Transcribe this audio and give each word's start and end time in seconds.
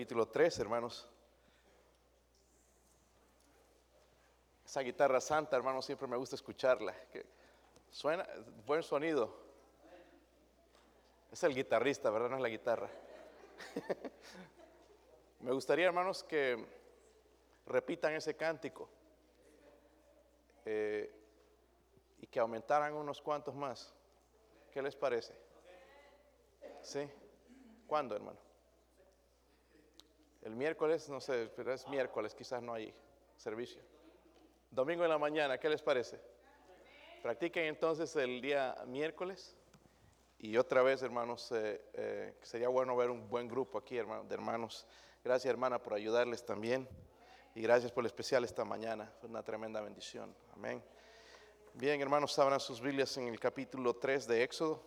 capítulo 0.00 0.28
3, 0.28 0.60
hermanos. 0.60 1.06
Esa 4.64 4.80
guitarra 4.80 5.20
santa, 5.20 5.58
hermanos, 5.58 5.84
siempre 5.84 6.08
me 6.08 6.16
gusta 6.16 6.36
escucharla. 6.36 6.96
suena, 7.90 8.26
buen 8.64 8.82
sonido. 8.82 9.30
Es 11.30 11.44
el 11.44 11.54
guitarrista, 11.54 12.08
¿verdad? 12.08 12.30
No 12.30 12.36
es 12.36 12.42
la 12.42 12.48
guitarra. 12.48 12.88
me 15.40 15.52
gustaría, 15.52 15.84
hermanos, 15.84 16.24
que 16.24 16.56
repitan 17.66 18.14
ese 18.14 18.34
cántico 18.34 18.88
eh, 20.64 21.14
y 22.22 22.26
que 22.26 22.40
aumentaran 22.40 22.94
unos 22.94 23.20
cuantos 23.20 23.54
más. 23.54 23.94
¿Qué 24.72 24.80
les 24.80 24.96
parece? 24.96 25.34
¿Sí? 26.80 27.06
¿Cuándo, 27.86 28.16
hermano? 28.16 28.49
El 30.42 30.56
miércoles, 30.56 31.08
no 31.10 31.20
sé, 31.20 31.50
pero 31.54 31.72
es 31.72 31.86
miércoles, 31.88 32.34
quizás 32.34 32.62
no 32.62 32.72
hay 32.72 32.94
servicio. 33.36 33.82
Domingo 34.70 35.04
en 35.04 35.10
la 35.10 35.18
mañana, 35.18 35.58
¿qué 35.58 35.68
les 35.68 35.82
parece? 35.82 36.18
Practiquen 37.22 37.64
entonces 37.64 38.14
el 38.16 38.40
día 38.40 38.74
miércoles. 38.86 39.54
Y 40.38 40.56
otra 40.56 40.82
vez, 40.82 41.02
hermanos, 41.02 41.52
eh, 41.52 41.84
eh, 41.92 42.34
sería 42.40 42.68
bueno 42.68 42.96
ver 42.96 43.10
un 43.10 43.28
buen 43.28 43.48
grupo 43.48 43.76
aquí, 43.76 43.98
hermano, 43.98 44.24
hermanos. 44.30 44.86
Gracias, 45.22 45.50
hermana, 45.50 45.82
por 45.82 45.92
ayudarles 45.92 46.42
también. 46.46 46.88
Y 47.54 47.60
gracias 47.60 47.92
por 47.92 48.02
el 48.02 48.06
especial 48.06 48.42
esta 48.42 48.64
mañana. 48.64 49.12
Fue 49.20 49.28
una 49.28 49.42
tremenda 49.42 49.82
bendición. 49.82 50.34
Amén. 50.54 50.82
Bien, 51.74 52.00
hermanos, 52.00 52.38
abran 52.38 52.60
sus 52.60 52.80
Biblias 52.80 53.14
en 53.18 53.28
el 53.28 53.38
capítulo 53.38 53.94
3 53.96 54.26
de 54.26 54.42
Éxodo. 54.42 54.82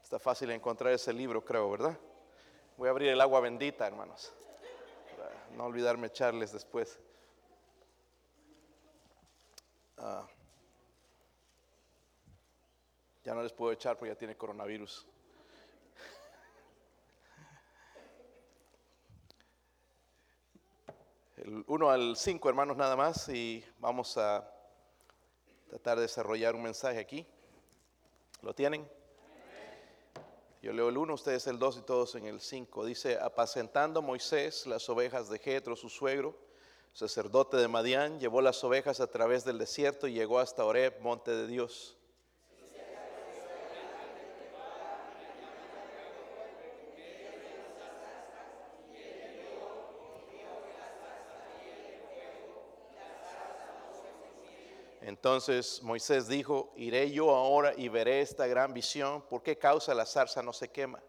Está 0.00 0.20
fácil 0.20 0.52
encontrar 0.52 0.92
ese 0.92 1.12
libro, 1.12 1.44
creo, 1.44 1.68
¿verdad? 1.68 1.98
Voy 2.76 2.86
a 2.86 2.92
abrir 2.92 3.08
el 3.08 3.20
agua 3.20 3.40
bendita, 3.40 3.88
hermanos 3.88 4.32
no 5.56 5.64
olvidarme 5.64 6.08
echarles 6.08 6.52
después. 6.52 6.98
Ah. 9.98 10.26
ya 13.24 13.34
no 13.34 13.42
les 13.42 13.52
puedo 13.52 13.72
echar 13.72 13.96
porque 13.96 14.12
ya 14.12 14.18
tiene 14.18 14.36
coronavirus. 14.36 15.06
El 21.36 21.64
1 21.66 21.90
al 21.90 22.16
5, 22.16 22.48
hermanos, 22.48 22.76
nada 22.76 22.96
más, 22.96 23.28
y 23.28 23.64
vamos 23.78 24.16
a 24.16 24.48
tratar 25.68 25.96
de 25.96 26.02
desarrollar 26.02 26.54
un 26.54 26.62
mensaje 26.62 26.98
aquí. 26.98 27.26
¿Lo 28.42 28.54
tienen? 28.54 28.88
Yo 30.62 30.72
leo 30.72 30.90
el 30.90 30.96
1, 30.96 31.14
ustedes 31.14 31.48
el 31.48 31.58
2 31.58 31.78
y 31.78 31.80
todos 31.80 32.14
en 32.14 32.26
el 32.26 32.40
5. 32.40 32.84
Dice, 32.84 33.18
apacentando 33.20 34.00
Moisés 34.00 34.64
las 34.68 34.88
ovejas 34.88 35.28
de 35.28 35.40
Jetro, 35.40 35.74
su 35.74 35.88
suegro, 35.88 36.36
sacerdote 36.92 37.56
de 37.56 37.66
Madián, 37.66 38.20
llevó 38.20 38.40
las 38.40 38.62
ovejas 38.62 39.00
a 39.00 39.08
través 39.08 39.44
del 39.44 39.58
desierto 39.58 40.06
y 40.06 40.12
llegó 40.12 40.38
hasta 40.38 40.64
Oreb, 40.64 41.00
monte 41.00 41.32
de 41.32 41.48
Dios. 41.48 41.96
Entonces 55.12 55.82
Moisés 55.82 56.26
dijo, 56.26 56.72
iré 56.74 57.10
yo 57.10 57.36
ahora 57.36 57.74
y 57.76 57.90
veré 57.90 58.22
esta 58.22 58.46
gran 58.46 58.72
visión, 58.72 59.20
¿por 59.20 59.42
qué 59.42 59.58
causa 59.58 59.92
la 59.92 60.06
zarza 60.06 60.42
no 60.42 60.54
se 60.54 60.70
quema? 60.70 61.02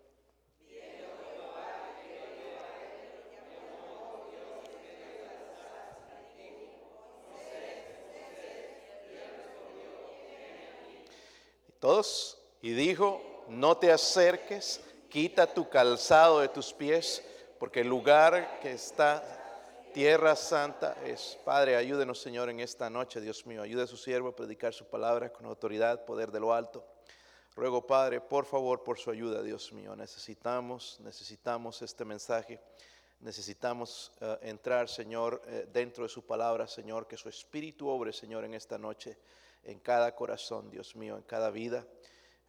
Todos, 11.79 12.37
y 12.61 12.73
dijo, 12.73 13.21
no 13.47 13.77
te 13.77 13.89
acerques, 13.89 14.81
quita 15.09 15.47
tu 15.47 15.69
calzado 15.69 16.41
de 16.41 16.49
tus 16.49 16.73
pies, 16.73 17.23
porque 17.57 17.79
el 17.79 17.87
lugar 17.87 18.59
que 18.59 18.73
está 18.73 19.42
Tierra 19.93 20.35
Santa 20.35 20.97
es. 21.05 21.37
Padre, 21.45 21.75
ayúdenos, 21.75 22.19
Señor, 22.19 22.49
en 22.49 22.59
esta 22.59 22.89
noche, 22.89 23.21
Dios 23.21 23.45
mío. 23.45 23.61
Ayude 23.61 23.83
a 23.83 23.87
su 23.87 23.95
siervo 23.95 24.29
a 24.29 24.35
predicar 24.35 24.73
su 24.73 24.85
palabra 24.85 25.31
con 25.31 25.45
autoridad, 25.45 26.03
poder 26.03 26.31
de 26.31 26.39
lo 26.39 26.51
alto. 26.51 26.83
Ruego, 27.55 27.85
Padre, 27.85 28.19
por 28.19 28.45
favor, 28.45 28.83
por 28.83 28.97
su 28.97 29.11
ayuda, 29.11 29.43
Dios 29.43 29.71
mío. 29.71 29.95
Necesitamos, 29.95 30.99
necesitamos 31.01 31.79
este 31.83 32.05
mensaje. 32.05 32.59
Necesitamos 33.19 34.11
eh, 34.19 34.39
entrar, 34.41 34.89
Señor, 34.89 35.43
eh, 35.45 35.67
dentro 35.71 36.05
de 36.05 36.09
su 36.09 36.25
palabra, 36.25 36.65
Señor. 36.65 37.05
Que 37.05 37.15
su 37.15 37.29
espíritu 37.29 37.87
obre, 37.87 38.11
Señor, 38.13 38.45
en 38.45 38.55
esta 38.55 38.79
noche, 38.79 39.19
en 39.61 39.79
cada 39.79 40.15
corazón, 40.15 40.71
Dios 40.71 40.95
mío, 40.95 41.17
en 41.17 41.23
cada 41.23 41.51
vida. 41.51 41.85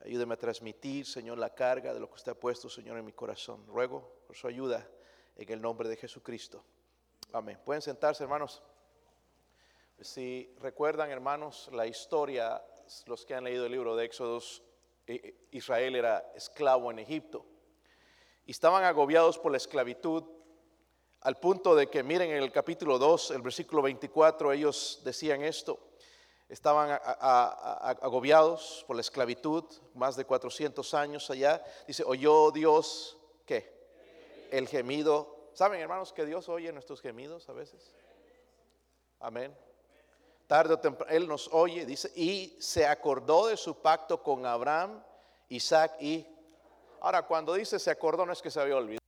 Ayúdeme 0.02 0.32
a 0.32 0.38
transmitir, 0.38 1.04
Señor, 1.04 1.36
la 1.36 1.54
carga 1.54 1.92
de 1.92 2.00
lo 2.00 2.08
que 2.08 2.14
usted 2.14 2.32
ha 2.32 2.40
puesto, 2.40 2.70
Señor, 2.70 2.96
en 2.96 3.04
mi 3.04 3.12
corazón. 3.12 3.66
Ruego 3.66 4.22
por 4.26 4.34
su 4.34 4.48
ayuda 4.48 4.88
en 5.36 5.52
el 5.52 5.60
nombre 5.60 5.90
de 5.90 5.96
Jesucristo. 5.96 6.64
Amén. 7.32 7.58
Pueden 7.64 7.82
sentarse, 7.82 8.22
hermanos. 8.22 8.62
Si 10.00 10.54
recuerdan, 10.60 11.10
hermanos, 11.10 11.70
la 11.72 11.86
historia, 11.86 12.62
los 13.06 13.24
que 13.24 13.34
han 13.34 13.44
leído 13.44 13.66
el 13.66 13.72
libro 13.72 13.96
de 13.96 14.04
Éxodos, 14.04 14.62
eh, 15.06 15.20
eh, 15.22 15.48
Israel 15.52 15.96
era 15.96 16.32
esclavo 16.34 16.90
en 16.90 16.98
Egipto. 16.98 17.44
Y 18.46 18.50
estaban 18.50 18.84
agobiados 18.84 19.38
por 19.38 19.52
la 19.52 19.58
esclavitud, 19.58 20.24
al 21.20 21.38
punto 21.38 21.74
de 21.74 21.88
que, 21.88 22.02
miren 22.02 22.30
en 22.30 22.42
el 22.42 22.52
capítulo 22.52 22.98
2, 22.98 23.30
el 23.30 23.42
versículo 23.42 23.80
24, 23.82 24.52
ellos 24.52 25.00
decían 25.04 25.42
esto. 25.42 25.78
Estaban 26.48 27.00
agobiados 27.00 28.84
por 28.86 28.96
la 28.96 29.00
esclavitud, 29.00 29.64
más 29.94 30.16
de 30.16 30.26
400 30.26 30.92
años 30.92 31.30
allá. 31.30 31.64
Dice, 31.86 32.04
oyó 32.06 32.50
Dios, 32.50 33.16
¿qué? 33.46 33.72
El 34.50 34.68
gemido 34.68 35.33
¿Saben, 35.54 35.80
hermanos, 35.80 36.12
que 36.12 36.26
Dios 36.26 36.48
oye 36.48 36.72
nuestros 36.72 37.00
gemidos 37.00 37.48
a 37.48 37.52
veces? 37.52 37.94
Amén. 39.20 39.56
Tarde 40.48 40.74
o 40.74 40.78
temprano, 40.80 41.12
Él 41.12 41.28
nos 41.28 41.48
oye, 41.52 41.86
dice, 41.86 42.10
y 42.16 42.56
se 42.60 42.84
acordó 42.86 43.46
de 43.46 43.56
su 43.56 43.80
pacto 43.80 44.22
con 44.22 44.44
Abraham, 44.44 45.02
Isaac 45.48 45.96
y... 46.00 46.26
Ahora, 47.00 47.22
cuando 47.22 47.54
dice 47.54 47.78
se 47.78 47.90
acordó, 47.90 48.26
no 48.26 48.32
es 48.32 48.42
que 48.42 48.50
se 48.50 48.60
había 48.60 48.76
olvidado, 48.76 49.00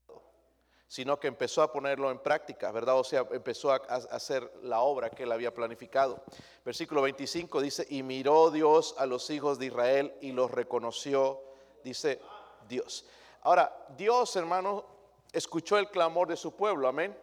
sino 0.86 1.18
que 1.18 1.26
empezó 1.26 1.62
a 1.62 1.72
ponerlo 1.72 2.10
en 2.12 2.20
práctica, 2.20 2.70
¿verdad? 2.70 2.98
O 2.98 3.04
sea, 3.04 3.26
empezó 3.32 3.72
a, 3.72 3.76
hacer 3.76 4.48
la 4.62 4.80
obra 4.80 5.10
que 5.10 5.24
él 5.24 5.32
había 5.32 5.52
planificado. 5.52 6.22
Versículo 6.64 7.02
25 7.02 7.60
dice, 7.60 7.86
y 7.90 8.04
miró 8.04 8.50
Dios 8.52 8.94
a 8.98 9.06
los 9.06 9.28
hijos 9.30 9.58
de 9.58 9.66
Israel 9.66 10.16
y 10.20 10.30
los 10.30 10.50
reconoció, 10.50 11.42
dice 11.82 12.20
Dios. 12.68 13.04
Ahora, 13.42 13.86
Dios, 13.96 14.36
hermano, 14.36 14.95
escuchó 15.36 15.76
el 15.78 15.90
clamor 15.90 16.28
de 16.28 16.36
su 16.36 16.56
pueblo, 16.56 16.88
amén. 16.88 17.16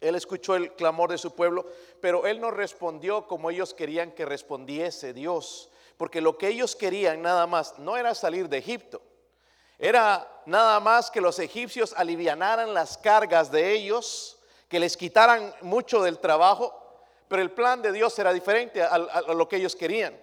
Él 0.00 0.14
escuchó 0.14 0.54
el 0.54 0.74
clamor 0.74 1.10
de 1.10 1.16
su 1.16 1.34
pueblo, 1.34 1.66
pero 2.00 2.26
él 2.26 2.40
no 2.40 2.50
respondió 2.50 3.26
como 3.26 3.50
ellos 3.50 3.72
querían 3.72 4.12
que 4.12 4.26
respondiese 4.26 5.14
Dios, 5.14 5.70
porque 5.96 6.20
lo 6.20 6.36
que 6.36 6.48
ellos 6.48 6.76
querían 6.76 7.22
nada 7.22 7.46
más 7.46 7.78
no 7.78 7.96
era 7.96 8.14
salir 8.14 8.50
de 8.50 8.58
Egipto, 8.58 9.00
era 9.78 10.28
nada 10.44 10.78
más 10.80 11.10
que 11.10 11.22
los 11.22 11.38
egipcios 11.38 11.94
alivianaran 11.96 12.74
las 12.74 12.98
cargas 12.98 13.50
de 13.50 13.72
ellos, 13.72 14.38
que 14.68 14.78
les 14.78 14.96
quitaran 14.96 15.54
mucho 15.62 16.02
del 16.02 16.18
trabajo, 16.18 17.00
pero 17.28 17.40
el 17.40 17.50
plan 17.50 17.80
de 17.80 17.92
Dios 17.92 18.18
era 18.18 18.32
diferente 18.32 18.82
a, 18.82 18.88
a 18.88 19.34
lo 19.34 19.48
que 19.48 19.56
ellos 19.56 19.74
querían. 19.74 20.18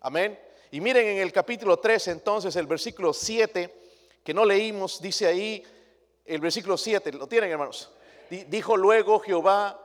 Amén. 0.00 0.38
Y 0.70 0.80
miren 0.80 1.06
en 1.06 1.18
el 1.18 1.32
capítulo 1.32 1.78
3, 1.78 2.08
entonces 2.08 2.54
el 2.54 2.66
versículo 2.66 3.12
7, 3.12 3.82
que 4.22 4.34
no 4.34 4.44
leímos, 4.44 5.00
dice 5.00 5.26
ahí, 5.26 5.64
el 6.26 6.40
versículo 6.40 6.76
7, 6.76 7.12
¿lo 7.12 7.26
tienen 7.26 7.50
hermanos? 7.50 7.90
Dijo 8.28 8.76
luego 8.76 9.20
Jehová, 9.20 9.80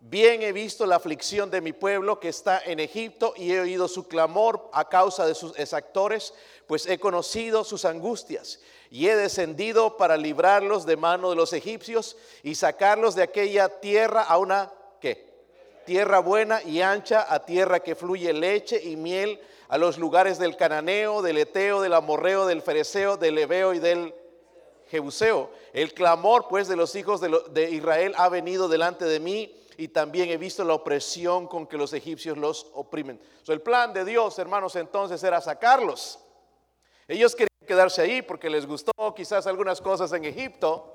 bien 0.00 0.42
he 0.42 0.52
visto 0.52 0.84
la 0.84 0.96
aflicción 0.96 1.50
de 1.50 1.60
mi 1.60 1.72
pueblo 1.72 2.18
que 2.18 2.28
está 2.28 2.60
en 2.64 2.80
Egipto 2.80 3.34
y 3.36 3.52
he 3.52 3.60
oído 3.60 3.86
su 3.88 4.08
clamor 4.08 4.68
a 4.72 4.88
causa 4.88 5.26
de 5.26 5.34
sus 5.34 5.56
exactores, 5.58 6.34
pues 6.66 6.86
he 6.86 6.98
conocido 6.98 7.62
sus 7.62 7.84
angustias 7.84 8.60
y 8.90 9.08
he 9.08 9.16
descendido 9.16 9.96
para 9.96 10.16
librarlos 10.16 10.84
de 10.86 10.96
mano 10.96 11.30
de 11.30 11.36
los 11.36 11.52
egipcios 11.52 12.16
y 12.42 12.56
sacarlos 12.56 13.14
de 13.14 13.22
aquella 13.22 13.68
tierra 13.80 14.22
a 14.22 14.38
una, 14.38 14.72
¿qué? 15.00 15.32
Tierra 15.86 16.18
buena 16.18 16.62
y 16.62 16.80
ancha, 16.80 17.26
a 17.28 17.44
tierra 17.44 17.80
que 17.80 17.94
fluye 17.94 18.32
leche 18.32 18.82
y 18.82 18.96
miel, 18.96 19.40
a 19.68 19.78
los 19.78 19.98
lugares 19.98 20.38
del 20.38 20.56
cananeo, 20.56 21.22
del 21.22 21.38
eteo, 21.38 21.80
del 21.80 21.94
amorreo, 21.94 22.46
del 22.46 22.62
fereceo, 22.62 23.16
del 23.16 23.38
ebeo 23.38 23.74
y 23.74 23.78
del 23.78 24.14
Jebuseo. 24.94 25.50
El 25.72 25.92
clamor 25.92 26.46
pues 26.48 26.68
de 26.68 26.76
los 26.76 26.94
hijos 26.94 27.20
de, 27.20 27.70
Israel 27.70 28.14
ha 28.16 28.28
venido 28.28 28.68
delante 28.68 29.04
de 29.04 29.18
mí 29.18 29.52
y 29.76 29.88
también 29.88 30.30
he 30.30 30.36
visto 30.36 30.62
la 30.62 30.74
opresión 30.74 31.48
con 31.48 31.66
que 31.66 31.76
los 31.76 31.92
egipcios 31.92 32.38
los 32.38 32.68
oprimen. 32.74 33.20
el 33.48 33.60
plan 33.60 33.92
de 33.92 34.04
Dios, 34.04 34.38
hermanos, 34.38 34.76
entonces 34.76 35.20
era 35.24 35.40
sacarlos. 35.40 36.20
Ellos 37.08 37.32
querían 37.32 37.66
quedarse 37.66 38.02
ahí 38.02 38.22
porque 38.22 38.48
les 38.48 38.66
gustó 38.66 38.92
quizás 39.16 39.48
algunas 39.48 39.80
cosas 39.80 40.12
en 40.12 40.26
Egipto 40.26 40.92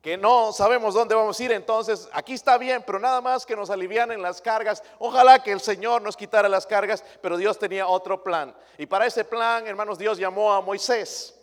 que 0.00 0.16
no 0.16 0.50
sabemos 0.54 0.94
dónde 0.94 1.14
vamos 1.14 1.38
a 1.38 1.44
ir, 1.44 1.52
entonces 1.52 2.08
aquí 2.14 2.32
está 2.32 2.56
bien, 2.56 2.82
pero 2.86 2.98
nada 2.98 3.20
más 3.20 3.44
que 3.44 3.54
nos 3.54 3.68
alivianen 3.68 4.22
las 4.22 4.40
cargas. 4.40 4.82
Ojalá 4.98 5.42
que 5.42 5.52
el 5.52 5.60
Señor 5.60 6.00
nos 6.00 6.16
quitara 6.16 6.48
las 6.48 6.66
cargas, 6.66 7.04
pero 7.20 7.36
Dios 7.36 7.58
tenía 7.58 7.86
otro 7.86 8.24
plan. 8.24 8.56
Y 8.78 8.86
para 8.86 9.04
ese 9.04 9.26
plan, 9.26 9.66
hermanos, 9.66 9.98
Dios 9.98 10.16
llamó 10.16 10.54
a 10.54 10.62
Moisés. 10.62 11.39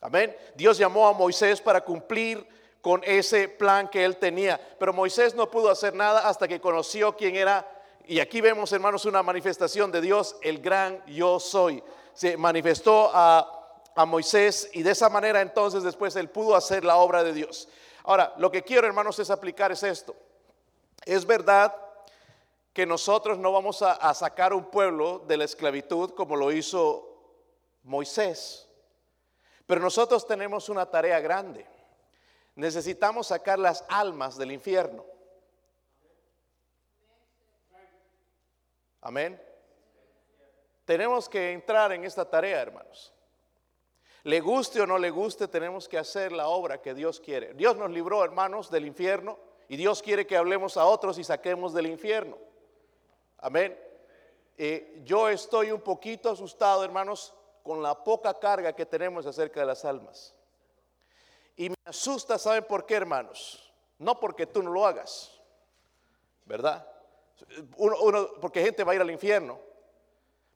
Amén. 0.00 0.34
Dios 0.54 0.78
llamó 0.78 1.06
a 1.08 1.12
Moisés 1.12 1.60
para 1.60 1.82
cumplir 1.82 2.46
con 2.80 3.02
ese 3.04 3.48
plan 3.48 3.88
que 3.88 4.04
él 4.04 4.16
tenía. 4.16 4.60
Pero 4.78 4.92
Moisés 4.92 5.34
no 5.34 5.50
pudo 5.50 5.70
hacer 5.70 5.94
nada 5.94 6.28
hasta 6.28 6.48
que 6.48 6.60
conoció 6.60 7.16
quién 7.16 7.36
era. 7.36 7.66
Y 8.06 8.20
aquí 8.20 8.40
vemos, 8.40 8.72
hermanos, 8.72 9.04
una 9.04 9.22
manifestación 9.22 9.92
de 9.92 10.00
Dios, 10.00 10.36
el 10.42 10.60
gran 10.60 11.04
yo 11.06 11.38
soy. 11.38 11.82
Se 12.14 12.36
manifestó 12.36 13.10
a, 13.12 13.76
a 13.94 14.06
Moisés 14.06 14.70
y 14.72 14.82
de 14.82 14.92
esa 14.92 15.08
manera 15.08 15.40
entonces 15.40 15.82
después 15.82 16.16
él 16.16 16.28
pudo 16.28 16.56
hacer 16.56 16.84
la 16.84 16.96
obra 16.96 17.22
de 17.22 17.32
Dios. 17.32 17.68
Ahora, 18.04 18.34
lo 18.38 18.50
que 18.50 18.62
quiero, 18.62 18.86
hermanos, 18.86 19.18
es 19.18 19.30
aplicar 19.30 19.70
es 19.72 19.82
esto. 19.82 20.16
Es 21.04 21.26
verdad 21.26 21.74
que 22.72 22.86
nosotros 22.86 23.38
no 23.38 23.52
vamos 23.52 23.82
a, 23.82 24.14
sacar 24.14 24.52
un 24.52 24.64
pueblo 24.64 25.22
de 25.26 25.36
la 25.36 25.44
esclavitud 25.44 26.10
como 26.10 26.36
lo 26.36 26.52
hizo 26.52 27.06
Moisés, 27.82 28.68
pero 29.70 29.82
nosotros 29.82 30.26
tenemos 30.26 30.68
una 30.68 30.84
tarea 30.84 31.20
grande. 31.20 31.64
Necesitamos 32.56 33.28
sacar 33.28 33.56
las 33.56 33.84
almas 33.88 34.36
del 34.36 34.50
infierno. 34.50 35.04
Amén. 39.00 39.40
Tenemos 40.84 41.28
que 41.28 41.52
entrar 41.52 41.92
en 41.92 42.04
esta 42.04 42.28
tarea, 42.28 42.60
hermanos. 42.60 43.14
Le 44.24 44.40
guste 44.40 44.80
o 44.80 44.88
no 44.88 44.98
le 44.98 45.10
guste, 45.10 45.46
tenemos 45.46 45.88
que 45.88 45.98
hacer 45.98 46.32
la 46.32 46.48
obra 46.48 46.82
que 46.82 46.92
Dios 46.92 47.20
quiere. 47.20 47.54
Dios 47.54 47.76
nos 47.76 47.92
libró, 47.92 48.24
hermanos, 48.24 48.72
del 48.72 48.86
infierno 48.86 49.38
y 49.68 49.76
Dios 49.76 50.02
quiere 50.02 50.26
que 50.26 50.36
hablemos 50.36 50.76
a 50.78 50.84
otros 50.84 51.16
y 51.16 51.22
saquemos 51.22 51.72
del 51.72 51.86
infierno. 51.86 52.36
Amén. 53.38 53.78
Eh, 54.58 55.00
yo 55.04 55.28
estoy 55.28 55.70
un 55.70 55.80
poquito 55.80 56.28
asustado, 56.28 56.82
hermanos, 56.82 57.36
con 57.62 57.82
la 57.82 58.02
poca 58.02 58.38
carga 58.38 58.72
que 58.74 58.86
tenemos 58.86 59.26
acerca 59.26 59.60
de 59.60 59.66
las 59.66 59.84
almas. 59.84 60.34
Y 61.56 61.68
me 61.68 61.76
asusta, 61.84 62.38
¿saben 62.38 62.64
por 62.64 62.86
qué, 62.86 62.94
hermanos? 62.94 63.72
No 63.98 64.18
porque 64.18 64.46
tú 64.46 64.62
no 64.62 64.70
lo 64.70 64.86
hagas, 64.86 65.30
¿verdad? 66.46 66.86
Porque 68.40 68.62
gente 68.62 68.84
va 68.84 68.92
a 68.92 68.94
ir 68.94 69.00
al 69.00 69.10
infierno, 69.10 69.60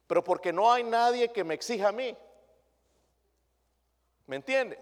pero 0.06 0.24
porque 0.24 0.52
no 0.52 0.72
hay 0.72 0.82
nadie 0.82 1.30
que 1.30 1.44
me 1.44 1.54
exija 1.54 1.88
a 1.88 1.92
mí. 1.92 2.16
¿Me 4.26 4.36
entiende? 4.36 4.78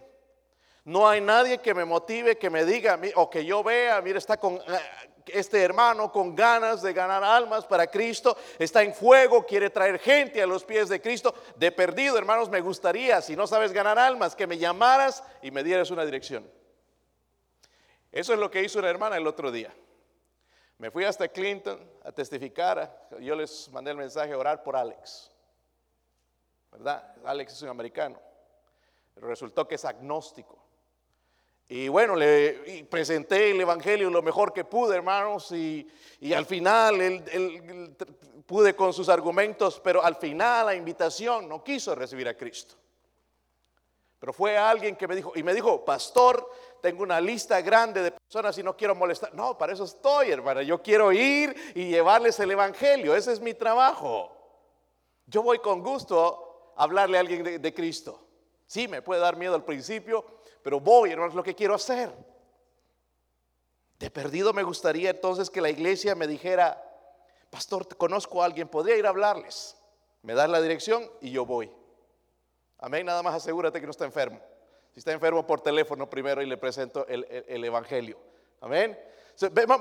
No 0.84 1.08
hay 1.08 1.20
nadie 1.20 1.58
que 1.58 1.74
me 1.74 1.84
motive, 1.84 2.38
que 2.38 2.50
me 2.50 2.64
diga 2.64 3.00
o 3.16 3.30
que 3.30 3.44
yo 3.44 3.62
vea, 3.62 4.00
mira, 4.00 4.18
está 4.18 4.36
con 4.36 4.56
eh, 4.56 5.11
este 5.26 5.62
hermano 5.62 6.10
con 6.10 6.34
ganas 6.34 6.82
de 6.82 6.92
ganar 6.92 7.22
almas 7.22 7.64
para 7.64 7.86
Cristo, 7.86 8.36
está 8.58 8.82
en 8.82 8.94
fuego, 8.94 9.44
quiere 9.44 9.70
traer 9.70 9.98
gente 9.98 10.42
a 10.42 10.46
los 10.46 10.64
pies 10.64 10.88
de 10.88 11.00
Cristo. 11.00 11.34
De 11.56 11.72
perdido, 11.72 12.18
hermanos, 12.18 12.48
me 12.48 12.60
gustaría, 12.60 13.20
si 13.20 13.36
no 13.36 13.46
sabes 13.46 13.72
ganar 13.72 13.98
almas, 13.98 14.34
que 14.34 14.46
me 14.46 14.58
llamaras 14.58 15.22
y 15.42 15.50
me 15.50 15.62
dieras 15.62 15.90
una 15.90 16.04
dirección. 16.04 16.50
Eso 18.10 18.32
es 18.32 18.38
lo 18.38 18.50
que 18.50 18.62
hizo 18.62 18.78
una 18.78 18.90
hermana 18.90 19.16
el 19.16 19.26
otro 19.26 19.50
día. 19.50 19.74
Me 20.78 20.90
fui 20.90 21.04
hasta 21.04 21.28
Clinton 21.28 21.78
a 22.04 22.12
testificar, 22.12 23.08
yo 23.20 23.36
les 23.36 23.70
mandé 23.70 23.92
el 23.92 23.96
mensaje 23.96 24.32
a 24.32 24.38
orar 24.38 24.62
por 24.62 24.76
Alex. 24.76 25.30
¿Verdad? 26.70 27.14
Alex 27.24 27.52
es 27.52 27.62
un 27.62 27.68
americano 27.68 28.18
resultó 29.20 29.66
que 29.66 29.76
es 29.76 29.84
agnóstico. 29.84 30.58
Y 31.74 31.88
bueno, 31.88 32.14
le 32.14 32.84
presenté 32.90 33.50
el 33.50 33.58
Evangelio 33.62 34.10
lo 34.10 34.20
mejor 34.20 34.52
que 34.52 34.62
pude, 34.62 34.94
hermanos, 34.94 35.52
y, 35.52 35.88
al 36.36 36.44
final 36.44 37.00
él, 37.00 37.96
pude 38.44 38.76
con 38.76 38.92
sus 38.92 39.08
argumentos, 39.08 39.80
pero 39.82 40.04
al 40.04 40.16
final 40.16 40.66
la 40.66 40.74
invitación 40.74 41.48
no 41.48 41.64
quiso 41.64 41.94
recibir 41.94 42.28
a 42.28 42.36
Cristo. 42.36 42.74
Pero 44.18 44.34
fue 44.34 44.58
alguien 44.58 44.96
que 44.96 45.08
me 45.08 45.16
dijo, 45.16 45.32
y 45.34 45.42
me 45.42 45.54
dijo, 45.54 45.82
pastor, 45.82 46.46
tengo 46.82 47.02
una 47.02 47.22
lista 47.22 47.58
grande 47.62 48.02
de 48.02 48.10
personas 48.10 48.58
y 48.58 48.62
no 48.62 48.76
quiero 48.76 48.94
molestar. 48.94 49.32
No, 49.32 49.56
para 49.56 49.72
eso 49.72 49.84
estoy, 49.84 50.30
hermano. 50.30 50.60
Yo 50.60 50.82
quiero 50.82 51.10
ir 51.10 51.56
y 51.74 51.86
llevarles 51.86 52.38
el 52.38 52.50
Evangelio. 52.50 53.16
Ese 53.16 53.32
es 53.32 53.40
mi 53.40 53.54
trabajo. 53.54 54.30
Yo 55.24 55.42
voy 55.42 55.58
con 55.60 55.82
gusto 55.82 56.74
a 56.76 56.82
hablarle 56.82 57.16
a 57.16 57.20
alguien 57.20 57.62
de 57.62 57.74
Cristo. 57.74 58.20
Sí, 58.66 58.88
me 58.88 59.00
puede 59.00 59.22
dar 59.22 59.36
miedo 59.36 59.54
al 59.54 59.64
principio, 59.64 60.24
pero 60.62 60.80
voy, 60.80 61.10
hermanos, 61.10 61.34
lo 61.34 61.42
que 61.42 61.54
quiero 61.54 61.74
hacer. 61.74 62.12
De 63.98 64.10
perdido 64.10 64.52
me 64.52 64.62
gustaría 64.62 65.10
entonces 65.10 65.50
que 65.50 65.60
la 65.60 65.70
iglesia 65.70 66.14
me 66.14 66.26
dijera, 66.26 66.82
pastor, 67.50 67.86
conozco 67.96 68.42
a 68.42 68.46
alguien, 68.46 68.68
podría 68.68 68.96
ir 68.96 69.06
a 69.06 69.10
hablarles. 69.10 69.76
Me 70.22 70.34
das 70.34 70.48
la 70.48 70.60
dirección 70.60 71.08
y 71.20 71.30
yo 71.30 71.46
voy. 71.46 71.70
Amén, 72.78 73.06
nada 73.06 73.22
más 73.22 73.34
asegúrate 73.34 73.80
que 73.80 73.86
no 73.86 73.92
está 73.92 74.04
enfermo. 74.04 74.40
Si 74.92 74.98
está 74.98 75.12
enfermo 75.12 75.46
por 75.46 75.60
teléfono 75.60 76.10
primero 76.10 76.42
y 76.42 76.46
le 76.46 76.56
presento 76.56 77.06
el, 77.06 77.26
el 77.48 77.64
Evangelio. 77.64 78.18
Amén. 78.60 78.98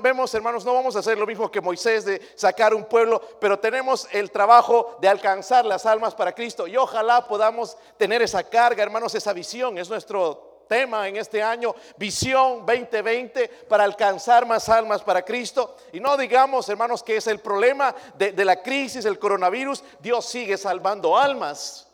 Vemos, 0.02 0.34
hermanos, 0.34 0.64
no 0.64 0.74
vamos 0.74 0.96
a 0.96 1.00
hacer 1.00 1.18
lo 1.18 1.26
mismo 1.26 1.50
que 1.50 1.60
Moisés 1.60 2.04
de 2.04 2.20
sacar 2.34 2.74
un 2.74 2.84
pueblo, 2.84 3.20
pero 3.40 3.58
tenemos 3.58 4.08
el 4.12 4.30
trabajo 4.30 4.96
de 5.00 5.08
alcanzar 5.08 5.64
las 5.64 5.84
almas 5.84 6.14
para 6.14 6.34
Cristo. 6.34 6.66
Y 6.66 6.76
ojalá 6.76 7.26
podamos 7.28 7.76
tener 7.96 8.22
esa 8.22 8.42
carga, 8.42 8.82
hermanos, 8.82 9.14
esa 9.14 9.32
visión. 9.32 9.76
Es 9.78 9.90
nuestro 9.90 10.51
tema 10.66 11.08
en 11.08 11.16
este 11.16 11.42
año, 11.42 11.74
visión 11.96 12.64
2020 12.66 13.48
para 13.68 13.84
alcanzar 13.84 14.46
más 14.46 14.68
almas 14.68 15.02
para 15.02 15.22
Cristo. 15.22 15.76
Y 15.92 16.00
no 16.00 16.16
digamos, 16.16 16.68
hermanos, 16.68 17.02
que 17.02 17.16
es 17.16 17.26
el 17.26 17.40
problema 17.40 17.94
de, 18.16 18.44
la 18.44 18.62
crisis, 18.62 19.04
el 19.04 19.18
coronavirus. 19.18 19.82
Dios 20.00 20.26
sigue 20.26 20.56
salvando 20.56 21.16
almas. 21.16 21.88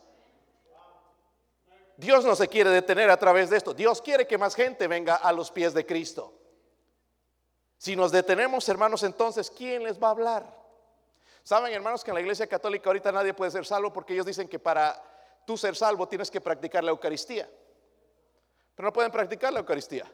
Dios 1.96 2.24
no 2.24 2.36
se 2.36 2.46
quiere 2.48 2.70
detener 2.70 3.10
a 3.10 3.16
través 3.16 3.50
de 3.50 3.56
esto. 3.56 3.74
Dios 3.74 4.00
quiere 4.00 4.26
que 4.26 4.38
más 4.38 4.54
gente 4.54 4.86
venga 4.86 5.16
a 5.16 5.32
los 5.32 5.50
pies 5.50 5.74
de 5.74 5.84
Cristo. 5.84 6.32
Si 7.76 7.96
nos 7.96 8.12
detenemos, 8.12 8.68
hermanos, 8.68 9.02
entonces, 9.02 9.50
¿quién 9.50 9.84
les 9.84 10.00
va 10.02 10.08
a 10.08 10.12
hablar? 10.12 10.58
Saben, 11.42 11.72
hermanos, 11.72 12.04
que 12.04 12.10
en 12.10 12.16
la 12.16 12.20
iglesia 12.20 12.46
católica 12.46 12.90
ahorita 12.90 13.10
nadie 13.10 13.32
puede 13.34 13.50
ser 13.50 13.64
salvo 13.64 13.92
porque 13.92 14.12
ellos 14.12 14.26
dicen 14.26 14.48
que 14.48 14.58
para 14.58 15.02
tú 15.46 15.56
ser 15.56 15.74
salvo 15.74 16.06
tienes 16.06 16.30
que 16.30 16.42
practicar 16.42 16.84
la 16.84 16.90
Eucaristía. 16.90 17.48
Pero 18.78 18.86
no 18.86 18.92
pueden 18.92 19.10
practicar 19.10 19.52
la 19.52 19.58
Eucaristía. 19.58 20.08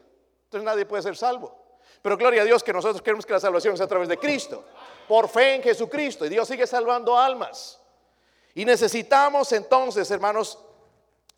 Entonces 0.45 0.65
nadie 0.65 0.87
puede 0.87 1.03
ser 1.03 1.15
salvo. 1.15 1.55
Pero 2.01 2.17
gloria 2.17 2.41
a 2.41 2.45
Dios 2.45 2.63
que 2.63 2.73
nosotros 2.73 2.99
queremos 2.99 3.23
que 3.23 3.33
la 3.33 3.39
salvación 3.39 3.75
es 3.75 3.81
a 3.81 3.85
través 3.85 4.09
de 4.09 4.17
Cristo. 4.17 4.65
Por 5.07 5.29
fe 5.29 5.53
en 5.53 5.61
Jesucristo. 5.61 6.25
Y 6.25 6.29
Dios 6.29 6.47
sigue 6.47 6.65
salvando 6.65 7.15
almas. 7.15 7.79
Y 8.55 8.65
necesitamos 8.65 9.51
entonces, 9.51 10.09
hermanos, 10.09 10.57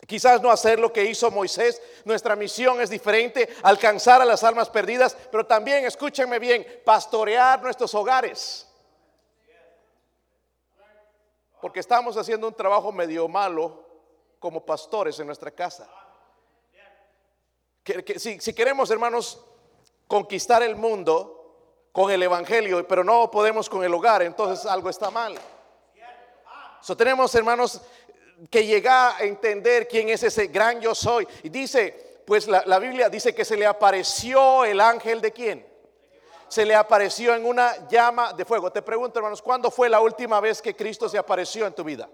Quizás 0.05 0.41
no 0.41 0.51
hacer 0.51 0.79
lo 0.79 0.93
que 0.93 1.03
hizo 1.03 1.31
Moisés, 1.31 1.81
nuestra 2.05 2.35
misión 2.35 2.79
es 2.79 2.89
diferente, 2.91 3.49
alcanzar 3.63 4.21
a 4.21 4.25
las 4.25 4.43
almas 4.43 4.69
perdidas, 4.69 5.17
pero 5.31 5.43
también, 5.47 5.85
escúchenme 5.85 6.37
bien, 6.37 6.65
pastorear 6.85 7.61
nuestros 7.63 7.95
hogares. 7.95 8.67
Porque 11.59 11.79
estamos 11.79 12.15
haciendo 12.15 12.47
un 12.47 12.53
trabajo 12.53 12.91
medio 12.91 13.27
malo 13.27 13.83
como 14.37 14.63
pastores 14.63 15.19
en 15.19 15.25
nuestra 15.25 15.49
casa. 15.49 15.89
Si, 18.17 18.53
queremos, 18.53 18.91
hermanos, 18.91 19.43
conquistar 20.07 20.63
el 20.63 20.75
mundo 20.75 21.89
con 21.91 22.11
el 22.11 22.21
Evangelio, 22.21 22.87
pero 22.87 23.03
no 23.03 23.31
podemos 23.31 23.69
con 23.69 23.83
el 23.83 23.93
hogar, 23.93 24.21
entonces 24.21 24.65
algo 24.65 24.89
está 24.89 25.09
mal. 25.09 25.35
So, 26.81 26.95
tenemos, 26.95 27.33
hermanos, 27.35 27.81
que 28.49 28.65
llega 28.65 29.17
a 29.17 29.21
entender 29.21 29.87
quién 29.87 30.09
es 30.09 30.23
ese 30.23 30.47
gran 30.47 30.79
yo 30.79 30.93
soy. 30.93 31.27
Y 31.43 31.49
dice, 31.49 32.21
pues 32.25 32.47
la, 32.47 32.79
Biblia 32.79 33.09
dice 33.09 33.33
que 33.33 33.43
se 33.43 33.57
le 33.57 33.65
apareció 33.65 34.63
el 34.63 34.79
ángel 34.79 35.21
de 35.21 35.31
quién. 35.31 35.67
Se 36.47 36.65
le 36.65 36.75
apareció 36.75 37.35
en 37.35 37.45
una 37.45 37.87
llama 37.89 38.33
de 38.33 38.45
fuego. 38.45 38.71
Te 38.71 38.81
pregunto, 38.81 39.19
hermanos, 39.19 39.41
¿cuándo 39.41 39.71
fue 39.71 39.89
la 39.89 39.99
última 39.99 40.39
vez 40.39 40.61
que 40.61 40.75
Cristo 40.75 41.09
se 41.09 41.17
apareció 41.17 41.65
en 41.65 41.73
tu 41.73 41.83
vida? 41.83 42.07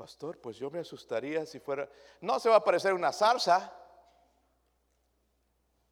Pastor, 0.00 0.38
pues 0.38 0.56
yo 0.56 0.70
me 0.70 0.78
asustaría 0.78 1.44
si 1.44 1.60
fuera... 1.60 1.86
No 2.22 2.40
se 2.40 2.48
va 2.48 2.54
a 2.54 2.58
aparecer 2.60 2.94
una 2.94 3.12
zarza. 3.12 3.70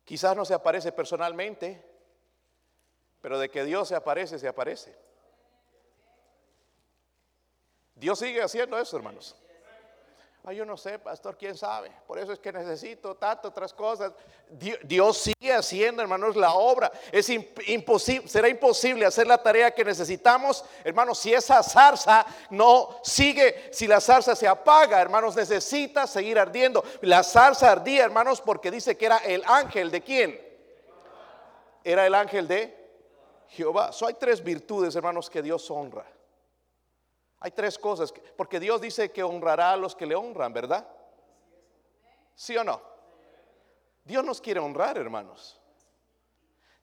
Quizás 0.03 0.35
no 0.35 0.47
se 0.47 0.55
aparece 0.55 0.93
personalmente, 0.93 1.85
pero 3.21 3.39
de 3.39 3.51
que 3.51 3.65
Dios 3.65 3.87
se 3.89 3.95
aparece, 3.95 4.39
se 4.39 4.49
aparece. 4.49 4.97
Dios 7.97 8.19
sigue 8.19 8.43
haciendo 8.43 8.79
eso, 8.79 8.97
hermanos. 8.97 9.37
Ah, 10.49 10.53
yo 10.55 10.65
no 10.65 10.79
sé, 10.79 10.99
pastor, 10.99 11.37
quién 11.37 11.55
sabe. 11.55 11.93
Por 12.07 12.19
eso 12.19 12.33
es 12.33 12.39
que 12.39 12.51
necesito 12.51 13.15
tantas 13.17 13.51
otras 13.51 13.75
cosas. 13.75 14.15
Dios 14.83 15.19
sigue 15.19 15.53
haciendo, 15.53 16.01
hermanos, 16.01 16.37
la 16.37 16.55
obra. 16.55 16.91
Es 17.13 17.29
imposible, 17.29 18.27
será 18.27 18.49
imposible 18.49 19.05
hacer 19.05 19.27
la 19.27 19.37
tarea 19.37 19.71
que 19.73 19.85
necesitamos, 19.85 20.65
hermanos, 20.85 21.19
si 21.19 21.35
esa 21.35 21.63
zarza 21.63 22.25
no 22.49 22.99
sigue, 23.03 23.69
si 23.75 23.87
la 23.87 24.01
zarza 24.01 24.35
se 24.35 24.49
apaga, 24.49 25.03
hermanos, 25.03 25.37
necesita 25.37 26.07
seguir 26.07 26.39
ardiendo. 26.39 26.83
La 27.03 27.23
zarza 27.23 27.71
ardía, 27.71 28.05
hermanos, 28.05 28.41
porque 28.41 28.71
dice 28.71 28.97
que 28.97 29.05
era 29.05 29.19
el 29.19 29.45
ángel 29.45 29.91
de 29.91 30.01
quién? 30.01 30.41
Era 31.85 32.07
el 32.07 32.15
ángel 32.15 32.49
de 32.49 32.75
Jehová. 33.49 33.93
So, 33.93 34.07
hay 34.07 34.15
tres 34.15 34.43
virtudes, 34.43 34.97
hermanos, 34.97 35.29
que 35.29 35.43
Dios 35.43 35.71
honra. 35.71 36.07
Hay 37.41 37.53
tres 37.53 37.79
cosas, 37.79 38.13
porque 38.37 38.59
Dios 38.59 38.81
dice 38.81 39.13
que 39.13 39.23
honrará 39.23 39.73
a 39.73 39.77
los 39.77 39.95
que 39.95 40.07
le 40.07 40.15
honran, 40.15 40.53
¿verdad? 40.53 40.89
¿Sí 42.35 42.57
o 42.57 42.65
no? 42.65 42.81
Dios 44.05 44.25
nos 44.25 44.41
quiere 44.41 44.59
honrar, 44.59 44.97
hermanos. 44.99 45.61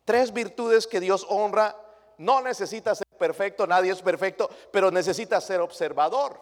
Tres 0.06 0.32
virtudes 0.32 0.88
que 0.88 1.00
Dios 1.00 1.26
honra. 1.30 1.76
No 2.18 2.42
necesita 2.42 2.96
ser 2.96 3.08
perfecto, 3.18 3.68
nadie 3.68 3.92
es 3.92 4.02
perfecto, 4.02 4.50
pero 4.72 4.90
necesita 4.92 5.42
ser 5.42 5.60
observador. 5.60 6.40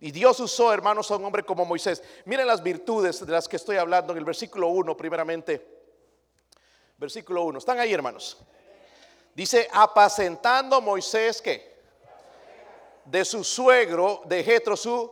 Y 0.00 0.10
Dios 0.10 0.40
usó, 0.40 0.72
hermanos, 0.72 1.10
a 1.10 1.16
un 1.16 1.24
hombre 1.24 1.44
como 1.44 1.64
Moisés. 1.64 2.02
Miren 2.24 2.46
las 2.46 2.62
virtudes 2.62 3.24
de 3.24 3.32
las 3.32 3.48
que 3.48 3.56
estoy 3.56 3.76
hablando 3.76 4.12
en 4.12 4.18
el 4.18 4.24
versículo 4.24 4.68
1, 4.68 4.96
primeramente. 4.96 5.78
Versículo 6.96 7.44
1. 7.44 7.58
¿Están 7.58 7.78
ahí, 7.78 7.92
hermanos? 7.92 8.38
Dice, 9.34 9.68
apacentando 9.72 10.80
Moisés 10.80 11.42
que 11.42 11.67
de 13.10 13.24
su 13.24 13.42
suegro, 13.42 14.22
de 14.26 14.44
Jetro, 14.44 14.76
su 14.76 15.10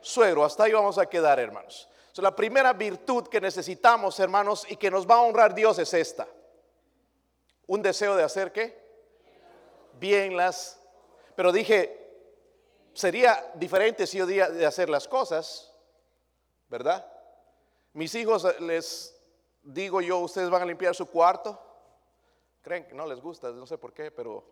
suegro. 0.00 0.44
Hasta 0.44 0.64
ahí 0.64 0.72
vamos 0.72 0.98
a 0.98 1.06
quedar, 1.06 1.38
hermanos. 1.40 1.88
la 2.16 2.34
primera 2.34 2.72
virtud 2.72 3.26
que 3.28 3.40
necesitamos, 3.40 4.20
hermanos, 4.20 4.66
y 4.68 4.76
que 4.76 4.90
nos 4.90 5.08
va 5.08 5.16
a 5.16 5.22
honrar 5.22 5.54
Dios 5.54 5.78
es 5.78 5.92
esta. 5.94 6.28
Un 7.66 7.82
deseo 7.82 8.14
de 8.14 8.22
hacer 8.22 8.52
qué? 8.52 8.82
Bien 9.98 10.36
las. 10.36 10.78
Pero 11.34 11.50
dije, 11.50 12.04
sería 12.92 13.52
diferente 13.54 14.06
si 14.06 14.18
yo 14.18 14.26
día 14.26 14.50
de 14.50 14.66
hacer 14.66 14.90
las 14.90 15.08
cosas, 15.08 15.74
¿verdad? 16.68 17.10
Mis 17.94 18.14
hijos 18.14 18.44
eh, 18.44 18.54
les 18.60 19.16
digo 19.62 20.00
yo, 20.02 20.18
ustedes 20.18 20.50
van 20.50 20.62
a 20.62 20.66
limpiar 20.66 20.94
su 20.94 21.06
cuarto. 21.06 21.58
Creen 22.60 22.86
que 22.86 22.94
no 22.94 23.06
les 23.06 23.20
gusta, 23.20 23.50
no 23.50 23.66
sé 23.66 23.78
por 23.78 23.92
qué, 23.94 24.10
pero 24.10 24.44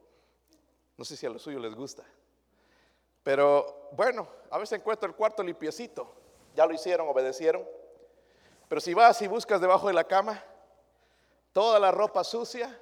no 0.97 1.05
sé 1.05 1.17
si 1.17 1.27
a 1.27 1.31
lo 1.31 1.39
suyo 1.39 1.59
les 1.59 1.75
gusta. 1.75 2.05
Pero 3.23 3.91
bueno, 3.93 4.27
a 4.51 4.59
veces 4.59 4.79
encuentro 4.79 5.09
el 5.09 5.15
cuarto 5.15 5.43
limpiecito. 5.43 6.13
Ya 6.55 6.67
lo 6.67 6.75
hicieron, 6.75 7.09
obedecieron. 7.09 7.67
Pero 8.69 8.81
si 8.81 8.95
vas 8.95 9.21
y 9.23 9.29
buscas 9.29 9.61
debajo 9.61 9.89
de 9.89 9.95
la 9.95 10.05
cama, 10.05 10.43
toda 11.53 11.79
la 11.79 11.91
ropa 11.91 12.25
sucia, 12.25 12.79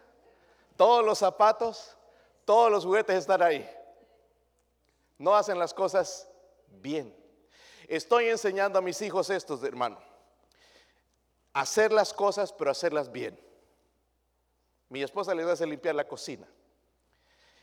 todos 0.76 1.04
los 1.04 1.18
zapatos, 1.18 1.96
todos 2.44 2.70
los 2.70 2.84
juguetes 2.84 3.16
están 3.16 3.42
ahí. 3.42 3.68
No 5.18 5.34
hacen 5.34 5.58
las 5.58 5.74
cosas 5.74 6.28
bien. 6.80 7.14
Estoy 7.86 8.28
enseñando 8.28 8.78
a 8.78 8.82
mis 8.82 9.02
hijos 9.02 9.30
estos, 9.30 9.62
hermano. 9.64 9.98
Hacer 11.52 11.92
las 11.92 12.14
cosas, 12.14 12.52
pero 12.52 12.70
hacerlas 12.70 13.10
bien. 13.10 13.38
Mi 14.88 15.02
esposa 15.02 15.34
les 15.34 15.46
hace 15.46 15.66
limpiar 15.66 15.94
la 15.94 16.06
cocina. 16.06 16.46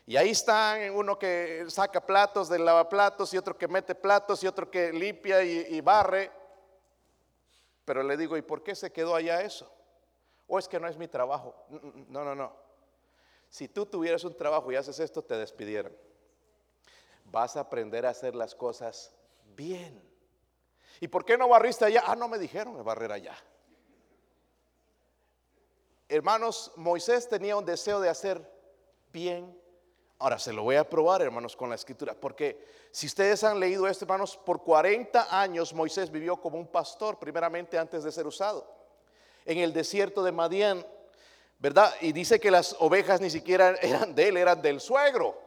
Y 0.08 0.16
ahí 0.16 0.30
están 0.30 0.90
uno 0.96 1.18
que 1.18 1.66
saca 1.68 2.00
platos 2.00 2.48
del 2.48 2.64
lavaplatos 2.64 3.34
y 3.34 3.36
otro 3.36 3.58
que 3.58 3.68
mete 3.68 3.94
platos 3.94 4.42
y 4.42 4.46
otro 4.46 4.70
que 4.70 4.90
limpia 4.90 5.42
y, 5.42 5.82
barre. 5.82 6.32
Pero 7.84 8.02
le 8.02 8.16
digo, 8.16 8.34
¿y 8.34 8.40
por 8.40 8.62
qué 8.62 8.74
se 8.74 8.90
quedó 8.90 9.14
allá 9.14 9.42
eso? 9.42 9.70
¿O 10.46 10.58
es 10.58 10.66
que 10.66 10.80
no 10.80 10.88
es 10.88 10.96
mi 10.96 11.08
trabajo? 11.08 11.54
No, 12.08 12.24
no, 12.24 12.34
no. 12.34 12.56
Si 13.50 13.68
tú 13.68 13.84
tuvieras 13.84 14.24
un 14.24 14.34
trabajo 14.34 14.72
y 14.72 14.76
haces 14.76 14.98
esto, 14.98 15.20
te 15.20 15.36
despidieran. 15.36 15.94
Vas 17.26 17.58
a 17.58 17.60
aprender 17.60 18.06
a 18.06 18.08
hacer 18.08 18.34
las 18.34 18.54
cosas 18.54 19.14
bien. 19.54 20.02
¿Y 21.00 21.08
por 21.08 21.22
qué 21.26 21.36
no 21.36 21.50
barriste 21.50 21.84
allá? 21.84 22.04
Ah, 22.06 22.16
no 22.16 22.28
me 22.28 22.38
dijeron 22.38 22.82
barrer 22.82 23.12
allá. 23.12 23.36
Hermanos, 26.08 26.72
Moisés 26.76 27.28
tenía 27.28 27.58
un 27.58 27.66
deseo 27.66 28.00
de 28.00 28.08
hacer 28.08 28.50
bien 29.12 29.57
Ahora 30.20 30.38
se 30.38 30.52
lo 30.52 30.64
voy 30.64 30.74
a 30.74 30.88
probar, 30.88 31.22
hermanos, 31.22 31.54
con 31.54 31.68
la 31.68 31.76
escritura, 31.76 32.12
porque 32.12 32.66
si 32.90 33.06
ustedes 33.06 33.44
han 33.44 33.60
leído 33.60 33.86
esto, 33.86 34.04
hermanos, 34.04 34.36
por 34.36 34.64
40 34.64 35.40
años 35.40 35.72
Moisés 35.72 36.10
vivió 36.10 36.38
como 36.38 36.58
un 36.58 36.66
pastor, 36.66 37.18
primeramente 37.20 37.78
antes 37.78 38.02
de 38.02 38.10
ser 38.10 38.26
usado, 38.26 38.66
en 39.44 39.58
el 39.58 39.72
desierto 39.72 40.24
de 40.24 40.32
Madián, 40.32 40.84
¿verdad? 41.60 41.94
Y 42.00 42.12
dice 42.12 42.40
que 42.40 42.50
las 42.50 42.74
ovejas 42.80 43.20
ni 43.20 43.30
siquiera 43.30 43.76
eran 43.80 44.14
de 44.14 44.28
él, 44.28 44.36
eran 44.36 44.60
del 44.60 44.80
suegro, 44.80 45.40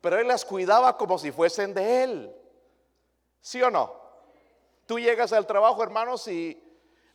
pero 0.00 0.20
él 0.20 0.28
las 0.28 0.44
cuidaba 0.44 0.96
como 0.96 1.18
si 1.18 1.32
fuesen 1.32 1.74
de 1.74 2.04
él, 2.04 2.36
¿sí 3.40 3.60
o 3.60 3.72
no? 3.72 3.92
Tú 4.86 5.00
llegas 5.00 5.32
al 5.32 5.48
trabajo, 5.48 5.82
hermanos, 5.82 6.28
y 6.28 6.62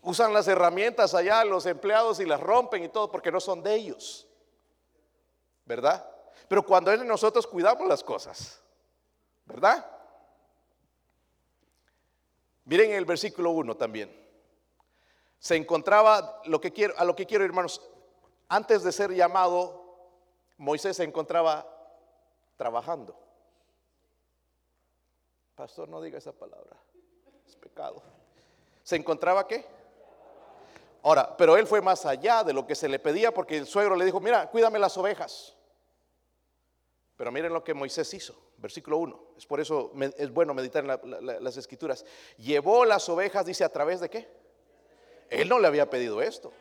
usan 0.01 0.33
las 0.33 0.49
herramientas 0.49 1.13
allá, 1.13 1.45
los 1.45 1.65
empleados, 1.65 2.19
y 2.19 2.25
las 2.25 2.41
rompen 2.41 2.83
y 2.83 2.89
todo, 2.89 3.09
porque 3.09 3.31
no 3.31 3.39
son 3.39 3.63
de 3.63 3.75
ellos. 3.75 4.27
¿Verdad? 5.71 6.05
Pero 6.49 6.65
cuando 6.65 6.91
Él 6.91 7.07
nosotros 7.07 7.47
cuidamos 7.47 7.87
las 7.87 8.03
cosas, 8.03 8.61
¿verdad? 9.45 9.89
Miren 12.65 12.91
el 12.91 13.05
versículo 13.05 13.51
1 13.51 13.77
también. 13.77 14.13
Se 15.39 15.55
encontraba, 15.55 16.41
lo 16.43 16.59
que 16.59 16.73
quiero, 16.73 16.93
a 16.97 17.05
lo 17.05 17.15
que 17.15 17.25
quiero, 17.25 17.45
hermanos, 17.45 17.81
antes 18.49 18.83
de 18.83 18.91
ser 18.91 19.13
llamado, 19.13 20.11
Moisés 20.57 20.97
se 20.97 21.05
encontraba 21.05 21.65
trabajando. 22.57 23.17
Pastor, 25.55 25.87
no 25.87 26.01
diga 26.01 26.17
esa 26.17 26.33
palabra, 26.33 26.75
es 27.47 27.55
pecado. 27.55 28.03
¿Se 28.83 28.97
encontraba 28.97 29.47
qué? 29.47 29.65
Ahora, 31.03 31.37
pero 31.37 31.55
él 31.55 31.65
fue 31.65 31.79
más 31.81 32.05
allá 32.05 32.43
de 32.43 32.51
lo 32.51 32.67
que 32.67 32.75
se 32.75 32.89
le 32.89 32.99
pedía 32.99 33.33
porque 33.33 33.57
el 33.57 33.65
suegro 33.65 33.95
le 33.95 34.03
dijo, 34.03 34.19
mira, 34.19 34.49
cuídame 34.49 34.77
las 34.77 34.97
ovejas. 34.97 35.55
Pero 37.21 37.31
miren 37.31 37.53
lo 37.53 37.63
que 37.63 37.75
Moisés 37.75 38.11
hizo, 38.15 38.35
versículo 38.57 38.97
1. 38.97 39.23
Es 39.37 39.45
por 39.45 39.59
eso 39.59 39.91
es 40.17 40.33
bueno 40.33 40.55
meditar 40.55 40.83
en 40.83 41.43
las 41.43 41.55
escrituras. 41.55 42.03
Llevó 42.39 42.83
las 42.83 43.07
ovejas, 43.09 43.45
dice, 43.45 43.63
a 43.63 43.69
través 43.69 43.99
de 43.99 44.09
qué? 44.09 44.27
Él 45.29 45.47
no 45.47 45.59
le 45.59 45.67
había 45.67 45.87
pedido 45.87 46.19
esto. 46.19 46.51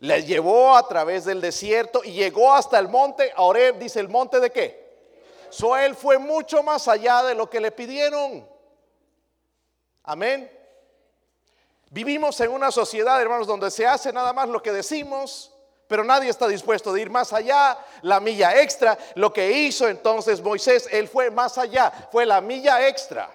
Le 0.00 0.24
llevó 0.24 0.74
a 0.78 0.88
través 0.88 1.26
del 1.26 1.42
desierto 1.42 2.00
y 2.02 2.12
llegó 2.12 2.54
hasta 2.54 2.78
el 2.78 2.88
monte. 2.88 3.32
Ahora 3.36 3.70
dice, 3.72 4.00
¿el 4.00 4.08
monte 4.08 4.40
de 4.40 4.50
qué? 4.50 4.96
So 5.50 5.76
él 5.76 5.94
fue 5.94 6.16
mucho 6.16 6.62
más 6.62 6.88
allá 6.88 7.24
de 7.24 7.34
lo 7.34 7.50
que 7.50 7.60
le 7.60 7.70
pidieron. 7.70 8.48
Amén. 10.04 10.50
Vivimos 11.90 12.40
en 12.40 12.50
una 12.50 12.70
sociedad, 12.70 13.20
hermanos, 13.20 13.46
donde 13.46 13.70
se 13.70 13.86
hace 13.86 14.10
nada 14.10 14.32
más 14.32 14.48
lo 14.48 14.62
que 14.62 14.72
decimos 14.72 15.51
pero 15.92 16.04
nadie 16.04 16.30
está 16.30 16.48
dispuesto 16.48 16.90
de 16.90 17.02
ir 17.02 17.10
más 17.10 17.34
allá, 17.34 17.76
la 18.00 18.18
milla 18.18 18.62
extra. 18.62 18.96
Lo 19.14 19.30
que 19.30 19.52
hizo 19.52 19.86
entonces 19.86 20.40
Moisés, 20.40 20.88
él 20.90 21.06
fue 21.06 21.30
más 21.30 21.58
allá, 21.58 21.90
fue 22.10 22.24
la 22.24 22.40
milla 22.40 22.88
extra. 22.88 23.30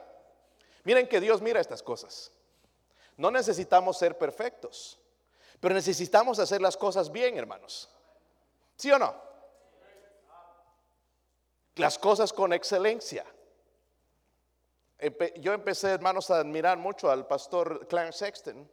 Miren 0.83 1.07
que 1.07 1.21
Dios 1.21 1.39
mira 1.39 1.61
estas 1.61 1.83
cosas. 1.83 2.31
No 3.15 3.29
necesitamos 3.29 3.99
ser 3.99 4.17
perfectos, 4.17 4.97
pero 5.59 5.75
necesitamos 5.75 6.39
hacer 6.39 6.59
las 6.59 6.75
cosas 6.75 7.11
bien, 7.11 7.37
hermanos. 7.37 7.91
¿Sí 8.75 8.91
o 8.91 8.97
no? 8.97 9.13
Las 11.75 11.99
cosas 11.99 12.33
con 12.33 12.53
excelencia. 12.53 13.23
Yo 15.41 15.53
empecé, 15.53 15.91
hermanos, 15.91 16.31
a 16.31 16.39
admirar 16.39 16.79
mucho 16.79 17.11
al 17.11 17.27
pastor 17.27 17.85
Clarence 17.87 18.17
Sexton 18.17 18.67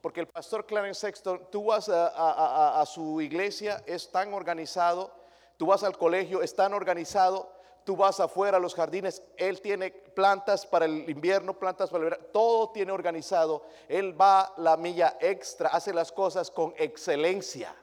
porque 0.00 0.20
el 0.20 0.28
pastor 0.28 0.66
Clarence 0.66 1.00
Sexton, 1.00 1.48
tú 1.50 1.66
vas 1.66 1.88
a, 1.88 2.84
su 2.86 3.20
iglesia, 3.20 3.82
es 3.86 4.10
tan 4.10 4.32
organizado, 4.32 5.12
tú 5.56 5.66
vas 5.66 5.82
al 5.82 5.96
colegio, 5.98 6.42
es 6.42 6.54
tan 6.54 6.72
organizado, 6.72 7.52
tú 7.84 7.96
vas 7.96 8.18
afuera 8.18 8.56
a 8.56 8.60
los 8.60 8.74
jardines, 8.74 9.22
él 9.36 9.60
tiene 9.60 9.90
plantas 9.90 10.66
para 10.66 10.86
el 10.86 11.08
invierno, 11.08 11.58
plantas 11.58 11.90
para 11.90 12.04
el 12.04 12.10
verano, 12.10 12.26
todo 12.32 12.70
tiene 12.70 12.92
organizado. 12.92 13.64
Él 13.88 14.18
va 14.18 14.52
la 14.56 14.76
milla 14.76 15.18
extra, 15.20 15.68
hace 15.68 15.92
las 15.92 16.12
cosas 16.12 16.50
con 16.50 16.74
excelencia. 16.78 17.74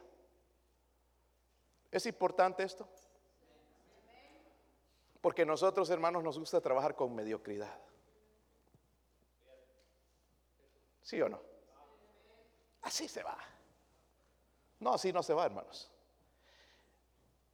¿Es 1.92 2.06
importante 2.06 2.64
esto? 2.64 2.88
Porque 5.22 5.46
nosotros, 5.46 5.90
hermanos, 5.90 6.24
nos 6.24 6.40
gusta 6.40 6.62
trabajar 6.62 6.96
con 6.96 7.14
mediocridad. 7.14 7.80
¿Sí 11.02 11.22
o 11.22 11.30
no? 11.30 11.57
Así 12.88 13.10
se 13.10 13.22
va. 13.22 13.38
No, 14.80 14.94
así 14.94 15.12
no 15.12 15.22
se 15.22 15.34
va, 15.34 15.46
hermanos. 15.46 15.92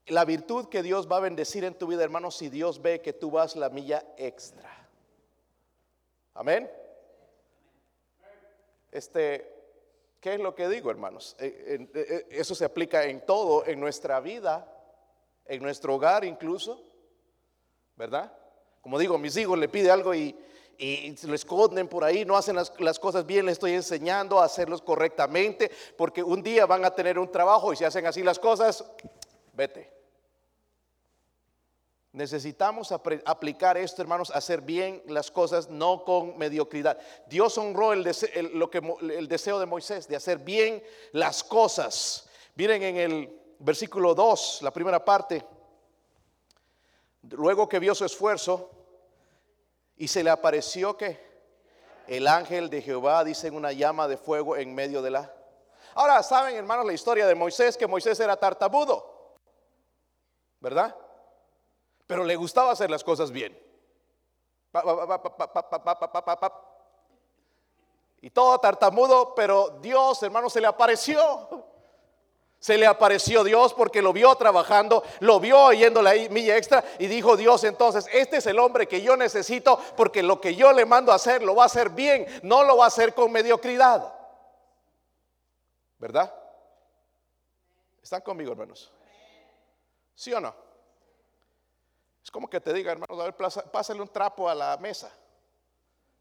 La 0.05 0.25
virtud 0.25 0.69
que 0.69 0.83
Dios 0.83 1.11
va 1.11 1.17
a 1.17 1.21
bendecir 1.21 1.63
en 1.63 1.73
tu 1.73 1.87
vida, 1.87 2.03
hermanos, 2.03 2.37
si 2.37 2.49
Dios 2.49 2.83
ve 2.83 3.01
que 3.01 3.13
tú 3.13 3.31
vas 3.31 3.55
la 3.55 3.69
milla 3.69 4.05
extra. 4.15 4.69
Amén. 6.35 6.69
Este, 8.91 9.51
¿qué 10.19 10.35
es 10.35 10.39
lo 10.39 10.53
que 10.53 10.69
digo, 10.69 10.91
hermanos? 10.91 11.35
Eh, 11.39 11.79
eh, 11.81 11.89
eh, 11.95 12.27
eso 12.29 12.53
se 12.53 12.65
aplica 12.65 13.03
en 13.05 13.25
todo, 13.25 13.65
en 13.65 13.79
nuestra 13.79 14.19
vida, 14.19 14.71
en 15.45 15.63
nuestro 15.63 15.95
hogar 15.95 16.25
incluso, 16.25 16.79
¿verdad? 17.95 18.31
Como 18.81 18.99
digo, 18.99 19.17
mis 19.17 19.35
hijos 19.37 19.57
le 19.57 19.67
pide 19.67 19.89
algo 19.89 20.13
y, 20.13 20.37
y 20.77 21.15
lo 21.25 21.35
esconden 21.35 21.87
por 21.87 22.03
ahí, 22.03 22.25
no 22.25 22.35
hacen 22.35 22.55
las, 22.55 22.73
las, 22.79 22.99
cosas 22.99 23.25
bien, 23.25 23.45
les 23.45 23.53
estoy 23.53 23.73
enseñando 23.73 24.39
a 24.39 24.45
hacerlos 24.45 24.81
correctamente, 24.81 25.71
porque 25.97 26.23
un 26.23 26.41
día 26.41 26.65
van 26.65 26.83
a 26.85 26.91
tener 26.91 27.19
un 27.19 27.31
trabajo 27.31 27.71
y 27.71 27.75
si 27.75 27.83
hacen 27.83 28.05
así 28.05 28.23
las 28.23 28.39
cosas, 28.39 28.83
vete. 29.53 29.93
Necesitamos 32.13 32.91
aplicar 32.91 33.75
esto, 33.75 34.03
hermanos, 34.03 34.29
hacer 34.29 34.61
bien 34.61 35.01
las 35.07 35.31
cosas, 35.31 35.69
no 35.71 36.03
con 36.03 36.37
mediocridad. 36.37 36.99
Dios 37.27 37.57
honró 37.57 37.91
el 37.91 38.03
deseo, 38.03 38.29
el 38.35 39.27
deseo 39.27 39.59
de 39.59 39.65
Moisés 39.65 40.07
de 40.07 40.15
hacer 40.15 40.37
bien 40.37 40.83
las 41.11 41.43
cosas. 41.43 42.29
Miren 42.53 42.83
en 42.83 42.97
el 42.97 43.41
versículo 43.57 44.13
2, 44.13 44.59
la 44.61 44.71
primera 44.71 45.03
parte. 45.03 45.43
Luego 47.31 47.67
que 47.67 47.79
vio 47.79 47.95
su 47.95 48.05
esfuerzo 48.05 48.69
y 50.03 50.09
se 50.09 50.21
le 50.21 50.29
apareció 50.29 50.97
que 50.97 51.17
el 52.07 52.27
ángel 52.27 52.69
de 52.69 52.81
Jehová, 52.81 53.23
dice, 53.23 53.49
una 53.49 53.71
llama 53.71 54.05
de 54.09 54.17
fuego 54.17 54.57
en 54.57 54.75
medio 54.75 55.01
de 55.01 55.11
la... 55.11 55.33
Ahora, 55.93 56.21
¿saben, 56.23 56.57
hermanos, 56.57 56.85
la 56.85 56.91
historia 56.91 57.25
de 57.25 57.33
Moisés? 57.35 57.77
Que 57.77 57.87
Moisés 57.87 58.19
era 58.19 58.35
tartamudo, 58.35 59.37
¿verdad? 60.59 60.93
pero 62.05 62.25
le 62.25 62.35
gustaba 62.35 62.71
hacer 62.71 62.91
las 62.91 63.01
cosas 63.01 63.31
bien. 63.31 63.57
Y 68.19 68.29
todo 68.29 68.59
tartamudo, 68.59 69.33
pero 69.33 69.79
Dios, 69.81 70.21
hermano, 70.21 70.49
se 70.49 70.59
le 70.59 70.67
apareció. 70.67 71.62
Se 72.63 72.77
le 72.77 72.87
apareció 72.87 73.43
Dios 73.43 73.73
porque 73.73 74.01
lo 74.01 74.13
vio 74.13 74.33
trabajando, 74.35 75.03
lo 75.19 75.41
vio 75.41 75.73
yendo 75.73 76.01
la 76.01 76.13
milla 76.29 76.55
extra 76.55 76.81
y 76.97 77.07
dijo 77.07 77.35
Dios 77.35 77.65
entonces, 77.65 78.07
este 78.13 78.37
es 78.37 78.45
el 78.45 78.57
hombre 78.57 78.87
que 78.87 79.01
yo 79.01 79.17
necesito 79.17 79.77
porque 79.97 80.23
lo 80.23 80.39
que 80.39 80.55
yo 80.55 80.71
le 80.71 80.85
mando 80.85 81.11
a 81.11 81.15
hacer 81.15 81.43
lo 81.43 81.55
va 81.55 81.63
a 81.63 81.65
hacer 81.65 81.89
bien, 81.89 82.25
no 82.41 82.63
lo 82.63 82.77
va 82.77 82.85
a 82.85 82.87
hacer 82.87 83.13
con 83.13 83.33
mediocridad. 83.33 84.13
¿Verdad? 85.97 86.33
¿Están 88.01 88.21
conmigo, 88.21 88.53
hermanos? 88.53 88.89
¿Sí 90.15 90.31
o 90.31 90.39
no? 90.39 90.55
Es 92.23 92.31
como 92.31 92.49
que 92.49 92.61
te 92.61 92.71
diga, 92.71 92.93
hermano, 92.93 93.19
a 93.19 93.25
ver, 93.25 93.35
pásale 93.35 94.01
un 94.01 94.07
trapo 94.07 94.47
a 94.47 94.55
la 94.55 94.77
mesa. 94.77 95.11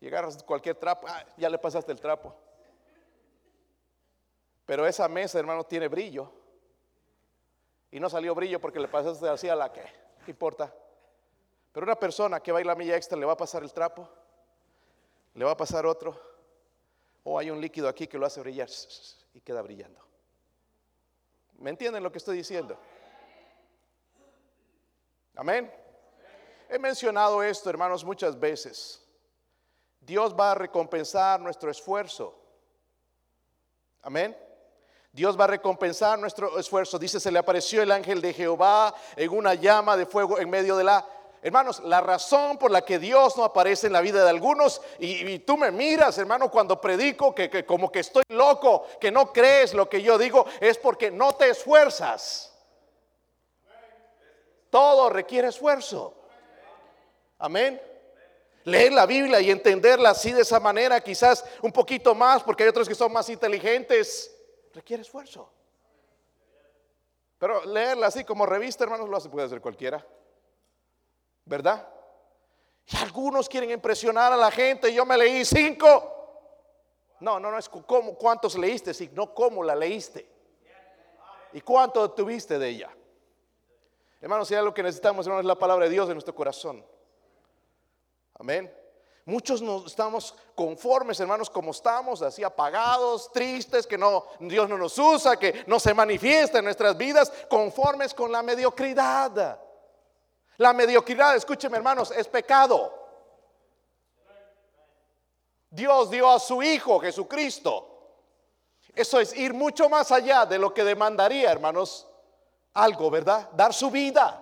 Agarras 0.05 0.43
cualquier 0.43 0.75
trapo, 0.75 1.07
ah, 1.09 1.25
ya 1.37 1.49
le 1.49 1.59
pasaste 1.59 1.93
el 1.93 2.01
trapo. 2.01 2.35
Pero 4.67 4.87
esa 4.87 5.09
mesa, 5.09 5.39
hermano, 5.39 5.65
tiene 5.65 5.89
brillo. 5.89 6.33
Y 7.91 8.01
no 8.01 8.09
salió 8.09 8.35
brillo 8.35 8.61
porque 8.61 8.81
le 8.81 8.89
pasaste 8.89 9.29
así 9.29 9.49
a 9.49 9.57
la 9.57 9.73
que, 9.73 9.83
¿qué 10.25 10.31
importa? 10.31 10.73
Pero 11.73 11.85
una 11.85 11.97
persona 11.97 12.41
que 12.41 12.53
va 12.53 12.59
a 12.59 12.61
ir 12.61 12.67
la 12.67 12.75
milla 12.75 12.97
extra 12.97 13.19
le 13.19 13.27
va 13.27 13.33
a 13.33 13.37
pasar 13.37 13.63
el 13.63 13.73
trapo, 13.73 14.09
le 15.35 15.45
va 15.45 15.53
a 15.53 15.57
pasar 15.57 15.87
otro, 15.87 16.19
o 17.25 17.39
hay 17.39 17.51
un 17.51 17.61
líquido 17.61 17.89
aquí 17.89 18.07
que 18.07 18.19
lo 18.19 18.27
hace 18.27 18.41
brillar 18.41 18.69
y 19.35 19.41
queda 19.41 19.63
brillando. 19.63 20.01
¿Me 21.59 21.71
entienden 21.71 22.03
lo 22.03 22.11
que 22.11 22.19
estoy 22.19 22.37
diciendo? 22.37 22.79
Amén. 25.37 25.73
He 26.69 26.79
mencionado 26.79 27.43
esto, 27.43 27.71
hermanos, 27.71 28.05
muchas 28.05 28.39
veces. 28.39 29.07
Dios 30.01 30.35
va 30.39 30.53
a 30.53 30.55
recompensar 30.55 31.41
nuestro 31.41 31.71
esfuerzo. 31.71 32.39
Amén. 34.03 34.37
Dios 35.13 35.39
va 35.39 35.45
a 35.45 35.49
recompensar 35.49 36.19
nuestro 36.19 36.59
esfuerzo. 36.59 36.99
Dice, 36.99 37.21
se 37.21 37.31
le 37.31 37.39
apareció 37.39 37.83
el 37.83 37.93
ángel 37.93 38.23
de 38.23 38.33
Jehová 38.33 38.95
en 39.15 39.31
una 39.31 39.53
llama 39.53 39.95
de 39.95 40.07
fuego 40.07 40.39
en 40.39 40.49
medio 40.49 40.77
de 40.77 40.85
la... 40.85 41.07
Hermanos, 41.43 41.81
la 41.81 42.01
razón 42.01 42.57
por 42.57 42.71
la 42.71 42.83
que 42.83 42.99
Dios 42.99 43.37
no 43.37 43.45
aparece 43.45 43.89
en 43.89 43.93
la 43.93 44.01
vida 44.01 44.23
de 44.23 44.31
algunos, 44.31 44.81
y, 45.01 45.41
tú 45.41 45.57
me 45.57 45.73
miras, 45.73 46.17
hermano, 46.17 46.49
cuando 46.51 46.81
predico 46.81 47.35
que, 47.35 47.51
que 47.51 47.67
como 47.67 47.91
que 47.91 47.99
estoy 47.99 48.23
loco, 48.29 48.87
que 49.01 49.11
no 49.11 49.33
crees 49.33 49.75
lo 49.75 49.89
que 49.89 50.01
yo 50.01 50.17
digo, 50.19 50.47
es 50.61 50.79
porque 50.79 51.11
no 51.11 51.35
te 51.35 51.51
esfuerzas. 51.51 52.57
Todo 54.71 55.11
requiere 55.11 55.49
esfuerzo. 55.49 56.15
Amén. 57.39 57.83
Leer 58.65 58.93
la 58.93 59.05
Biblia 59.05 59.41
y 59.41 59.51
entenderla 59.51 60.11
así 60.11 60.31
de 60.31 60.43
esa 60.43 60.61
manera, 60.61 61.01
quizás 61.01 61.45
un 61.61 61.73
poquito 61.73 62.15
más, 62.15 62.45
porque 62.45 62.63
hay 62.63 62.69
otros 62.69 62.89
que 62.89 62.95
son 62.95 63.13
más 63.13 63.29
inteligentes, 63.29 64.32
requiere 64.73 65.03
esfuerzo. 65.03 65.51
Pero 67.39 67.65
leerla 67.65 68.07
así 68.07 68.25
como 68.25 68.47
revista, 68.47 68.85
hermanos, 68.85 69.09
lo 69.09 69.17
hace, 69.17 69.29
puede 69.29 69.47
hacer 69.47 69.61
cualquiera. 69.61 70.07
¿Verdad? 71.45 71.89
Y 72.87 72.97
algunos 72.97 73.49
quieren 73.49 73.71
impresionar 73.71 74.33
a 74.33 74.37
la 74.37 74.51
gente. 74.51 74.93
Yo 74.93 75.05
me 75.05 75.17
leí 75.17 75.45
cinco. 75.45 76.13
No, 77.21 77.39
no, 77.39 77.51
no 77.51 77.59
es 77.59 77.69
cómo, 77.69 78.15
cuántos 78.17 78.57
leíste, 78.57 78.95
sino 78.95 79.35
cómo 79.35 79.63
la 79.63 79.75
leíste. 79.75 80.29
¿Y 81.53 81.61
cuánto 81.61 82.11
tuviste 82.13 82.59
de 82.59 82.69
ella? 82.69 82.91
Hermanos, 84.21 84.49
si 84.49 84.55
hay 84.55 84.61
algo 84.61 84.73
que 84.73 84.83
necesitamos, 84.83 85.27
hermanos, 85.27 85.45
es 85.45 85.49
la 85.49 85.59
palabra 85.59 85.85
de 85.85 85.91
Dios 85.91 86.09
en 86.09 86.15
nuestro 86.15 86.35
corazón. 86.35 86.85
Amén. 88.35 88.73
Muchos 89.25 89.63
no 89.63 89.87
estamos 89.87 90.35
conformes, 90.57 91.21
hermanos, 91.21 91.49
como 91.49 91.71
estamos, 91.71 92.23
así 92.23 92.43
apagados, 92.43 93.31
tristes, 93.31 93.87
que 93.87 93.97
no 93.97 94.25
Dios 94.41 94.69
no 94.69 94.77
nos 94.77 94.99
usa, 94.99 95.39
que 95.39 95.65
no 95.69 95.79
se 95.79 95.95
manifiesta 95.95 96.59
en 96.59 96.65
nuestras 96.65 96.97
vidas, 96.97 97.33
conformes 97.49 98.15
con 98.15 98.33
la 98.33 98.43
mediocridad. 98.43 99.61
La 100.57 100.73
mediocridad, 100.73 101.37
escúcheme, 101.37 101.77
hermanos, 101.77 102.11
es 102.11 102.27
pecado. 102.27 102.93
Dios 105.71 106.11
dio 106.11 106.29
a 106.29 106.41
su 106.41 106.61
Hijo 106.63 106.99
Jesucristo. 106.99 107.89
Eso 108.95 109.21
es 109.21 109.35
ir 109.35 109.55
mucho 109.55 109.89
más 109.89 110.11
allá 110.11 110.45
de 110.45 110.59
lo 110.59 110.75
que 110.75 110.85
demandaría, 110.85 111.51
hermanos, 111.51 112.09
algo, 112.75 113.09
¿verdad? 113.11 113.49
Dar 113.53 113.73
su 113.73 113.91
vida. 113.91 114.42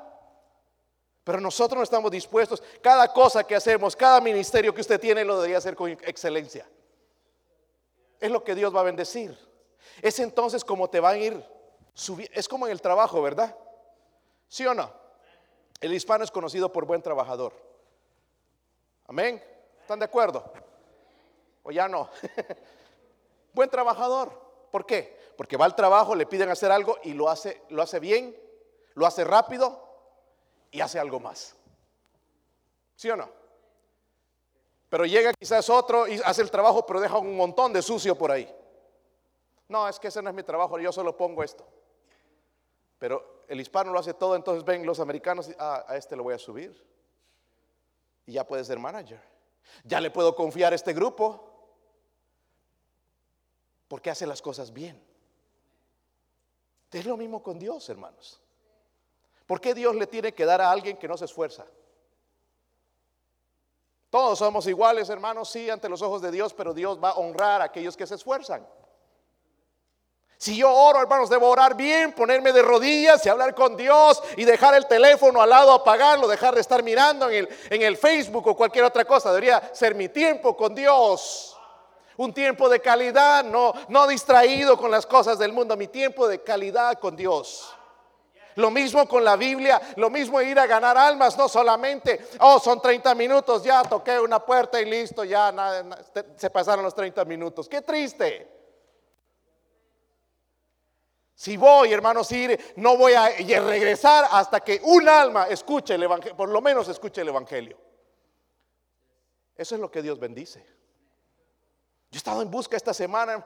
Pero 1.24 1.40
nosotros 1.40 1.76
no 1.76 1.82
estamos 1.82 2.10
dispuestos. 2.10 2.62
Cada 2.82 3.12
cosa 3.12 3.44
que 3.44 3.54
hacemos, 3.54 3.94
cada 3.94 4.20
ministerio 4.20 4.74
que 4.74 4.80
usted 4.80 4.98
tiene, 4.98 5.24
lo 5.24 5.36
debería 5.36 5.58
hacer 5.58 5.76
con 5.76 5.90
excelencia. 5.90 6.66
Es 8.18 8.30
lo 8.30 8.42
que 8.42 8.54
Dios 8.54 8.74
va 8.74 8.80
a 8.80 8.84
bendecir. 8.84 9.36
Es 10.00 10.18
entonces 10.18 10.64
como 10.64 10.88
te 10.88 11.00
van 11.00 11.14
a 11.14 11.18
ir. 11.18 11.44
Es 12.32 12.48
como 12.48 12.66
en 12.66 12.72
el 12.72 12.80
trabajo, 12.80 13.20
¿verdad? 13.20 13.54
¿Sí 14.48 14.66
o 14.66 14.74
no? 14.74 14.92
El 15.80 15.92
hispano 15.92 16.24
es 16.24 16.30
conocido 16.30 16.72
por 16.72 16.84
buen 16.84 17.02
trabajador. 17.02 17.52
Amén. 19.06 19.42
¿Están 19.80 19.98
de 19.98 20.04
acuerdo? 20.06 20.52
O 21.62 21.70
ya 21.70 21.88
no. 21.88 22.08
buen 23.52 23.68
trabajador. 23.68 24.32
¿Por 24.70 24.86
qué? 24.86 25.18
Porque 25.36 25.56
va 25.56 25.64
al 25.64 25.74
trabajo, 25.74 26.14
le 26.14 26.26
piden 26.26 26.48
hacer 26.48 26.70
algo 26.70 26.98
y 27.02 27.12
lo 27.12 27.28
hace, 27.28 27.62
lo 27.70 27.82
hace 27.82 27.98
bien, 27.98 28.36
lo 28.94 29.06
hace 29.06 29.24
rápido 29.24 29.89
y 30.70 30.80
hace 30.80 30.98
algo 30.98 31.20
más. 31.20 31.56
¿Sí 32.96 33.10
o 33.10 33.16
no? 33.16 33.28
Pero 34.88 35.06
llega 35.06 35.32
quizás 35.32 35.70
otro 35.70 36.06
y 36.08 36.20
hace 36.24 36.42
el 36.42 36.50
trabajo, 36.50 36.84
pero 36.84 37.00
deja 37.00 37.18
un 37.18 37.36
montón 37.36 37.72
de 37.72 37.80
sucio 37.80 38.16
por 38.16 38.30
ahí. 38.30 38.52
No, 39.68 39.88
es 39.88 40.00
que 40.00 40.08
ese 40.08 40.20
no 40.20 40.30
es 40.30 40.34
mi 40.34 40.42
trabajo, 40.42 40.78
yo 40.80 40.90
solo 40.90 41.16
pongo 41.16 41.44
esto. 41.44 41.66
Pero 42.98 43.44
el 43.48 43.60
hispano 43.60 43.92
lo 43.92 44.00
hace 44.00 44.14
todo, 44.14 44.34
entonces 44.34 44.64
ven 44.64 44.84
los 44.84 45.00
americanos 45.00 45.50
ah, 45.58 45.84
a 45.86 45.96
este 45.96 46.16
lo 46.16 46.24
voy 46.24 46.34
a 46.34 46.38
subir. 46.38 46.84
Y 48.26 48.32
ya 48.32 48.46
puede 48.46 48.64
ser 48.64 48.78
manager. 48.78 49.20
Ya 49.84 50.00
le 50.00 50.10
puedo 50.10 50.34
confiar 50.34 50.72
a 50.72 50.76
este 50.76 50.92
grupo. 50.92 51.46
Porque 53.88 54.10
hace 54.10 54.26
las 54.26 54.42
cosas 54.42 54.72
bien. 54.72 55.02
Es 56.90 57.06
lo 57.06 57.16
mismo 57.16 57.42
con 57.42 57.58
Dios, 57.58 57.88
hermanos. 57.88 58.40
¿Por 59.50 59.60
qué 59.60 59.74
Dios 59.74 59.96
le 59.96 60.06
tiene 60.06 60.32
que 60.32 60.44
dar 60.44 60.60
a 60.60 60.70
alguien 60.70 60.96
que 60.96 61.08
no 61.08 61.16
se 61.16 61.24
esfuerza? 61.24 61.66
Todos 64.08 64.38
somos 64.38 64.64
iguales, 64.68 65.10
hermanos, 65.10 65.50
sí, 65.50 65.68
ante 65.68 65.88
los 65.88 66.02
ojos 66.02 66.22
de 66.22 66.30
Dios, 66.30 66.54
pero 66.54 66.72
Dios 66.72 67.02
va 67.02 67.10
a 67.10 67.14
honrar 67.14 67.60
a 67.60 67.64
aquellos 67.64 67.96
que 67.96 68.06
se 68.06 68.14
esfuerzan. 68.14 68.64
Si 70.36 70.56
yo 70.56 70.72
oro, 70.72 71.00
hermanos, 71.00 71.28
debo 71.28 71.48
orar 71.48 71.74
bien, 71.74 72.12
ponerme 72.12 72.52
de 72.52 72.62
rodillas 72.62 73.26
y 73.26 73.28
hablar 73.28 73.56
con 73.56 73.76
Dios 73.76 74.22
y 74.36 74.44
dejar 74.44 74.76
el 74.76 74.86
teléfono 74.86 75.42
al 75.42 75.50
lado, 75.50 75.72
apagarlo, 75.72 76.28
dejar 76.28 76.54
de 76.54 76.60
estar 76.60 76.84
mirando 76.84 77.28
en 77.28 77.48
el, 77.82 77.96
Facebook 77.96 78.46
o 78.46 78.56
cualquier 78.56 78.84
otra 78.84 79.04
cosa. 79.04 79.30
Debería 79.30 79.74
ser 79.74 79.96
mi 79.96 80.08
tiempo 80.08 80.56
con 80.56 80.76
Dios. 80.76 81.58
Un 82.18 82.32
tiempo 82.32 82.68
de 82.68 82.78
calidad, 82.78 83.42
no 83.42 84.06
distraído 84.06 84.78
con 84.78 84.92
las 84.92 85.06
cosas 85.06 85.40
del 85.40 85.52
mundo, 85.52 85.76
mi 85.76 85.88
tiempo 85.88 86.28
de 86.28 86.40
calidad 86.40 87.00
con 87.00 87.16
Dios. 87.16 87.74
Lo 88.56 88.70
mismo 88.70 89.06
con 89.08 89.24
la 89.24 89.36
Biblia, 89.36 89.80
lo 89.96 90.10
mismo 90.10 90.40
ir 90.40 90.58
a 90.58 90.66
ganar 90.66 90.96
almas, 90.96 91.36
no 91.36 91.48
solamente, 91.48 92.20
oh, 92.40 92.58
son 92.58 92.80
30 92.80 93.14
minutos, 93.14 93.62
ya 93.62 93.82
toqué 93.82 94.18
una 94.18 94.40
puerta 94.40 94.80
y 94.80 94.84
listo, 94.84 95.24
ya 95.24 95.52
nada, 95.52 95.84
se 96.36 96.50
pasaron 96.50 96.84
los 96.84 96.94
30 96.94 97.24
minutos. 97.24 97.68
Qué 97.68 97.82
triste. 97.82 98.60
Si 101.34 101.56
voy, 101.56 101.92
hermanos, 101.92 102.30
ir, 102.32 102.74
no 102.76 102.96
voy 102.98 103.14
a 103.14 103.28
regresar 103.60 104.26
hasta 104.30 104.60
que 104.60 104.80
un 104.84 105.08
alma 105.08 105.46
escuche 105.48 105.94
el 105.94 106.02
evangelio, 106.02 106.36
por 106.36 106.50
lo 106.50 106.60
menos 106.60 106.88
escuche 106.88 107.22
el 107.22 107.28
evangelio. 107.28 107.78
Eso 109.56 109.74
es 109.74 109.80
lo 109.80 109.90
que 109.90 110.02
Dios 110.02 110.18
bendice. 110.18 110.79
Yo 112.10 112.16
he 112.16 112.18
estado 112.18 112.42
en 112.42 112.50
busca 112.50 112.76
esta 112.76 112.92
semana, 112.92 113.44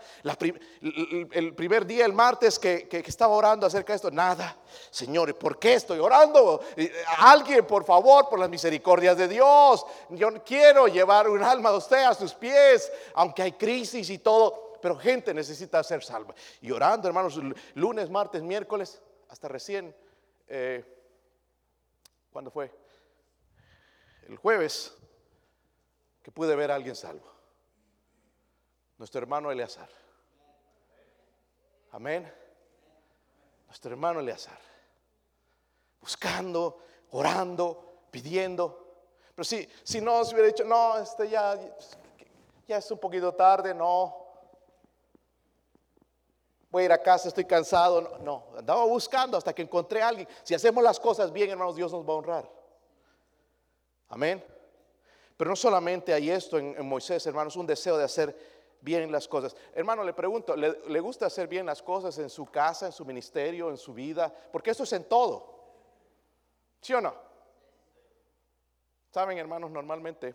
el 0.80 1.54
primer 1.54 1.84
día, 1.84 2.06
el 2.06 2.14
martes, 2.14 2.58
que, 2.58 2.88
estaba 3.06 3.34
orando 3.34 3.66
acerca 3.66 3.92
de 3.92 3.96
esto. 3.96 4.10
Nada, 4.10 4.56
Señor, 4.90 5.38
¿por 5.38 5.58
qué 5.58 5.74
estoy 5.74 5.98
orando? 5.98 6.64
Alguien, 7.18 7.66
por 7.66 7.84
favor, 7.84 8.26
por 8.30 8.38
las 8.38 8.48
misericordias 8.48 9.18
de 9.18 9.28
Dios. 9.28 9.84
Yo 10.08 10.42
quiero 10.42 10.86
llevar 10.86 11.28
un 11.28 11.42
alma 11.42 11.72
de 11.72 11.76
usted 11.76 12.04
a 12.04 12.14
sus 12.14 12.32
pies, 12.32 12.90
aunque 13.12 13.42
hay 13.42 13.52
crisis 13.52 14.08
y 14.08 14.16
todo. 14.16 14.78
Pero 14.80 14.96
gente 14.96 15.34
necesita 15.34 15.82
ser 15.84 16.02
salva. 16.02 16.34
Y 16.62 16.70
orando, 16.70 17.06
hermanos, 17.06 17.38
lunes, 17.74 18.08
martes, 18.08 18.42
miércoles, 18.42 19.02
hasta 19.28 19.46
recién, 19.46 19.94
eh, 20.48 20.82
¿cuándo 22.32 22.50
fue? 22.50 22.72
El 24.26 24.38
jueves, 24.38 24.94
que 26.22 26.32
pude 26.32 26.56
ver 26.56 26.70
a 26.70 26.76
alguien 26.76 26.96
salvo 26.96 27.33
nuestro 29.04 29.20
hermano 29.20 29.50
Eleazar. 29.50 29.90
Amén. 31.92 32.32
Nuestro 33.66 33.90
hermano 33.90 34.20
Eleazar. 34.20 34.58
Buscando, 36.00 36.78
orando, 37.10 38.06
pidiendo. 38.10 39.02
Pero 39.34 39.44
si, 39.44 39.68
si 39.82 40.00
no 40.00 40.24
se 40.24 40.32
hubiera 40.32 40.48
dicho, 40.48 40.64
no, 40.64 40.96
este 40.96 41.28
ya, 41.28 41.54
ya 42.66 42.78
es 42.78 42.90
un 42.90 42.96
poquito 42.96 43.34
tarde, 43.34 43.74
no. 43.74 44.24
Voy 46.70 46.84
a 46.84 46.86
ir 46.86 46.92
a 46.92 47.02
casa, 47.02 47.28
estoy 47.28 47.44
cansado. 47.44 48.16
No, 48.22 48.46
andaba 48.56 48.86
buscando 48.86 49.36
hasta 49.36 49.52
que 49.52 49.60
encontré 49.60 50.00
a 50.00 50.08
alguien. 50.08 50.26
Si 50.44 50.54
hacemos 50.54 50.82
las 50.82 50.98
cosas 50.98 51.30
bien, 51.30 51.50
hermanos, 51.50 51.76
Dios 51.76 51.92
nos 51.92 52.08
va 52.08 52.14
a 52.14 52.16
honrar. 52.16 52.50
Amén. 54.08 54.42
Pero 55.36 55.50
no 55.50 55.56
solamente 55.56 56.14
hay 56.14 56.30
esto 56.30 56.58
en, 56.58 56.74
en 56.78 56.88
Moisés, 56.88 57.26
hermanos, 57.26 57.54
un 57.56 57.66
deseo 57.66 57.98
de 57.98 58.04
hacer 58.04 58.53
bien 58.84 59.10
las 59.10 59.26
cosas. 59.26 59.56
Hermano, 59.74 60.04
le 60.04 60.12
pregunto, 60.12 60.54
¿le, 60.54 61.00
gusta 61.00 61.26
hacer 61.26 61.48
bien 61.48 61.64
las 61.64 61.82
cosas 61.82 62.18
en 62.18 62.28
su 62.28 62.44
casa, 62.44 62.86
en 62.86 62.92
su 62.92 63.04
ministerio, 63.04 63.70
en 63.70 63.78
su 63.78 63.94
vida? 63.94 64.32
Porque 64.52 64.70
eso 64.70 64.84
es 64.84 64.92
en 64.92 65.08
todo. 65.08 65.54
¿Sí 66.82 66.92
o 66.92 67.00
no? 67.00 67.14
Saben, 69.10 69.38
hermanos, 69.38 69.70
normalmente, 69.70 70.34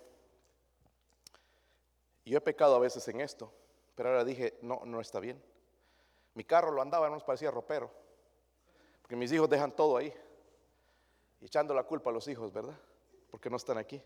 yo 2.25 2.37
he 2.37 2.41
pecado 2.41 2.75
a 2.75 2.79
veces 2.79 3.07
en 3.07 3.21
esto, 3.21 3.53
pero 3.93 4.09
ahora 4.09 4.25
dije, 4.25 4.57
no, 4.61 4.81
no 4.83 4.99
está 4.99 5.19
bien. 5.19 5.41
Mi 6.33 6.43
carro 6.43 6.71
lo 6.71 6.81
andaba, 6.81 7.05
hermanos, 7.05 7.23
parecía 7.23 7.51
ropero. 7.51 7.91
Porque 9.01 9.15
mis 9.15 9.31
hijos 9.31 9.49
dejan 9.49 9.75
todo 9.75 9.97
ahí. 9.97 10.13
Echando 11.41 11.73
la 11.73 11.83
culpa 11.83 12.09
a 12.09 12.13
los 12.13 12.27
hijos, 12.27 12.51
¿verdad? 12.51 12.77
Porque 13.29 13.49
no 13.49 13.57
están 13.57 13.77
aquí. 13.77 14.01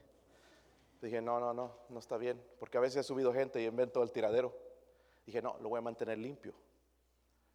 Dije, 1.03 1.21
no, 1.21 1.37
no, 1.37 1.53
no, 1.53 1.79
no 1.89 1.99
está 1.99 2.15
bien, 2.15 2.41
porque 2.57 2.77
a 2.77 2.81
veces 2.81 3.01
he 3.01 3.03
subido 3.03 3.33
gente 3.33 3.61
y 3.61 3.65
invento 3.65 4.01
el 4.01 4.11
tiradero. 4.13 4.55
Dije, 5.25 5.41
no, 5.41 5.57
lo 5.59 5.67
voy 5.67 5.79
a 5.79 5.81
mantener 5.81 6.17
limpio, 6.17 6.53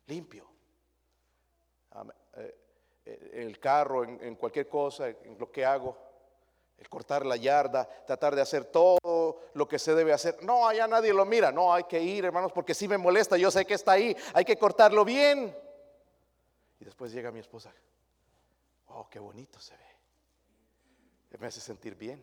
limpio. 0.06 0.46
Eh, 2.36 2.58
eh, 3.06 3.30
en 3.32 3.48
el 3.48 3.58
carro, 3.58 4.04
en, 4.04 4.36
cualquier 4.36 4.68
cosa, 4.68 5.08
en 5.08 5.38
lo 5.38 5.50
que 5.50 5.64
hago, 5.64 5.96
el 6.76 6.90
cortar 6.90 7.24
la 7.24 7.36
yarda, 7.36 7.88
tratar 8.04 8.34
de 8.34 8.42
hacer 8.42 8.66
todo 8.66 9.40
lo 9.54 9.66
que 9.66 9.78
se 9.78 9.94
debe 9.94 10.12
hacer. 10.12 10.42
No, 10.42 10.68
allá 10.68 10.86
nadie 10.86 11.14
lo 11.14 11.24
mira, 11.24 11.50
no, 11.50 11.72
hay 11.72 11.84
que 11.84 12.02
ir, 12.02 12.26
hermanos, 12.26 12.52
porque 12.52 12.74
si 12.74 12.86
me 12.86 12.98
molesta, 12.98 13.38
yo 13.38 13.50
sé 13.50 13.64
que 13.64 13.72
está 13.72 13.92
ahí, 13.92 14.14
hay 14.34 14.44
que 14.44 14.58
cortarlo 14.58 15.06
bien. 15.06 15.56
Y 16.80 16.84
después 16.84 17.12
llega 17.12 17.32
mi 17.32 17.40
esposa, 17.40 17.72
oh, 18.88 19.08
qué 19.08 19.18
bonito 19.18 19.58
se 19.58 19.74
ve. 19.74 21.38
Me 21.38 21.46
hace 21.46 21.62
sentir 21.62 21.94
bien. 21.94 22.22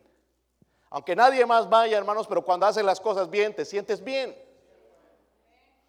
Aunque 0.90 1.16
nadie 1.16 1.44
más 1.44 1.68
vaya, 1.68 1.98
hermanos, 1.98 2.26
pero 2.26 2.42
cuando 2.42 2.66
hacen 2.66 2.86
las 2.86 3.00
cosas 3.00 3.28
bien, 3.28 3.54
te 3.54 3.64
sientes 3.64 4.02
bien. 4.02 4.36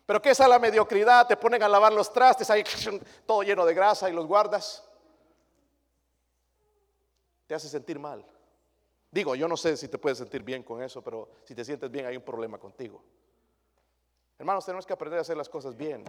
Pero 0.06 0.22
¿qué 0.22 0.32
es 0.32 0.40
a 0.40 0.48
la 0.48 0.58
mediocridad? 0.58 1.28
Te 1.28 1.36
ponen 1.36 1.62
a 1.62 1.68
lavar 1.68 1.94
los 1.94 2.12
trastes, 2.12 2.50
ahí 2.50 2.64
todo 3.26 3.44
lleno 3.44 3.66
de 3.66 3.74
grasa 3.74 4.10
y 4.10 4.14
los 4.14 4.26
guardas. 4.26 4.88
Te 7.46 7.54
hace 7.54 7.70
sentir 7.70 8.00
mal. 8.00 8.26
Digo, 9.12 9.36
yo 9.36 9.48
no 9.48 9.58
sé 9.58 9.78
si 9.78 9.88
te 9.88 9.98
puedes 9.98 10.18
sentir 10.18 10.44
bien 10.44 10.64
con 10.64 10.82
eso, 10.82 11.02
pero 11.04 11.30
si 11.44 11.54
te 11.56 11.64
sientes 11.64 11.90
bien 11.90 12.06
hay 12.06 12.18
un 12.18 12.24
problema 12.24 12.58
contigo. 12.58 13.04
Hermanos, 14.38 14.66
tenemos 14.66 14.86
que 14.86 14.94
aprender 14.94 15.18
a 15.18 15.22
hacer 15.22 15.36
las 15.36 15.50
cosas 15.50 15.76
bien. 15.76 16.04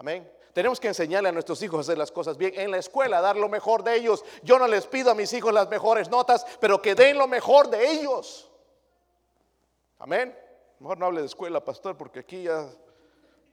Amén. 0.00 0.26
Tenemos 0.54 0.80
que 0.80 0.88
enseñarle 0.88 1.28
a 1.28 1.32
nuestros 1.32 1.62
hijos 1.62 1.76
a 1.76 1.80
hacer 1.82 1.98
las 1.98 2.10
cosas 2.10 2.38
bien 2.38 2.58
en 2.58 2.70
la 2.70 2.78
escuela, 2.78 3.20
dar 3.20 3.36
lo 3.36 3.50
mejor 3.50 3.84
de 3.84 3.96
ellos. 3.96 4.24
Yo 4.42 4.58
no 4.58 4.66
les 4.66 4.86
pido 4.86 5.10
a 5.10 5.14
mis 5.14 5.30
hijos 5.34 5.52
las 5.52 5.68
mejores 5.68 6.08
notas, 6.08 6.46
pero 6.58 6.80
que 6.80 6.94
den 6.94 7.18
lo 7.18 7.28
mejor 7.28 7.68
de 7.68 7.86
ellos. 7.86 8.50
Amén. 9.98 10.34
Mejor 10.78 10.96
no 10.96 11.04
hable 11.04 11.20
de 11.20 11.26
escuela, 11.26 11.62
pastor, 11.62 11.98
porque 11.98 12.20
aquí 12.20 12.44
ya 12.44 12.66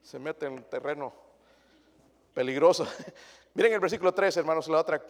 se 0.01 0.19
mete 0.19 0.45
en 0.45 0.63
terreno 0.63 1.13
peligroso. 2.33 2.87
Miren 3.53 3.73
el 3.73 3.81
versículo 3.81 4.13
3, 4.13 4.37
hermanos, 4.37 4.69
la 4.69 4.79
otra 4.79 5.03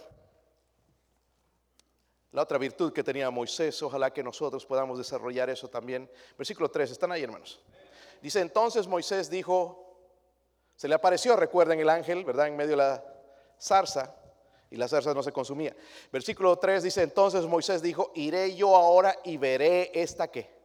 la 2.31 2.41
otra 2.41 2.57
virtud 2.57 2.91
que 2.91 3.03
tenía 3.03 3.29
Moisés, 3.29 3.79
ojalá 3.83 4.11
que 4.11 4.23
nosotros 4.23 4.65
podamos 4.65 4.97
desarrollar 4.97 5.51
eso 5.51 5.67
también. 5.67 6.09
Versículo 6.35 6.71
3, 6.71 6.89
están 6.89 7.11
ahí, 7.11 7.21
hermanos. 7.21 7.63
Dice, 8.23 8.39
entonces 8.39 8.87
Moisés 8.87 9.29
dijo, 9.29 9.86
se 10.77 10.87
le 10.87 10.95
apareció, 10.95 11.35
recuerden 11.35 11.79
el 11.79 11.89
ángel, 11.89 12.23
¿verdad? 12.23 12.47
En 12.47 12.55
medio 12.55 12.71
de 12.71 12.77
la 12.77 13.03
zarza, 13.59 14.15
y 14.69 14.75
la 14.75 14.87
zarza 14.87 15.13
no 15.13 15.23
se 15.23 15.31
consumía. 15.31 15.75
Versículo 16.11 16.57
3 16.57 16.83
dice, 16.83 17.01
entonces 17.01 17.45
Moisés 17.45 17.81
dijo, 17.81 18.11
iré 18.13 18.55
yo 18.55 18.75
ahora 18.75 19.17
y 19.23 19.37
veré 19.37 19.91
esta 19.93 20.29
qué. 20.29 20.55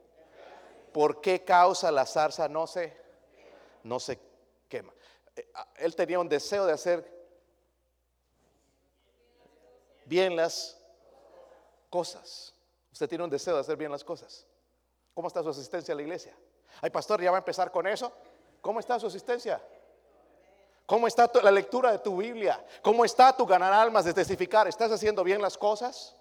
¿Por 0.92 1.22
qué 1.22 1.42
causa 1.42 1.90
la 1.90 2.04
zarza 2.04 2.46
no 2.46 2.66
se, 2.66 2.94
no 3.84 3.98
se 3.98 4.18
quema? 4.68 4.92
Eh, 5.34 5.50
él 5.76 5.96
tenía 5.96 6.18
un 6.18 6.28
deseo 6.28 6.66
de 6.66 6.72
hacer 6.72 7.10
bien 10.04 10.36
las 10.36 10.78
cosas. 11.88 12.54
Usted 12.92 13.08
tiene 13.08 13.24
un 13.24 13.30
deseo 13.30 13.54
de 13.54 13.60
hacer 13.60 13.78
bien 13.78 13.90
las 13.90 14.04
cosas. 14.04 14.46
¿Cómo 15.14 15.28
está 15.28 15.42
su 15.42 15.48
asistencia 15.48 15.94
a 15.94 15.96
la 15.96 16.02
iglesia? 16.02 16.36
Ay, 16.82 16.90
pastor, 16.90 17.22
ya 17.22 17.30
va 17.30 17.38
a 17.38 17.40
empezar 17.40 17.70
con 17.70 17.86
eso. 17.86 18.12
¿Cómo 18.60 18.80
está 18.80 18.98
su 18.98 19.06
asistencia? 19.06 19.62
¿Cómo 20.86 21.06
está 21.06 21.30
la 21.42 21.50
lectura 21.50 21.92
de 21.92 21.98
tu 21.98 22.16
Biblia? 22.16 22.64
¿Cómo 22.82 23.04
está 23.04 23.34
tu 23.36 23.46
ganar 23.46 23.72
almas 23.72 24.04
de 24.04 24.12
testificar? 24.12 24.66
¿Estás 24.66 24.90
haciendo 24.90 25.22
bien 25.22 25.40
las 25.40 25.56
cosas? 25.56 26.16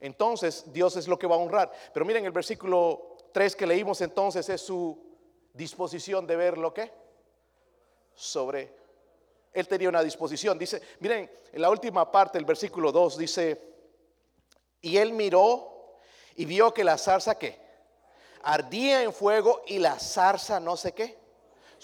Entonces 0.00 0.64
Dios 0.72 0.96
es 0.96 1.08
lo 1.08 1.18
que 1.18 1.26
va 1.26 1.36
a 1.36 1.38
honrar. 1.38 1.70
Pero 1.92 2.06
miren 2.06 2.24
el 2.24 2.32
versículo 2.32 3.16
3 3.32 3.56
que 3.56 3.66
leímos 3.66 4.00
entonces 4.00 4.48
es 4.48 4.60
su 4.60 4.98
disposición 5.52 6.26
de 6.26 6.36
ver 6.36 6.58
lo 6.58 6.72
que 6.72 6.92
sobre 8.14 8.74
él 9.52 9.68
tenía 9.68 9.88
una 9.88 10.02
disposición. 10.02 10.58
Dice, 10.58 10.80
miren, 11.00 11.30
en 11.52 11.60
la 11.60 11.70
última 11.70 12.10
parte 12.10 12.38
del 12.38 12.44
versículo 12.44 12.92
2 12.92 13.18
dice, 13.18 13.60
y 14.80 14.96
él 14.96 15.12
miró 15.12 15.98
y 16.36 16.44
vio 16.44 16.72
que 16.72 16.84
la 16.84 16.96
zarza 16.96 17.36
que 17.36 17.60
ardía 18.42 19.02
en 19.02 19.12
fuego 19.12 19.62
y 19.66 19.78
la 19.78 19.98
zarza 19.98 20.58
no 20.58 20.76
sé 20.76 20.92
qué 20.92 21.21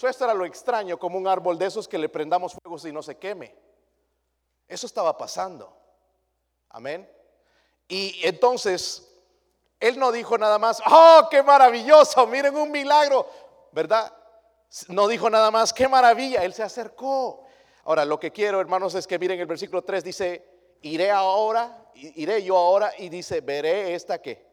esto 0.07 0.23
era 0.23 0.33
lo 0.33 0.45
extraño, 0.45 0.97
como 0.97 1.17
un 1.17 1.27
árbol 1.27 1.57
de 1.57 1.65
esos 1.65 1.87
que 1.87 1.97
le 1.97 2.09
prendamos 2.09 2.53
fuego 2.53 2.77
y 2.87 2.91
no 2.91 3.01
se 3.01 3.17
queme. 3.17 3.55
Eso 4.67 4.85
estaba 4.85 5.17
pasando. 5.17 5.75
Amén. 6.69 7.09
Y 7.87 8.19
entonces, 8.23 9.09
él 9.79 9.97
no 9.97 10.11
dijo 10.11 10.37
nada 10.37 10.59
más, 10.59 10.81
oh, 10.85 11.27
qué 11.31 11.41
maravilloso, 11.41 12.27
miren 12.27 12.55
un 12.55 12.71
milagro, 12.71 13.27
¿verdad? 13.71 14.13
No 14.87 15.07
dijo 15.07 15.29
nada 15.29 15.49
más, 15.49 15.73
qué 15.73 15.87
maravilla, 15.87 16.43
él 16.43 16.53
se 16.53 16.63
acercó. 16.63 17.45
Ahora, 17.85 18.05
lo 18.05 18.19
que 18.19 18.31
quiero, 18.31 18.61
hermanos, 18.61 18.93
es 18.93 19.07
que 19.07 19.17
miren 19.17 19.39
el 19.39 19.47
versículo 19.47 19.83
3 19.83 20.03
dice, 20.03 20.45
iré 20.81 21.09
ahora, 21.09 21.89
iré 21.95 22.43
yo 22.43 22.55
ahora 22.55 22.93
y 22.97 23.09
dice, 23.09 23.41
veré 23.41 23.95
esta 23.95 24.21
que 24.21 24.45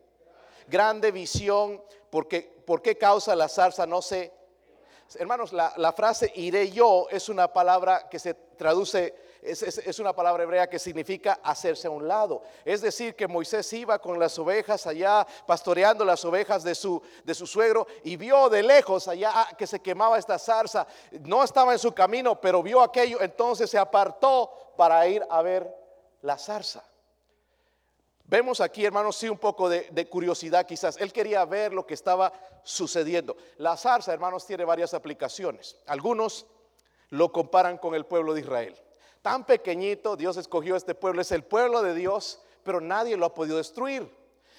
grande 0.67 1.11
visión, 1.11 1.83
porque 2.11 2.63
por 2.67 2.81
qué 2.81 2.97
causa 2.97 3.37
la 3.37 3.49
zarza 3.49 3.87
no 3.87 4.01
se 4.01 4.33
Hermanos, 5.15 5.53
la, 5.53 5.93
frase 5.93 6.33
iré 6.35 6.71
yo 6.71 7.07
es 7.11 7.29
una 7.29 7.53
palabra 7.53 8.09
que 8.09 8.19
se 8.19 8.35
traduce 8.35 9.15
es, 9.43 9.99
una 10.01 10.13
palabra 10.13 10.43
hebrea 10.43 10.69
que 10.69 10.79
significa 10.79 11.39
hacerse 11.43 11.87
a 11.87 11.91
un 11.91 12.09
lado. 12.09 12.43
Es 12.65 12.81
decir, 12.81 13.15
que 13.15 13.29
Moisés 13.29 13.73
iba 13.73 13.99
con 14.01 14.19
las 14.19 14.39
ovejas 14.39 14.87
allá, 14.87 15.25
pastoreando 15.47 16.05
las 16.05 16.25
ovejas 16.25 16.65
de 16.65 16.75
su, 16.75 17.01
de 17.25 17.35
su 17.35 17.47
suegro, 17.47 17.87
y 18.03 18.17
vio 18.17 18.49
de 18.49 18.63
lejos 18.63 19.07
allá 19.07 19.49
que 19.57 19.67
se 19.67 19.81
quemaba 19.81 20.19
esta 20.19 20.39
zarza. 20.39 20.87
No 21.21 21.45
estaba 21.45 21.73
en 21.73 21.79
su 21.79 21.93
camino, 21.93 22.41
pero 22.41 22.63
vio 22.63 22.81
aquello, 22.83 23.21
entonces 23.21 23.71
se 23.71 23.79
apartó 23.79 24.73
para 24.77 25.07
ir 25.07 25.25
a 25.31 25.43
ver 25.43 25.73
la 26.23 26.37
zarza. 26.37 26.83
Vemos 28.29 28.61
aquí, 28.61 28.85
hermanos, 28.85 29.17
sí 29.17 29.29
un 29.29 29.39
poco 29.39 29.69
de, 29.69 30.09
curiosidad 30.09 30.67
quizás. 30.67 30.97
Él 30.97 31.13
quería 31.13 31.45
ver 31.45 31.73
lo 31.73 31.87
que 31.87 31.95
estaba 31.95 32.33
sucediendo. 32.65 33.37
La 33.59 33.77
zarza, 33.77 34.13
hermanos, 34.13 34.45
tiene 34.47 34.65
varias 34.65 34.95
aplicaciones. 34.95 35.77
Algunos 35.87 36.47
lo 37.11 37.31
comparan 37.31 37.79
con 37.79 37.95
el 37.95 38.05
pueblo 38.05 38.35
de 38.35 38.41
Israel. 38.41 38.77
Tan 39.23 39.47
pequeñito, 39.47 40.17
Dios 40.17 40.37
escogió 40.37 40.75
este 40.75 40.95
pueblo, 40.95 41.23
es 41.23 41.31
el 41.31 41.45
pueblo 41.45 41.83
de 41.83 41.95
Dios, 41.95 42.41
pero 42.65 42.81
nadie 42.81 43.17
lo 43.17 43.27
ha 43.27 43.35
podido 43.35 43.59
destruir. 43.59 44.13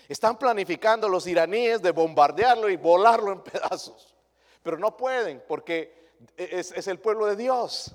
Están 0.08 0.40
planificando 0.40 1.10
los 1.10 1.28
iraníes 1.28 1.82
de 1.82 1.92
bombardearlo 1.92 2.70
y 2.70 2.78
volarlo 2.78 3.34
en 3.34 3.42
pedazos, 3.44 4.16
pero 4.64 4.78
no 4.78 4.96
pueden 4.96 5.44
porque 5.46 5.94
es 6.38 6.88
el 6.88 7.00
pueblo 7.00 7.26
de 7.26 7.36
Dios. 7.36 7.94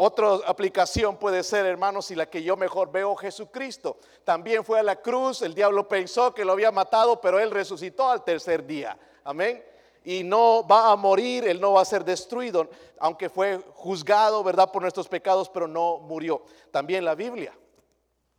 Otra 0.00 0.36
aplicación 0.46 1.16
puede 1.16 1.42
ser, 1.42 1.66
hermanos, 1.66 2.12
y 2.12 2.14
la 2.14 2.30
que 2.30 2.40
yo 2.40 2.56
mejor 2.56 2.92
veo, 2.92 3.16
Jesucristo. 3.16 3.98
También 4.22 4.64
fue 4.64 4.78
a 4.78 4.84
la 4.84 4.94
cruz, 4.94 5.42
el 5.42 5.56
diablo 5.56 5.88
pensó 5.88 6.32
que 6.32 6.44
lo 6.44 6.52
había 6.52 6.70
matado, 6.70 7.20
pero 7.20 7.40
él 7.40 7.50
resucitó 7.50 8.08
al 8.08 8.22
tercer 8.22 8.64
día. 8.64 8.96
Amén. 9.24 9.60
Y 10.04 10.22
no 10.22 10.64
va 10.64 10.92
a 10.92 10.96
morir, 10.96 11.48
él 11.48 11.60
no 11.60 11.72
va 11.72 11.82
a 11.82 11.84
ser 11.84 12.04
destruido, 12.04 12.70
aunque 13.00 13.28
fue 13.28 13.60
juzgado, 13.74 14.44
¿verdad?, 14.44 14.70
por 14.70 14.82
nuestros 14.82 15.08
pecados, 15.08 15.48
pero 15.48 15.66
no 15.66 15.98
murió. 15.98 16.44
También 16.70 17.04
la 17.04 17.16
Biblia, 17.16 17.52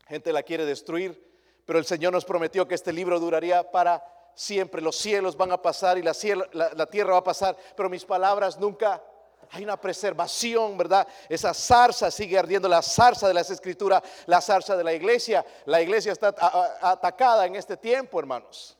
gente 0.08 0.32
la 0.32 0.44
quiere 0.44 0.66
destruir, 0.66 1.30
pero 1.66 1.78
el 1.78 1.86
Señor 1.86 2.14
nos 2.14 2.24
prometió 2.24 2.70
que 2.70 2.76
este 2.76 2.94
libro 2.94 3.20
duraría 3.20 3.70
para 3.70 4.02
siempre. 4.34 4.82
Los 4.82 4.96
cielos 4.96 5.36
van 5.36 5.52
a 5.52 5.62
pasar 5.62 5.98
y 5.98 6.04
la, 6.04 6.14
la 6.54 6.86
tierra 6.86 7.12
va 7.12 7.20
a 7.20 7.24
pasar, 7.26 7.58
pero 7.76 7.90
mis 7.90 8.06
palabras 8.06 8.58
nunca 8.58 9.04
hay 9.52 9.64
una 9.64 9.80
preservación, 9.80 10.78
¿verdad? 10.78 11.08
Esa 11.28 11.54
zarza 11.54 12.12
sigue 12.12 12.38
ardiendo, 12.38 12.68
la 12.68 12.82
zarza 12.82 13.28
de 13.28 13.34
las 13.34 13.50
escrituras, 13.50 14.04
la 14.28 14.42
zarza 14.42 14.78
de 14.78 14.84
la 14.84 14.94
iglesia. 14.94 15.46
La 15.66 15.82
iglesia 15.82 16.12
está 16.12 16.36
atacada 16.82 17.46
en 17.46 17.56
este 17.56 17.76
tiempo, 17.76 18.20
hermanos. 18.20 18.78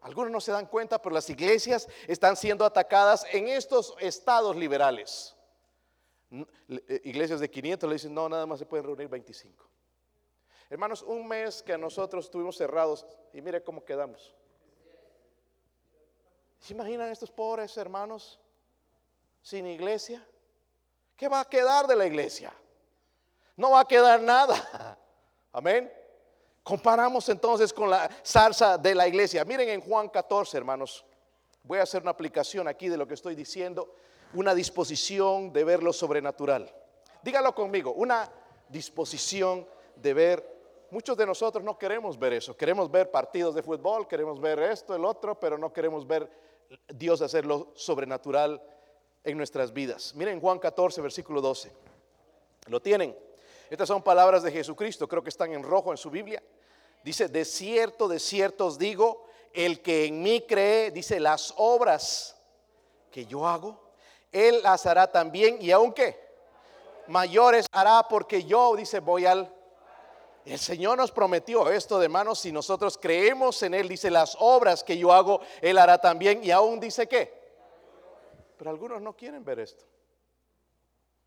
Algunos 0.00 0.32
no 0.32 0.40
se 0.40 0.50
dan 0.50 0.66
cuenta, 0.66 1.00
pero 1.00 1.14
las 1.14 1.30
iglesias 1.30 1.88
están 2.08 2.36
siendo 2.36 2.64
atacadas 2.64 3.24
en 3.30 3.46
estos 3.46 3.94
estados 4.00 4.56
liberales. 4.56 5.36
Eh, 6.68 7.00
iglesias 7.04 7.38
de 7.38 7.48
500 7.48 7.88
le 7.88 7.94
dicen, 7.94 8.12
no, 8.12 8.28
nada 8.28 8.44
más 8.44 8.58
se 8.58 8.66
pueden 8.66 8.86
reunir 8.86 9.08
25. 9.08 9.64
Hermanos, 10.68 11.02
un 11.02 11.28
mes 11.28 11.62
que 11.62 11.78
nosotros 11.78 12.24
estuvimos 12.24 12.56
cerrados 12.56 13.06
y 13.32 13.40
mire 13.40 13.62
cómo 13.62 13.84
quedamos. 13.84 14.34
¿Se 16.58 16.72
imaginan 16.72 17.10
estos 17.10 17.30
pobres 17.30 17.76
hermanos? 17.76 18.40
Sin 19.42 19.66
iglesia? 19.66 20.24
¿Qué 21.16 21.28
va 21.28 21.40
a 21.40 21.44
quedar 21.44 21.86
de 21.86 21.96
la 21.96 22.06
iglesia? 22.06 22.52
No 23.56 23.72
va 23.72 23.80
a 23.80 23.84
quedar 23.84 24.20
nada. 24.20 24.98
Amén. 25.52 25.92
Comparamos 26.62 27.28
entonces 27.28 27.72
con 27.72 27.90
la 27.90 28.08
zarza 28.24 28.78
de 28.78 28.94
la 28.94 29.06
iglesia. 29.06 29.44
Miren 29.44 29.68
en 29.68 29.80
Juan 29.80 30.08
14, 30.08 30.56
hermanos. 30.56 31.04
Voy 31.64 31.78
a 31.78 31.82
hacer 31.82 32.02
una 32.02 32.12
aplicación 32.12 32.66
aquí 32.68 32.88
de 32.88 32.96
lo 32.96 33.06
que 33.06 33.14
estoy 33.14 33.34
diciendo. 33.34 33.94
Una 34.34 34.54
disposición 34.54 35.52
de 35.52 35.64
ver 35.64 35.82
lo 35.82 35.92
sobrenatural. 35.92 36.72
Dígalo 37.22 37.54
conmigo. 37.54 37.92
Una 37.92 38.30
disposición 38.68 39.66
de 39.96 40.14
ver. 40.14 40.52
Muchos 40.90 41.16
de 41.16 41.26
nosotros 41.26 41.64
no 41.64 41.78
queremos 41.78 42.18
ver 42.18 42.34
eso. 42.34 42.56
Queremos 42.56 42.90
ver 42.90 43.10
partidos 43.10 43.54
de 43.54 43.62
fútbol, 43.62 44.06
queremos 44.06 44.40
ver 44.40 44.58
esto, 44.60 44.94
el 44.94 45.04
otro, 45.04 45.38
pero 45.38 45.56
no 45.56 45.72
queremos 45.72 46.06
ver 46.06 46.30
Dios 46.88 47.22
hacer 47.22 47.46
lo 47.46 47.72
sobrenatural 47.74 48.62
en 49.24 49.36
nuestras 49.36 49.72
vidas. 49.72 50.14
Miren 50.14 50.40
Juan 50.40 50.58
14, 50.58 51.00
versículo 51.00 51.40
12. 51.40 51.70
¿Lo 52.66 52.80
tienen? 52.80 53.16
Estas 53.70 53.88
son 53.88 54.02
palabras 54.02 54.42
de 54.42 54.52
Jesucristo, 54.52 55.08
creo 55.08 55.22
que 55.22 55.30
están 55.30 55.52
en 55.52 55.62
rojo 55.62 55.90
en 55.92 55.96
su 55.96 56.10
Biblia. 56.10 56.42
Dice, 57.02 57.28
de 57.28 57.44
cierto, 57.44 58.06
de 58.06 58.18
cierto 58.18 58.66
os 58.66 58.78
digo, 58.78 59.26
el 59.52 59.80
que 59.80 60.06
en 60.06 60.22
mí 60.22 60.42
cree, 60.46 60.90
dice, 60.90 61.18
las 61.18 61.54
obras 61.56 62.36
que 63.10 63.26
yo 63.26 63.46
hago, 63.46 63.80
él 64.30 64.62
las 64.62 64.86
hará 64.86 65.10
también 65.10 65.58
y 65.60 65.70
aunque 65.70 66.18
mayores 67.06 67.66
hará 67.72 68.06
porque 68.08 68.44
yo, 68.44 68.76
dice, 68.76 69.00
voy 69.00 69.26
al... 69.26 69.52
El 70.44 70.58
Señor 70.58 70.98
nos 70.98 71.12
prometió 71.12 71.70
esto 71.70 72.00
de 72.00 72.08
manos, 72.08 72.40
si 72.40 72.50
nosotros 72.50 72.98
creemos 73.00 73.62
en 73.62 73.74
Él, 73.74 73.88
dice, 73.88 74.10
las 74.10 74.36
obras 74.40 74.82
que 74.82 74.98
yo 74.98 75.12
hago, 75.12 75.40
Él 75.60 75.78
hará 75.78 75.98
también 75.98 76.42
y 76.42 76.50
aún 76.50 76.80
dice 76.80 77.06
que 77.06 77.41
pero 78.62 78.70
algunos 78.70 79.02
no 79.02 79.16
quieren 79.16 79.44
ver 79.44 79.58
esto. 79.58 79.84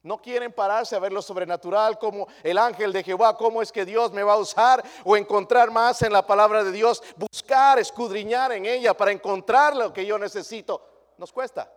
No 0.03 0.21
quieren 0.21 0.53
pararse 0.53 0.95
a 0.95 0.99
ver 0.99 1.11
lo 1.11 1.21
sobrenatural 1.21 1.99
como 1.99 2.29
el 2.41 2.57
ángel 2.57 2.93
de 2.93 3.03
Jehová, 3.03 3.35
cómo 3.35 3.61
es 3.61 3.73
que 3.73 3.83
Dios 3.83 4.13
me 4.13 4.23
va 4.23 4.35
a 4.35 4.37
usar 4.37 4.81
o 5.03 5.17
encontrar 5.17 5.69
más 5.69 6.01
en 6.01 6.13
la 6.13 6.25
palabra 6.25 6.63
de 6.63 6.71
Dios, 6.71 7.03
buscar, 7.17 7.77
escudriñar 7.77 8.53
en 8.53 8.65
ella 8.65 8.93
para 8.93 9.11
encontrar 9.11 9.75
lo 9.75 9.91
que 9.91 10.05
yo 10.05 10.17
necesito. 10.17 10.81
Nos 11.17 11.33
cuesta. 11.33 11.69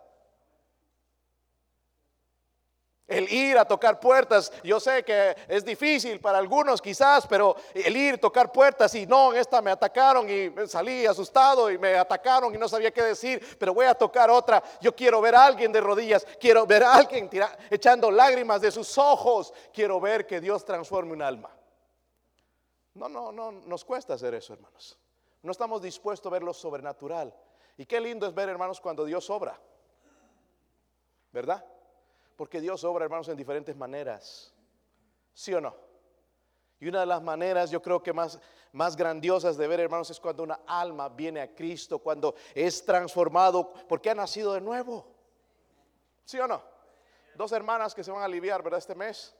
El 3.09 3.31
ir 3.33 3.57
a 3.57 3.65
tocar 3.65 3.99
puertas, 3.99 4.51
yo 4.63 4.79
sé 4.79 5.03
que 5.03 5.35
es 5.47 5.65
difícil 5.65 6.19
para 6.19 6.37
algunos 6.37 6.81
quizás, 6.81 7.25
pero 7.27 7.55
el 7.73 7.97
ir, 7.97 8.19
tocar 8.19 8.51
puertas 8.51 8.93
y 8.93 9.07
no, 9.07 9.33
en 9.33 9.39
esta 9.39 9.61
me 9.61 9.71
atacaron 9.71 10.29
y 10.29 10.53
salí 10.67 11.05
asustado 11.05 11.71
y 11.71 11.77
me 11.77 11.95
atacaron 11.95 12.53
y 12.53 12.57
no 12.57 12.69
sabía 12.69 12.91
qué 12.91 13.01
decir, 13.01 13.57
pero 13.57 13.73
voy 13.73 13.87
a 13.87 13.95
tocar 13.95 14.29
otra. 14.29 14.63
Yo 14.79 14.95
quiero 14.95 15.19
ver 15.21 15.35
a 15.35 15.45
alguien 15.45 15.71
de 15.71 15.81
rodillas, 15.81 16.25
quiero 16.39 16.65
ver 16.67 16.83
a 16.83 16.93
alguien 16.93 17.29
echando 17.69 18.11
lágrimas 18.11 18.61
de 18.61 18.71
sus 18.71 18.97
ojos, 18.97 19.53
quiero 19.73 19.99
ver 19.99 20.27
que 20.27 20.39
Dios 20.39 20.63
transforme 20.63 21.13
un 21.13 21.21
alma. 21.21 21.49
No, 22.93 23.09
no, 23.09 23.31
no, 23.31 23.51
nos 23.51 23.83
cuesta 23.83 24.13
hacer 24.13 24.33
eso, 24.33 24.53
hermanos. 24.53 24.99
No 25.41 25.51
estamos 25.51 25.81
dispuestos 25.81 26.29
a 26.29 26.33
ver 26.33 26.43
lo 26.43 26.53
sobrenatural. 26.53 27.33
Y 27.77 27.85
qué 27.85 27.99
lindo 28.01 28.27
es 28.27 28.33
ver, 28.33 28.49
hermanos, 28.49 28.81
cuando 28.81 29.05
Dios 29.05 29.29
obra. 29.29 29.59
¿Verdad? 31.31 31.65
Porque 32.39 32.61
Dios 32.61 32.85
obra, 32.85 33.03
hermanos, 33.03 33.27
en 33.27 33.35
diferentes 33.35 33.75
maneras. 33.75 34.53
¿Sí 35.33 35.53
o 35.53 35.59
no? 35.59 35.75
Y 36.79 36.87
una 36.87 37.01
de 37.01 37.05
las 37.05 37.21
maneras, 37.21 37.69
yo 37.69 37.81
creo 37.81 38.01
que 38.01 38.13
más, 38.13 38.39
más 38.71 38.95
grandiosas 38.95 39.57
de 39.57 39.67
ver, 39.67 39.81
hermanos, 39.81 40.09
es 40.09 40.21
cuando 40.21 40.43
una 40.43 40.61
alma 40.65 41.09
viene 41.09 41.41
a 41.41 41.53
Cristo, 41.53 41.99
cuando 41.99 42.35
es 42.55 42.85
transformado, 42.85 43.73
porque 43.89 44.09
ha 44.09 44.15
nacido 44.15 44.53
de 44.53 44.61
nuevo. 44.61 45.05
¿Sí 46.23 46.39
o 46.39 46.47
no? 46.47 46.63
Dos 47.35 47.51
hermanas 47.51 47.93
que 47.93 48.05
se 48.05 48.11
van 48.11 48.21
a 48.21 48.25
aliviar, 48.25 48.63
¿verdad? 48.63 48.77
Este 48.77 48.95
mes. 48.95 49.35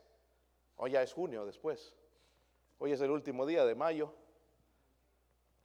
Hoy 0.75 0.91
ya 0.91 1.01
es 1.01 1.13
junio 1.13 1.45
después. 1.45 1.95
Hoy 2.79 2.91
es 2.91 2.99
el 2.99 3.11
último 3.11 3.45
día 3.45 3.63
de 3.63 3.75
mayo. 3.75 4.13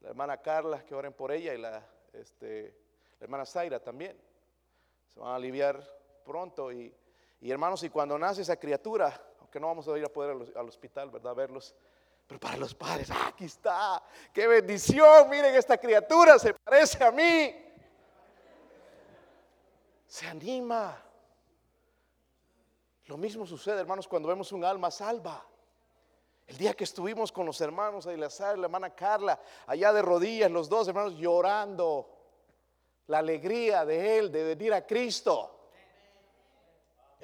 La 0.02 0.10
hermana 0.10 0.40
Carla, 0.40 0.84
que 0.84 0.94
oren 0.94 1.12
por 1.12 1.32
ella, 1.32 1.52
y 1.52 1.58
la, 1.58 1.84
este, 2.12 2.78
la 3.18 3.24
hermana 3.24 3.44
Zaira 3.44 3.80
también. 3.80 4.16
Se 5.12 5.18
van 5.18 5.32
a 5.32 5.34
aliviar 5.34 5.82
pronto 6.24 6.70
y 6.70 6.94
y 7.44 7.50
hermanos, 7.50 7.82
y 7.82 7.90
cuando 7.90 8.18
nace 8.18 8.40
esa 8.40 8.56
criatura, 8.56 9.22
aunque 9.38 9.60
no 9.60 9.66
vamos 9.66 9.86
a 9.86 9.98
ir 9.98 10.04
a 10.06 10.08
poder 10.08 10.50
al, 10.56 10.66
hospital, 10.66 11.10
¿verdad? 11.10 11.32
A 11.32 11.34
verlos. 11.34 11.74
Pero 12.26 12.40
para 12.40 12.56
los 12.56 12.74
padres, 12.74 13.10
ah, 13.10 13.26
aquí 13.28 13.44
está, 13.44 14.02
qué 14.32 14.46
bendición, 14.46 15.28
miren 15.28 15.54
esta 15.54 15.76
criatura, 15.76 16.38
se 16.38 16.54
parece 16.54 17.04
a 17.04 17.10
mí. 17.10 17.54
Se 20.06 20.26
anima. 20.26 20.98
Lo 23.08 23.18
mismo 23.18 23.44
sucede, 23.44 23.78
hermanos, 23.78 24.08
cuando 24.08 24.30
vemos 24.30 24.50
un 24.50 24.64
alma 24.64 24.90
salva. 24.90 25.46
El 26.46 26.56
día 26.56 26.72
que 26.72 26.84
estuvimos 26.84 27.30
con 27.30 27.44
los 27.44 27.60
hermanos 27.60 28.06
Ailazar, 28.06 28.56
la 28.56 28.68
hermana 28.68 28.94
Carla, 28.94 29.38
allá 29.66 29.92
de 29.92 30.00
rodillas, 30.00 30.50
los 30.50 30.70
dos 30.70 30.88
hermanos 30.88 31.12
llorando, 31.18 32.08
la 33.08 33.18
alegría 33.18 33.84
de 33.84 34.16
él 34.16 34.32
de 34.32 34.44
venir 34.44 34.72
a 34.72 34.86
Cristo. 34.86 35.63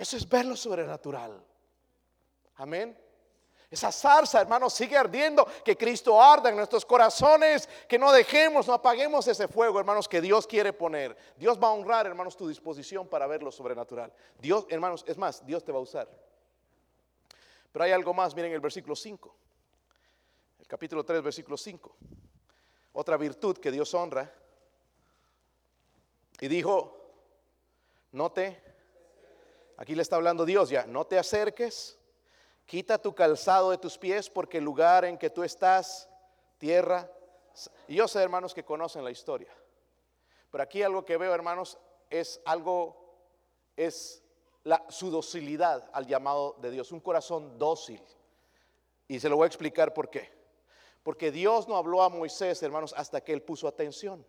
Eso 0.01 0.17
es 0.17 0.27
ver 0.27 0.47
lo 0.47 0.57
sobrenatural. 0.57 1.45
Amén. 2.57 2.99
Esa 3.71 3.93
zarza, 3.93 4.41
hermanos, 4.41 4.73
sigue 4.73 4.97
ardiendo. 4.97 5.47
Que 5.63 5.77
Cristo 5.77 6.19
arda 6.23 6.49
en 6.49 6.57
nuestros 6.57 6.87
corazones. 6.87 7.69
Que 7.87 7.99
no 7.99 8.11
dejemos, 8.11 8.67
no 8.67 8.73
apaguemos 8.73 9.29
ese 9.29 9.47
fuego, 9.47 9.79
hermanos, 9.79 10.09
que 10.09 10.23
Dios 10.23 10.47
quiere 10.47 10.73
poner. 10.73 11.15
Dios 11.37 11.63
va 11.63 11.69
a 11.69 11.73
honrar, 11.73 12.07
hermanos, 12.07 12.35
tu 12.35 12.49
disposición 12.49 13.09
para 13.09 13.27
ver 13.27 13.43
lo 13.43 13.53
sobrenatural. 13.53 14.11
Dios, 14.39 14.65
hermanos, 14.71 15.05
es 15.07 15.19
más, 15.19 15.45
Dios 15.45 15.63
te 15.63 15.71
va 15.71 15.77
a 15.77 15.83
usar. 15.83 16.09
Pero 17.71 17.85
hay 17.85 17.93
algo 17.93 18.15
más, 18.15 18.35
miren 18.35 18.53
el 18.53 18.61
versículo 18.61 18.97
5. 18.97 19.37
El 20.61 20.67
capítulo 20.67 21.05
3, 21.05 21.23
versículo 21.23 21.59
5. 21.59 21.97
Otra 22.95 23.19
virtud 23.19 23.59
que 23.59 23.71
Dios 23.71 23.93
honra. 23.93 24.33
Y 26.41 26.49
dijo, 26.49 27.13
no 28.13 28.33
te 28.33 28.70
Aquí 29.81 29.97
le 29.97 30.03
está 30.03 30.15
hablando 30.15 30.45
Dios 30.45 30.71
ya, 30.71 30.87
no 30.87 31.05
te 31.05 31.19
acerques, 31.19 32.01
Quita 32.71 32.99
tu 32.99 33.13
calzado 33.17 33.73
de 33.73 33.79
tus 33.79 33.99
pies 33.99 34.31
porque 34.31 34.59
el 34.59 34.65
lugar 34.65 35.05
en 35.05 35.19
que 35.19 35.29
tú 35.29 35.43
estás, 35.43 36.09
tierra. 36.57 37.11
Y 37.89 37.97
yo 37.97 38.07
sé, 38.07 38.23
hermanos, 38.23 38.55
que 38.55 38.65
conocen 38.65 39.03
la 39.03 39.11
historia. 39.11 39.53
Pero 40.53 40.63
aquí 40.63 40.81
algo 40.81 41.05
que 41.05 41.17
veo, 41.17 41.35
hermanos, 41.35 41.79
es 42.09 42.41
algo, 42.45 43.13
es 43.75 44.23
la, 44.63 44.85
su 44.89 45.11
docilidad 45.11 45.91
al 45.93 46.07
llamado 46.07 46.55
de 46.61 46.71
Dios, 46.71 46.93
un 46.93 47.01
corazón 47.01 47.59
dócil. 47.59 48.01
Y 49.09 49.19
se 49.19 49.29
lo 49.29 49.35
voy 49.35 49.47
a 49.47 49.49
explicar 49.49 49.93
por 49.93 50.09
qué. 50.09 50.31
Porque 51.03 51.33
Dios 51.33 51.67
no 51.67 51.77
habló 51.77 52.05
a 52.05 52.09
Moisés, 52.09 52.63
hermanos, 52.63 52.95
hasta 52.97 53.21
que 53.21 53.33
él 53.33 53.43
puso 53.43 53.67
atención. 53.67 54.25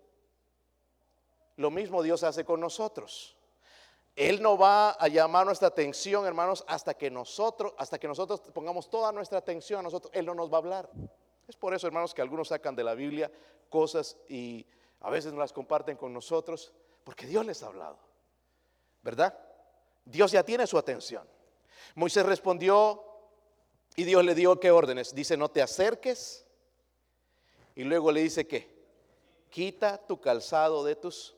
Lo 1.57 1.69
mismo 1.69 2.01
Dios 2.01 2.23
hace 2.23 2.43
con 2.43 2.59
nosotros. 2.59 3.37
Él 4.15 4.41
no 4.41 4.57
va 4.57 4.91
a 4.91 5.07
llamar 5.07 5.45
nuestra 5.45 5.69
atención, 5.69 6.25
hermanos, 6.25 6.63
hasta 6.67 6.93
que 6.93 7.09
nosotros, 7.09 7.73
hasta 7.77 7.97
que 7.97 8.07
nosotros 8.07 8.41
pongamos 8.53 8.89
toda 8.89 9.11
nuestra 9.11 9.39
atención 9.39 9.79
a 9.79 9.83
nosotros, 9.83 10.11
Él 10.13 10.25
no 10.25 10.35
nos 10.35 10.51
va 10.51 10.55
a 10.55 10.59
hablar. 10.59 10.89
Es 11.47 11.55
por 11.55 11.73
eso, 11.73 11.87
hermanos, 11.87 12.13
que 12.13 12.21
algunos 12.21 12.49
sacan 12.49 12.75
de 12.75 12.83
la 12.83 12.93
Biblia 12.93 13.31
cosas 13.69 14.17
y 14.27 14.65
a 14.99 15.09
veces 15.09 15.33
no 15.33 15.39
las 15.39 15.53
comparten 15.53 15.97
con 15.97 16.13
nosotros, 16.13 16.73
porque 17.03 17.25
Dios 17.25 17.45
les 17.45 17.63
ha 17.63 17.67
hablado. 17.67 17.97
¿Verdad? 19.01 19.37
Dios 20.05 20.31
ya 20.31 20.43
tiene 20.43 20.67
su 20.67 20.77
atención. 20.77 21.27
Moisés 21.95 22.25
respondió 22.25 23.03
y 23.95 24.03
Dios 24.03 24.23
le 24.23 24.35
dio 24.35 24.59
qué 24.59 24.71
órdenes. 24.71 25.15
Dice, 25.15 25.37
no 25.37 25.49
te 25.49 25.61
acerques. 25.61 26.45
Y 27.75 27.83
luego 27.83 28.11
le 28.11 28.21
dice 28.21 28.45
que, 28.45 28.81
quita 29.49 29.97
tu 29.97 30.19
calzado 30.19 30.83
de 30.83 30.95
tus 30.95 31.35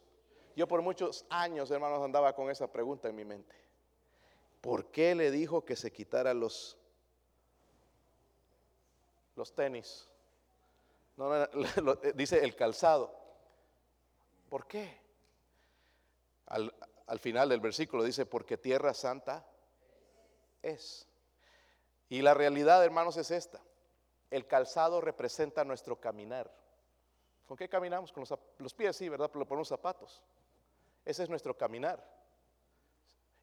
yo 0.55 0.67
por 0.67 0.81
muchos 0.81 1.25
años, 1.29 1.71
hermanos, 1.71 2.03
andaba 2.03 2.33
con 2.33 2.49
esa 2.49 2.71
pregunta 2.71 3.09
en 3.09 3.15
mi 3.15 3.25
mente. 3.25 3.55
¿Por 4.61 4.91
qué 4.91 5.15
le 5.15 5.31
dijo 5.31 5.65
que 5.65 5.75
se 5.75 5.91
quitara 5.91 6.33
los, 6.33 6.77
los 9.35 9.53
tenis? 9.53 10.07
dice 12.15 12.43
el 12.43 12.55
calzado. 12.55 13.13
¿Por 14.49 14.67
qué? 14.67 15.01
Al, 16.45 16.73
al 17.07 17.19
final 17.19 17.49
del 17.49 17.59
versículo 17.59 18.03
dice, 18.03 18.25
porque 18.25 18.57
tierra 18.57 18.93
santa 18.93 19.45
es. 20.61 21.07
Y 22.09 22.21
la 22.21 22.33
realidad, 22.33 22.83
hermanos, 22.83 23.17
es 23.17 23.31
esta. 23.31 23.59
El 24.29 24.47
calzado 24.47 25.01
representa 25.01 25.63
nuestro 25.63 25.99
caminar. 25.99 26.51
¿Con 27.45 27.57
qué 27.57 27.67
caminamos? 27.67 28.11
Con 28.11 28.21
los, 28.21 28.39
los 28.57 28.73
pies, 28.73 28.95
sí, 28.95 29.09
¿verdad? 29.09 29.29
Pero 29.29 29.41
le 29.41 29.45
ponemos 29.45 29.67
zapatos. 29.67 30.23
Ese 31.05 31.23
es 31.23 31.29
nuestro 31.29 31.57
caminar. 31.57 32.03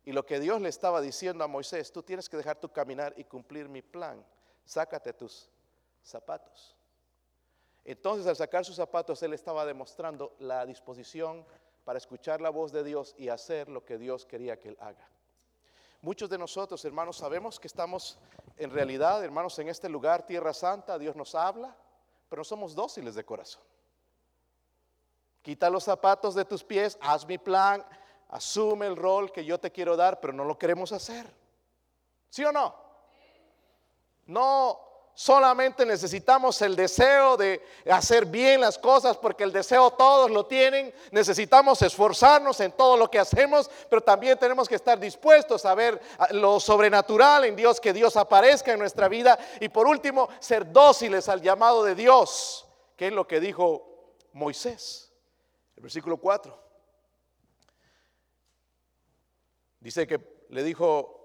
Y 0.05 0.13
lo 0.13 0.25
que 0.25 0.41
Dios 0.41 0.61
le 0.61 0.69
estaba 0.69 1.01
diciendo 1.01 1.45
a 1.45 1.47
Moisés, 1.47 1.93
tú 1.93 2.03
tienes 2.03 2.29
que 2.29 2.37
dejar 2.37 2.59
tu 2.59 2.71
caminar 2.71 3.15
y 3.17 3.25
cumplir 3.25 3.69
mi 3.69 3.83
plan. 3.83 4.25
Sácate 4.65 5.13
tus 5.13 5.49
zapatos. 6.03 6.77
Entonces 7.85 8.27
al 8.27 8.37
sacar 8.37 8.65
sus 8.65 8.77
zapatos, 8.77 9.23
él 9.23 9.33
estaba 9.35 9.65
demostrando 9.65 10.35
la 10.39 10.65
disposición 10.65 11.45
para 11.85 11.99
escuchar 11.99 12.41
la 12.41 12.51
voz 12.51 12.73
de 12.73 12.85
Dios 12.85 13.15
y 13.19 13.29
hacer 13.29 13.69
lo 13.69 13.85
que 13.85 13.99
Dios 13.99 14.25
quería 14.27 14.59
que 14.59 14.69
él 14.69 14.77
haga. 14.81 15.09
Muchos 16.03 16.31
de 16.31 16.39
nosotros, 16.39 16.83
hermanos, 16.85 17.19
sabemos 17.19 17.61
que 17.61 17.67
estamos 17.67 18.19
en 18.57 18.71
realidad, 18.71 19.23
hermanos, 19.23 19.59
en 19.59 19.69
este 19.69 19.89
lugar, 19.89 20.27
Tierra 20.27 20.55
Santa, 20.55 20.99
Dios 20.99 21.15
nos 21.15 21.35
habla, 21.35 21.77
pero 22.29 22.41
no 22.41 22.45
somos 22.45 22.75
dóciles 22.75 23.15
de 23.15 23.25
corazón. 23.25 23.63
Quita 25.43 25.71
los 25.71 25.85
zapatos 25.85 26.35
de 26.35 26.45
tus 26.45 26.63
pies, 26.63 26.99
haz 27.01 27.27
mi 27.27 27.39
plan, 27.39 27.85
asume 28.29 28.87
el 28.87 28.97
rol 28.97 29.33
que 29.33 29.45
yo 29.45 29.59
te 29.59 29.71
quiero 29.71 29.97
dar, 29.97 30.21
pero 30.21 30.33
no 30.33 30.45
lo 30.45 30.59
queremos 30.59 30.93
hacer. 30.93 31.27
¿Sí 32.29 32.45
o 32.45 32.53
no? 32.53 32.75
No 34.27 34.79
solamente 35.15 35.85
necesitamos 35.87 36.61
el 36.63 36.77
deseo 36.77 37.39
de 37.39 37.65
hacer 37.91 38.27
bien 38.27 38.61
las 38.61 38.79
cosas, 38.79 39.17
porque 39.17 39.43
el 39.43 39.51
deseo 39.51 39.91
todos 39.93 40.31
lo 40.31 40.45
tienen. 40.45 40.95
Necesitamos 41.11 41.81
esforzarnos 41.81 42.61
en 42.61 42.73
todo 42.73 42.99
lo 42.99 43.11
que 43.11 43.19
hacemos, 43.19 43.71
pero 43.89 44.03
también 44.03 44.39
tenemos 44.39 44.69
que 44.69 44.77
estar 44.77 45.01
dispuestos 45.01 45.65
a 45.65 45.75
ver 45.75 46.01
lo 46.33 46.61
sobrenatural 46.61 47.47
en 47.47 47.57
Dios, 47.57 47.81
que 47.81 47.95
Dios 47.95 48.17
aparezca 48.17 48.73
en 48.73 48.79
nuestra 48.79 49.09
vida. 49.09 49.39
Y 49.59 49.71
por 49.71 49.87
último, 49.87 50.29
ser 50.39 50.71
dóciles 50.71 51.31
al 51.31 51.41
llamado 51.41 51.83
de 51.83 51.95
Dios, 51.95 52.67
que 52.95 53.09
es 53.09 53.13
lo 53.13 53.27
que 53.27 53.41
dijo 53.41 53.87
Moisés 54.35 55.10
versículo 55.81 56.17
4. 56.17 56.71
Dice 59.81 60.07
que 60.07 60.45
le 60.51 60.63
dijo 60.63 61.17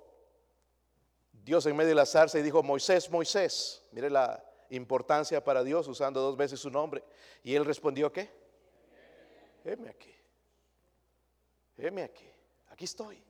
Dios 1.32 1.66
en 1.66 1.76
medio 1.76 1.90
de 1.90 1.96
la 1.96 2.06
zarza 2.06 2.40
y 2.40 2.42
dijo, 2.42 2.64
Moisés, 2.64 3.10
Moisés. 3.12 3.84
Mire 3.92 4.10
la 4.10 4.44
importancia 4.70 5.44
para 5.44 5.64
Dios 5.64 5.88
usando 5.88 6.22
dos 6.22 6.38
veces 6.38 6.60
su 6.60 6.70
nombre. 6.70 7.04
Y 7.44 7.54
él 7.56 7.66
respondió, 7.66 8.12
¿qué? 8.12 8.32
Heme 9.64 9.90
aquí. 9.90 10.16
Heme 11.78 12.04
aquí. 12.04 12.30
Aquí 12.70 12.86
estoy. 12.86 13.24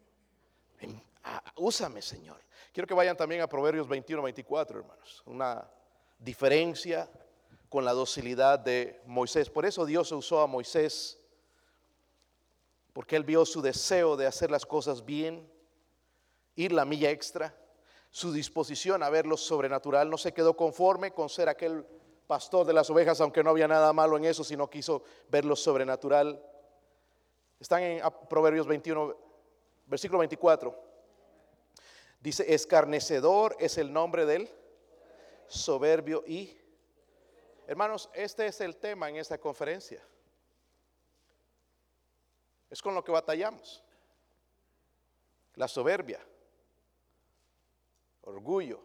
Úsame, 1.55 2.01
Señor. 2.01 2.39
Quiero 2.71 2.87
que 2.87 2.93
vayan 2.93 3.17
también 3.17 3.41
a 3.41 3.47
Proverbios 3.47 3.87
21, 3.87 4.21
24, 4.21 4.79
hermanos. 4.79 5.23
Una 5.25 5.69
diferencia 6.19 7.09
con 7.75 7.83
la 7.83 7.91
docilidad 7.91 8.57
de 8.57 9.01
Moisés. 9.05 9.49
Por 9.49 9.65
eso 9.65 9.85
Dios 9.85 10.09
usó 10.13 10.39
a 10.39 10.47
Moisés, 10.47 11.19
porque 12.93 13.17
él 13.17 13.25
vio 13.25 13.45
su 13.45 13.61
deseo 13.61 14.15
de 14.15 14.25
hacer 14.25 14.49
las 14.49 14.65
cosas 14.65 15.03
bien, 15.03 15.45
ir 16.55 16.71
la 16.71 16.85
milla 16.85 17.11
extra, 17.11 17.53
su 18.11 18.31
disposición 18.31 19.03
a 19.03 19.09
ver 19.09 19.25
lo 19.25 19.35
sobrenatural. 19.35 20.09
No 20.09 20.17
se 20.17 20.33
quedó 20.33 20.55
conforme 20.55 21.11
con 21.11 21.27
ser 21.27 21.49
aquel 21.49 21.85
pastor 22.27 22.65
de 22.65 22.71
las 22.71 22.89
ovejas, 22.89 23.19
aunque 23.19 23.43
no 23.43 23.49
había 23.49 23.67
nada 23.67 23.91
malo 23.91 24.15
en 24.15 24.23
eso, 24.23 24.45
sino 24.45 24.69
quiso 24.69 25.03
ver 25.27 25.43
lo 25.43 25.57
sobrenatural. 25.57 26.41
Están 27.59 27.83
en 27.83 28.01
Proverbios 28.29 28.67
21, 28.67 29.17
versículo 29.85 30.19
24. 30.19 30.81
Dice, 32.21 32.53
escarnecedor 32.53 33.57
es 33.59 33.77
el 33.77 33.91
nombre 33.91 34.25
del 34.25 34.49
soberbio 35.49 36.23
y 36.25 36.57
Hermanos, 37.67 38.09
este 38.13 38.45
es 38.45 38.61
el 38.61 38.77
tema 38.77 39.09
en 39.09 39.15
esta 39.17 39.39
conferencia. 39.39 40.01
Es 42.69 42.81
con 42.81 42.93
lo 42.93 43.03
que 43.03 43.11
batallamos. 43.11 43.83
La 45.55 45.67
soberbia, 45.67 46.19
orgullo. 48.21 48.81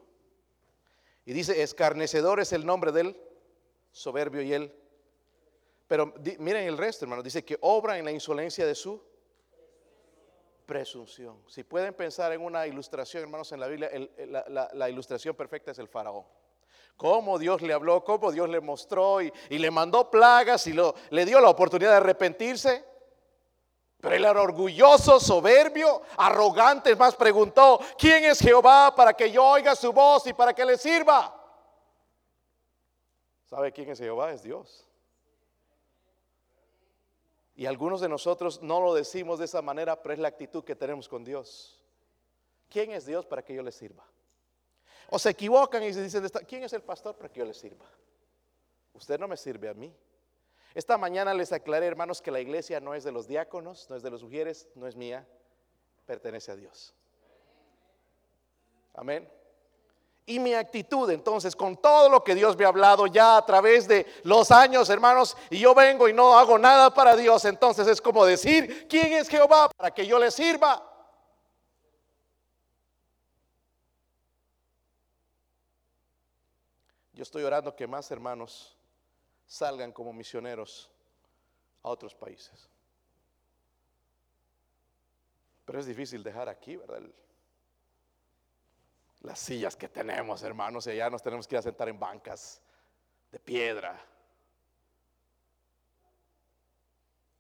Y 1.25 1.33
dice, 1.33 1.63
escarnecedor 1.63 2.41
es 2.41 2.53
el 2.53 2.65
nombre 2.65 2.93
del 2.93 3.21
soberbio 3.91 4.41
y 4.41 4.53
él. 4.53 4.75
Pero 5.87 6.15
miren 6.39 6.67
el 6.67 6.79
resto, 6.79 7.05
hermanos. 7.05 7.25
Dice 7.25 7.45
que 7.45 7.59
obra 7.61 7.99
en 7.99 8.05
la 8.05 8.13
insolencia 8.13 8.65
de 8.65 8.75
su 8.75 9.03
presunción. 10.65 11.43
Si 11.49 11.65
pueden 11.65 11.93
pensar 11.93 12.33
en 12.33 12.41
una 12.41 12.67
ilustración, 12.67 13.25
hermanos, 13.25 13.51
en 13.51 13.61
la 13.61 13.67
Biblia, 13.67 13.91
la 14.73 14.89
ilustración 14.89 15.35
perfecta 15.35 15.73
es 15.73 15.79
el 15.81 15.89
faraón 15.89 16.25
cómo 17.01 17.39
Dios 17.39 17.63
le 17.63 17.73
habló, 17.73 18.05
cómo 18.05 18.31
Dios 18.31 18.47
le 18.51 18.61
mostró 18.61 19.23
y, 19.23 19.33
le 19.49 19.71
mandó 19.71 20.11
plagas 20.11 20.67
y 20.67 20.75
le 20.75 21.25
dio 21.25 21.41
la 21.41 21.49
oportunidad 21.49 21.93
de 21.93 21.97
arrepentirse. 21.97 22.85
Pero 24.03 24.15
él 24.15 24.23
era 24.23 24.43
orgulloso, 24.43 25.19
soberbio, 25.19 26.03
arrogante, 26.19 26.95
más 26.97 27.17
preguntó, 27.17 27.81
¿quién 27.97 28.27
es 28.27 28.39
Jehová 28.41 28.95
para 28.95 29.15
que 29.15 29.31
yo 29.31 29.47
oiga 29.47 29.75
su 29.75 29.95
voz 29.95 30.27
y 30.27 30.35
para 30.35 30.53
que 30.53 30.63
le 30.63 30.77
sirva? 30.77 31.35
¿Sabe 33.47 33.73
quién 33.73 33.89
es 33.89 33.99
Jehová? 33.99 34.33
Es 34.33 34.43
Dios. 34.43 34.87
Y 37.55 37.65
algunos 37.65 38.03
de 38.03 38.11
nosotros 38.11 38.61
no 38.61 38.79
lo 38.79 38.93
decimos 38.93 39.39
de 39.39 39.47
esa 39.47 39.63
manera, 39.63 40.03
pero 40.03 40.13
es 40.13 40.19
la 40.19 40.29
actitud 40.29 40.63
que 40.65 40.77
tenemos 40.77 41.09
con 41.09 41.25
Dios. 41.25 41.83
¿Quién 42.69 42.91
es 42.93 43.07
Dios 43.07 43.25
para 43.25 43.43
que 43.43 43.55
yo 43.55 43.63
le 43.63 43.73
sirva? 43.73 44.05
O 45.11 45.19
se 45.19 45.31
equivocan 45.31 45.83
y 45.83 45.93
se 45.93 46.03
dicen, 46.03 46.25
¿quién 46.47 46.63
es 46.63 46.73
el 46.73 46.83
pastor 46.83 47.17
para 47.17 47.29
que 47.29 47.41
yo 47.41 47.45
le 47.45 47.55
sirva? 47.55 47.87
Usted 48.95 49.19
no 49.19 49.27
me 49.29 49.37
sirve 49.37 49.69
a 49.69 49.75
mí. 49.75 49.93
Esta 50.75 50.97
mañana 50.97 51.35
les 51.35 51.53
aclaré, 51.53 51.87
hermanos, 51.87 52.23
que 52.23 52.31
la 52.31 52.41
iglesia 52.41 52.79
no 52.81 52.95
es 52.95 53.03
de 53.03 53.11
los 53.11 53.27
diáconos, 53.27 53.91
no 53.91 53.97
es 53.97 54.03
de 54.03 54.11
las 54.11 54.23
mujeres, 54.23 54.69
no 54.77 54.87
es 54.87 54.95
mía, 54.95 55.27
pertenece 56.07 56.53
a 56.53 56.57
Dios. 56.57 56.95
Amén. 58.95 59.29
Y 60.27 60.39
mi 60.39 60.55
actitud 60.55 61.11
entonces, 61.11 61.57
con 61.57 61.77
todo 61.77 62.09
lo 62.09 62.23
que 62.23 62.37
Dios 62.37 62.57
me 62.57 62.65
ha 62.65 62.69
hablado 62.69 63.09
ya 63.09 63.37
a 63.37 63.45
través 63.45 63.89
de 63.89 64.07
los 64.23 64.53
años, 64.53 64.89
hermanos, 64.91 65.37
y 65.51 65.59
yo 65.59 65.75
vengo 65.75 66.09
y 66.09 66.13
no 66.13 66.39
hago 66.39 66.57
nada 66.57 66.95
para 66.95 67.17
Dios, 67.17 67.45
entonces 67.47 67.89
es 67.89 68.01
como 68.01 68.25
decir, 68.25 68.87
¿quién 68.89 69.13
es 69.15 69.29
Jehová 69.29 69.71
para 69.77 69.93
que 69.93 70.07
yo 70.07 70.21
le 70.21 70.31
sirva? 70.31 70.90
Yo 77.21 77.25
estoy 77.25 77.45
orando 77.45 77.77
que 77.77 77.87
más 77.87 78.11
hermanos 78.11 78.75
salgan 79.45 79.93
como 79.93 80.11
misioneros 80.11 80.91
a 81.83 81.91
otros 81.91 82.15
países. 82.15 82.67
Pero 85.67 85.81
es 85.81 85.85
difícil 85.85 86.23
dejar 86.23 86.49
aquí, 86.49 86.77
¿verdad? 86.77 87.03
las 89.21 89.39
sillas 89.39 89.77
que 89.77 89.87
tenemos, 89.87 90.43
hermanos, 90.43 90.87
y 90.87 90.93
allá 90.93 91.11
nos 91.11 91.23
tenemos 91.23 91.47
que 91.47 91.57
ir 91.57 91.59
a 91.59 91.63
sentar 91.63 91.91
en 91.91 92.01
bancas 92.01 92.63
de 93.31 93.39
piedra. 93.39 94.03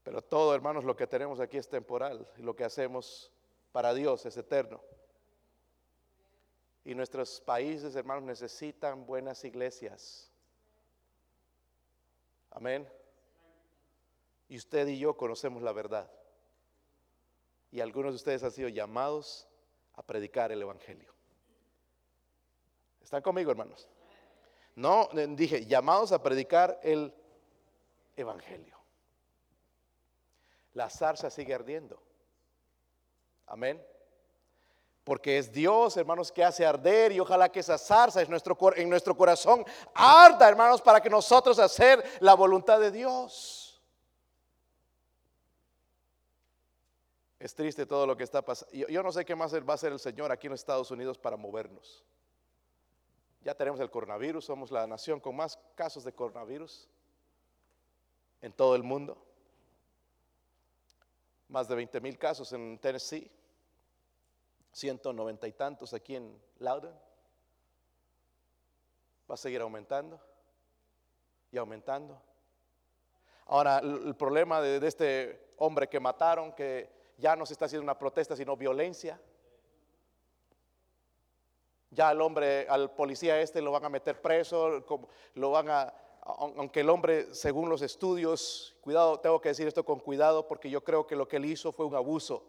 Pero 0.02 0.20
todo, 0.20 0.54
hermanos, 0.54 0.84
lo 0.84 0.94
que 0.94 1.06
tenemos 1.06 1.40
aquí 1.40 1.56
es 1.56 1.70
temporal 1.70 2.28
y 2.36 2.42
lo 2.42 2.54
que 2.54 2.64
hacemos 2.64 3.32
para 3.72 3.94
Dios 3.94 4.26
es 4.26 4.36
eterno. 4.36 4.82
Y 6.84 6.94
nuestros 6.94 7.40
países, 7.40 7.94
hermanos, 7.94 8.24
necesitan 8.24 9.04
buenas 9.06 9.44
iglesias. 9.44 10.30
Amén. 12.50 12.88
Y 14.48 14.56
usted 14.56 14.88
y 14.88 14.98
yo 14.98 15.16
conocemos 15.16 15.62
la 15.62 15.72
verdad. 15.72 16.10
Y 17.70 17.80
algunos 17.80 18.12
de 18.12 18.16
ustedes 18.16 18.42
han 18.42 18.50
sido 18.50 18.68
llamados 18.68 19.46
a 19.94 20.02
predicar 20.02 20.50
el 20.50 20.62
Evangelio. 20.62 21.14
¿Están 23.00 23.22
conmigo, 23.22 23.50
hermanos? 23.50 23.88
No, 24.74 25.08
dije, 25.30 25.66
llamados 25.66 26.12
a 26.12 26.22
predicar 26.22 26.80
el 26.82 27.14
Evangelio. 28.16 28.78
La 30.74 30.88
zarza 30.88 31.30
sigue 31.30 31.54
ardiendo. 31.54 32.02
Amén. 33.46 33.84
Porque 35.10 35.38
es 35.38 35.50
Dios, 35.50 35.96
hermanos, 35.96 36.30
que 36.30 36.44
hace 36.44 36.64
arder 36.64 37.10
y 37.10 37.18
ojalá 37.18 37.50
que 37.50 37.58
esa 37.58 37.76
zarza 37.76 38.22
en 38.22 38.30
nuestro, 38.30 38.56
corazón 39.16 39.64
arda, 39.92 40.48
hermanos, 40.48 40.80
para 40.80 41.00
que 41.00 41.10
nosotros 41.10 41.58
hacer 41.58 42.00
la 42.20 42.34
voluntad 42.34 42.78
de 42.78 42.92
Dios. 42.92 43.82
Es 47.40 47.52
triste 47.56 47.86
todo 47.86 48.06
lo 48.06 48.16
que 48.16 48.22
está 48.22 48.40
pasando. 48.40 48.72
Yo, 48.72 49.02
no 49.02 49.10
sé 49.10 49.24
qué 49.24 49.34
más 49.34 49.52
va 49.52 49.72
a 49.72 49.74
hacer 49.74 49.90
el 49.90 49.98
Señor 49.98 50.30
aquí 50.30 50.46
en 50.46 50.52
Estados 50.52 50.92
Unidos 50.92 51.18
para 51.18 51.36
movernos. 51.36 52.04
Ya 53.40 53.52
tenemos 53.52 53.80
el 53.80 53.90
coronavirus, 53.90 54.44
somos 54.44 54.70
la 54.70 54.86
nación 54.86 55.18
con 55.18 55.34
más 55.34 55.58
casos 55.74 56.04
de 56.04 56.12
coronavirus 56.12 56.88
en 58.42 58.52
todo 58.52 58.76
el 58.76 58.84
mundo. 58.84 59.20
Más 61.48 61.66
de 61.66 61.74
20 61.74 62.00
mil 62.00 62.16
casos 62.16 62.52
en 62.52 62.78
Tennessee, 62.78 63.28
190 64.72 65.48
y 65.48 65.52
tantos 65.52 65.94
aquí 65.94 66.16
en 66.16 66.40
Loudon. 66.58 66.94
Va 69.28 69.34
a 69.34 69.36
seguir 69.36 69.60
aumentando 69.60 70.20
y 71.52 71.58
aumentando. 71.58 72.20
Ahora, 73.46 73.78
el 73.78 74.14
problema 74.14 74.60
de, 74.60 74.86
este 74.86 75.54
hombre 75.58 75.88
que 75.88 75.98
mataron, 75.98 76.52
que 76.52 76.88
ya 77.18 77.34
no 77.34 77.44
se 77.44 77.54
está 77.54 77.64
haciendo 77.64 77.82
una 77.82 77.98
protesta, 77.98 78.36
sino 78.36 78.56
violencia. 78.56 79.20
Ya 81.90 82.08
al 82.08 82.20
hombre, 82.20 82.68
al 82.68 82.92
policía 82.92 83.40
este 83.40 83.60
lo 83.60 83.72
van 83.72 83.84
a 83.84 83.88
meter 83.88 84.20
preso, 84.20 84.84
lo 85.34 85.50
van 85.50 85.68
a, 85.68 85.92
aunque 86.22 86.80
el 86.80 86.90
hombre, 86.90 87.34
según 87.34 87.68
los 87.68 87.82
estudios, 87.82 88.76
cuidado, 88.80 89.18
tengo 89.18 89.40
que 89.40 89.48
decir 89.48 89.66
esto 89.66 89.84
con 89.84 89.98
cuidado 89.98 90.46
porque 90.46 90.70
yo 90.70 90.84
creo 90.84 91.06
que 91.06 91.16
lo 91.16 91.26
que 91.26 91.36
él 91.36 91.46
hizo 91.46 91.72
fue 91.72 91.86
un 91.86 91.94
abuso. 91.94 92.44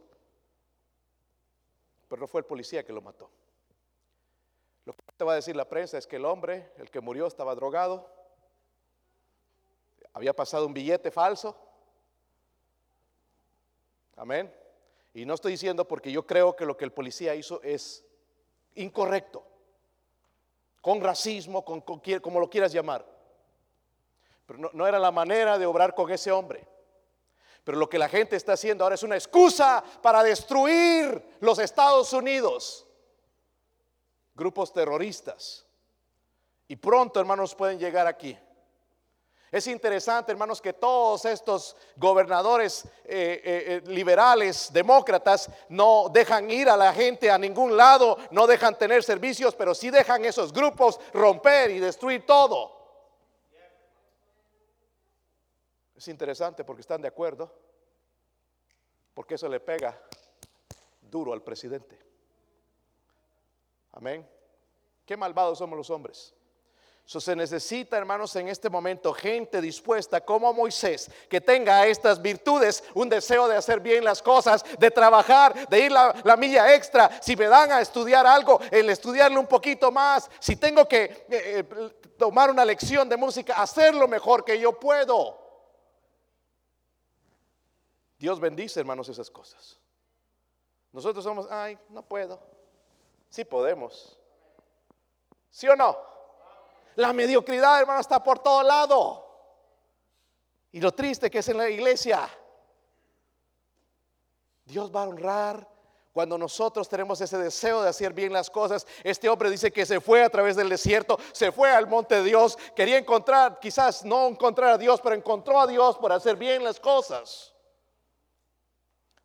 Pero 2.12 2.20
no 2.20 2.28
fue 2.28 2.41
el 2.41 2.45
policía 2.45 2.84
que 2.84 2.91
lo 2.91 3.01
mató. 3.01 3.30
Lo 4.84 4.91
que 4.91 5.01
te 5.16 5.24
va 5.24 5.32
a 5.32 5.36
decir 5.36 5.55
la 5.55 5.70
prensa 5.70 5.97
es 5.97 6.05
que 6.05 6.18
el 6.18 6.26
hombre, 6.26 6.74
el 6.76 6.91
que 6.91 6.99
murió, 6.99 7.26
estaba 7.26 7.55
drogado, 7.55 8.14
había 10.12 10.34
pasado 10.34 10.68
un 10.68 10.74
billete 10.74 11.09
falso. 11.09 11.55
Amén. 14.18 14.53
Y 15.14 15.26
no 15.26 15.36
estoy 15.36 15.53
diciendo 15.53 15.88
porque 15.88 16.12
yo 16.12 16.28
creo 16.28 16.53
que 16.53 16.66
lo 16.66 16.76
que 16.76 16.84
el 16.84 16.91
policía 16.91 17.34
hizo 17.34 17.62
es 17.64 18.03
incorrecto, 18.76 19.47
con 20.82 20.99
racismo, 20.99 21.64
con, 21.64 21.80
como 21.80 22.41
lo 22.41 22.49
quieras 22.49 22.74
llamar. 22.74 23.05
Pero 24.45 24.70
no, 24.74 24.86
era 24.86 24.99
la 24.99 25.12
manera 25.12 25.57
de 25.57 25.66
obrar 25.66 25.95
con 25.95 26.12
ese 26.12 26.30
hombre. 26.30 26.68
Pero 27.64 27.78
lo 27.78 27.89
que 27.89 27.99
la 27.99 28.09
gente 28.09 28.36
está 28.36 28.53
haciendo 28.53 28.84
ahora 28.84 28.95
es 28.95 29.03
una 29.03 29.16
excusa 29.16 29.84
para 30.01 30.24
destruir 30.24 31.38
los 31.39 31.59
Estados 31.59 32.12
Unidos. 32.14 32.88
Grupos 34.34 34.74
terroristas. 34.74 35.66
Y 36.68 36.76
pronto, 36.76 37.20
hermanos, 37.20 37.53
pueden 37.53 37.78
llegar 37.78 38.07
aquí. 38.07 38.38
Es 39.51 39.68
interesante, 39.68 40.32
hermanos, 40.32 40.62
que 40.62 40.72
todos 40.72 41.26
estos 41.26 41.76
gobernadores 41.97 42.86
eh, 43.03 43.41
eh, 43.43 43.43
eh, 43.43 43.82
liberales, 43.88 44.72
demócratas, 44.72 45.49
no 45.68 46.07
dejan 46.09 46.49
ir 46.49 46.70
a 46.70 46.78
la 46.78 46.93
gente 46.93 47.30
a 47.30 47.38
ningún 47.38 47.76
lado, 47.76 48.18
no 48.32 48.47
dejan 48.47 48.78
tener 48.78 49.03
servicios, 49.03 49.53
pero 49.53 49.76
sí 49.76 49.89
dejan 49.89 50.24
esos 50.24 50.53
grupos 50.53 51.01
romper 51.12 51.70
y 51.72 51.80
destruir 51.80 52.26
todo. 52.26 52.80
Es 56.01 56.07
interesante 56.07 56.63
porque 56.63 56.81
están 56.81 56.99
de 56.99 57.07
acuerdo, 57.07 57.53
porque 59.13 59.35
eso 59.35 59.47
le 59.47 59.59
pega 59.59 60.01
duro 60.99 61.31
al 61.31 61.43
presidente. 61.43 61.95
Amén. 63.91 64.27
Qué 65.05 65.15
malvados 65.15 65.59
somos 65.59 65.77
los 65.77 65.91
hombres 65.91 66.33
se 67.05 67.35
necesita, 67.35 67.97
hermanos, 67.97 68.35
en 68.35 68.47
este 68.47 68.69
momento 68.69 69.13
gente 69.13 69.59
dispuesta 69.59 70.21
como 70.21 70.53
Moisés, 70.53 71.11
que 71.29 71.41
tenga 71.41 71.85
estas 71.85 72.21
virtudes, 72.21 72.83
un 72.93 73.09
deseo 73.09 73.47
de 73.47 73.57
hacer 73.57 73.81
bien 73.81 74.03
las 74.03 74.21
cosas, 74.21 74.63
de 74.79 74.89
trabajar, 74.89 75.67
de 75.67 75.79
ir 75.79 75.91
la, 75.91 76.15
la 76.23 76.37
milla 76.37 76.73
extra. 76.73 77.21
Si 77.21 77.35
me 77.35 77.47
dan 77.47 77.71
a 77.71 77.81
estudiar 77.81 78.25
algo, 78.25 78.61
el 78.71 78.89
estudiarlo 78.89 79.39
un 79.39 79.47
poquito 79.47 79.91
más. 79.91 80.29
Si 80.39 80.55
tengo 80.55 80.87
que 80.87 81.03
eh, 81.03 81.25
eh, 81.29 81.65
tomar 82.17 82.49
una 82.49 82.63
lección 82.63 83.09
de 83.09 83.17
música, 83.17 83.61
hacerlo 83.61 84.07
mejor 84.07 84.45
que 84.45 84.57
yo 84.59 84.79
puedo. 84.79 85.40
Dios 88.22 88.39
bendice, 88.39 88.80
hermanos, 88.80 89.09
esas 89.09 89.32
cosas. 89.32 89.80
Nosotros 90.91 91.24
somos, 91.24 91.47
ay, 91.49 91.76
no 91.89 92.03
puedo. 92.03 92.39
Sí 93.32 93.43
podemos. 93.43 94.15
¿Sí 95.49 95.67
o 95.67 95.76
no? 95.76 95.97
La 96.97 97.13
mediocridad, 97.13 97.80
hermano, 97.80 97.99
está 97.99 98.24
por 98.24 98.38
todo 98.38 98.61
lado. 98.61 99.26
Y 100.72 100.80
lo 100.80 100.91
triste 100.91 101.32
que 101.32 101.39
es 101.39 101.49
en 101.49 101.57
la 101.57 101.67
iglesia. 101.67 102.30
Dios 104.65 104.95
va 104.95 105.01
a 105.01 105.07
honrar 105.07 105.67
cuando 106.13 106.38
nosotros 106.38 106.88
tenemos 106.88 107.19
ese 107.22 107.39
deseo 107.39 107.82
de 107.82 107.89
hacer 107.89 108.13
bien 108.13 108.32
las 108.32 108.51
cosas. 108.51 108.86
Este 109.03 109.30
hombre 109.30 109.49
dice 109.49 109.72
que 109.72 109.84
se 109.84 109.99
fue 109.99 110.24
a 110.24 110.30
través 110.30 110.55
del 110.55 110.69
desierto, 110.69 111.17
se 111.32 111.51
fue 111.51 111.72
al 111.72 111.88
monte 111.88 112.13
de 112.13 112.24
Dios, 112.24 112.55
quería 112.76 112.99
encontrar, 112.99 113.59
quizás 113.59 114.05
no 114.05 114.28
encontrar 114.28 114.74
a 114.74 114.78
Dios, 114.78 115.01
pero 115.01 115.15
encontró 115.15 115.59
a 115.59 115.65
Dios 115.65 115.97
por 115.97 116.11
hacer 116.11 116.36
bien 116.36 116.63
las 116.63 116.80
cosas. 116.80 117.50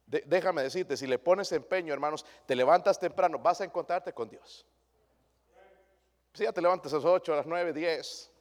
Déjame 0.07 0.63
decirte, 0.63 0.97
si 0.97 1.07
le 1.07 1.19
pones 1.19 1.51
empeño, 1.53 1.93
hermanos, 1.93 2.25
te 2.47 2.55
levantas 2.55 2.99
temprano, 2.99 3.39
vas 3.39 3.61
a 3.61 3.65
encontrarte 3.65 4.13
con 4.13 4.29
Dios. 4.29 4.65
Si 6.33 6.45
ya 6.45 6.53
te 6.53 6.61
levantas 6.61 6.93
a 6.93 6.97
las 6.97 7.05
8, 7.05 7.33
a 7.33 7.37
las 7.37 7.47
9, 7.47 7.73
10, 7.73 8.33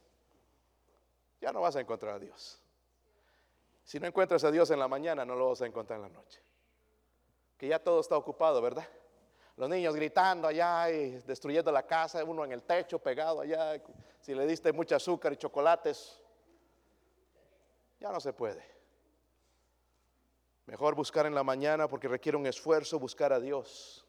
ya 1.40 1.52
no 1.52 1.60
vas 1.62 1.76
a 1.76 1.80
encontrar 1.80 2.14
a 2.14 2.18
Dios. 2.18 2.60
Si 3.84 3.98
no 3.98 4.06
encuentras 4.06 4.44
a 4.44 4.50
Dios 4.50 4.70
en 4.70 4.78
la 4.78 4.88
mañana, 4.88 5.24
no 5.24 5.34
lo 5.34 5.48
vas 5.48 5.62
a 5.62 5.66
encontrar 5.66 5.98
en 5.98 6.02
la 6.02 6.08
noche. 6.08 6.40
Que 7.56 7.68
ya 7.68 7.78
todo 7.78 8.00
está 8.00 8.16
ocupado, 8.16 8.60
¿verdad? 8.60 8.86
Los 9.56 9.70
niños 9.70 9.94
gritando 9.94 10.48
allá 10.48 10.90
y 10.90 11.12
destruyendo 11.22 11.72
la 11.72 11.86
casa, 11.86 12.22
uno 12.22 12.44
en 12.44 12.52
el 12.52 12.62
techo 12.62 12.98
pegado 12.98 13.40
allá. 13.40 13.80
Si 14.20 14.34
le 14.34 14.46
diste 14.46 14.72
mucho 14.72 14.94
azúcar 14.94 15.32
y 15.32 15.36
chocolates, 15.36 16.20
ya 17.98 18.12
no 18.12 18.20
se 18.20 18.32
puede. 18.34 18.75
Mejor 20.66 20.94
buscar 20.94 21.26
en 21.26 21.34
la 21.34 21.44
mañana 21.44 21.88
porque 21.88 22.08
requiere 22.08 22.36
un 22.36 22.46
esfuerzo 22.46 22.98
buscar 22.98 23.32
a 23.32 23.40
Dios. 23.40 24.04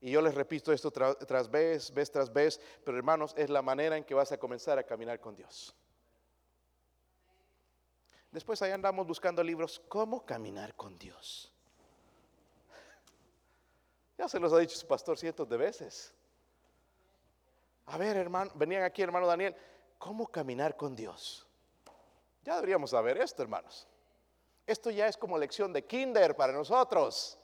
Y 0.00 0.10
yo 0.10 0.20
les 0.20 0.34
repito 0.34 0.72
esto 0.72 0.90
tras 0.90 1.50
vez, 1.50 1.92
vez 1.94 2.10
tras 2.10 2.32
vez, 2.32 2.60
pero 2.84 2.96
hermanos, 2.96 3.34
es 3.36 3.50
la 3.50 3.62
manera 3.62 3.96
en 3.96 4.04
que 4.04 4.14
vas 4.14 4.32
a 4.32 4.38
comenzar 4.38 4.78
a 4.78 4.82
caminar 4.82 5.20
con 5.20 5.36
Dios. 5.36 5.74
Después 8.32 8.60
ahí 8.62 8.72
andamos 8.72 9.06
buscando 9.06 9.44
libros, 9.44 9.80
¿cómo 9.88 10.24
caminar 10.24 10.74
con 10.74 10.98
Dios? 10.98 11.52
Ya 14.16 14.28
se 14.28 14.40
los 14.40 14.52
ha 14.52 14.58
dicho 14.58 14.76
su 14.76 14.86
pastor 14.86 15.18
cientos 15.18 15.48
de 15.48 15.56
veces. 15.56 16.14
A 17.86 17.98
ver, 17.98 18.16
hermano, 18.16 18.50
venían 18.54 18.82
aquí, 18.84 19.02
hermano 19.02 19.26
Daniel, 19.26 19.54
¿cómo 19.98 20.26
caminar 20.26 20.76
con 20.76 20.96
Dios? 20.96 21.46
Ya 22.42 22.54
deberíamos 22.54 22.90
saber 22.90 23.18
esto, 23.18 23.42
hermanos. 23.42 23.86
Esto 24.66 24.90
ya 24.90 25.08
es 25.08 25.16
como 25.16 25.38
lección 25.38 25.72
de 25.72 25.84
kinder 25.84 26.36
para 26.36 26.52
nosotros. 26.52 27.38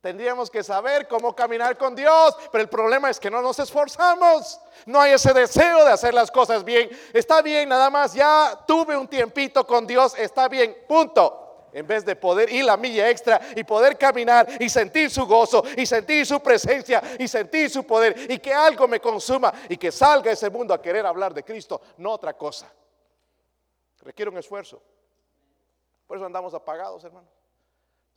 Tendríamos 0.00 0.50
que 0.50 0.62
saber 0.62 1.08
cómo 1.08 1.34
caminar 1.34 1.78
con 1.78 1.96
Dios, 1.96 2.36
pero 2.52 2.60
el 2.60 2.68
problema 2.68 3.08
es 3.08 3.18
que 3.18 3.30
no 3.30 3.40
nos 3.40 3.58
esforzamos. 3.58 4.60
No 4.84 5.00
hay 5.00 5.12
ese 5.12 5.32
deseo 5.32 5.82
de 5.82 5.92
hacer 5.92 6.12
las 6.12 6.30
cosas 6.30 6.62
bien. 6.62 6.90
Está 7.14 7.40
bien, 7.40 7.70
nada 7.70 7.88
más, 7.88 8.12
ya 8.12 8.64
tuve 8.66 8.96
un 8.98 9.08
tiempito 9.08 9.66
con 9.66 9.86
Dios, 9.86 10.14
está 10.18 10.46
bien, 10.46 10.76
punto. 10.86 11.40
en 11.72 11.86
vez 11.86 12.04
de 12.04 12.14
poder 12.14 12.50
ir 12.50 12.64
la 12.64 12.76
milla 12.76 13.10
extra 13.10 13.40
y 13.56 13.64
poder 13.64 13.98
caminar 13.98 14.46
y 14.60 14.68
sentir 14.68 15.10
su 15.10 15.26
gozo 15.26 15.64
y 15.76 15.84
sentir 15.86 16.24
su 16.24 16.38
presencia 16.40 17.02
y 17.18 17.26
sentir 17.26 17.68
su 17.68 17.84
poder 17.84 18.30
y 18.30 18.38
que 18.38 18.54
algo 18.54 18.86
me 18.86 19.00
consuma 19.00 19.52
y 19.68 19.76
que 19.76 19.90
salga 19.90 20.30
ese 20.30 20.50
mundo 20.50 20.72
a 20.72 20.80
querer 20.80 21.04
hablar 21.04 21.34
de 21.34 21.42
Cristo, 21.42 21.80
no 21.96 22.12
otra 22.12 22.34
cosa. 22.34 22.72
Requiere 24.02 24.30
un 24.30 24.38
esfuerzo. 24.38 24.80
Por 26.06 26.16
eso 26.16 26.26
andamos 26.26 26.54
apagados, 26.54 27.02
hermano. 27.04 27.28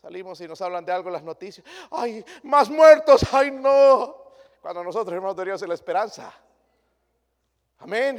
Salimos 0.02 0.40
y 0.42 0.48
nos 0.48 0.62
hablan 0.62 0.86
de 0.86 0.92
algo 0.92 1.10
en 1.10 1.14
las 1.14 1.24
noticias. 1.24 1.66
Ay, 1.90 2.24
más 2.44 2.70
muertos, 2.70 3.22
ay 3.32 3.52
no. 3.52 4.28
Cuando 4.62 4.84
nosotros, 4.84 5.14
hermanos, 5.14 5.36
deberíamos 5.36 5.60
ser 5.60 5.70
la 5.70 5.76
esperanza. 5.76 6.34
Amén. 7.80 8.18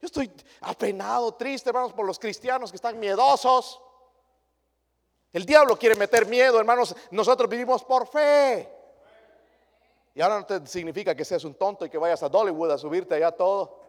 Yo 0.00 0.06
estoy 0.06 0.30
apenado, 0.60 1.32
triste, 1.34 1.70
hermanos, 1.70 1.92
por 1.92 2.06
los 2.06 2.18
cristianos 2.18 2.70
que 2.70 2.76
están 2.76 2.98
miedosos. 2.98 3.80
El 5.32 5.44
diablo 5.44 5.76
quiere 5.76 5.94
meter 5.94 6.26
miedo, 6.26 6.58
hermanos. 6.58 6.94
Nosotros 7.10 7.48
vivimos 7.48 7.84
por 7.84 8.06
fe. 8.06 8.68
Y 10.14 10.20
ahora 10.20 10.40
no 10.40 10.46
te 10.46 10.66
significa 10.66 11.14
que 11.14 11.24
seas 11.24 11.44
un 11.44 11.54
tonto 11.54 11.84
y 11.84 11.90
que 11.90 11.98
vayas 11.98 12.22
a 12.22 12.28
Dollywood 12.28 12.72
a 12.72 12.78
subirte 12.78 13.14
allá 13.14 13.30
todo. 13.30 13.80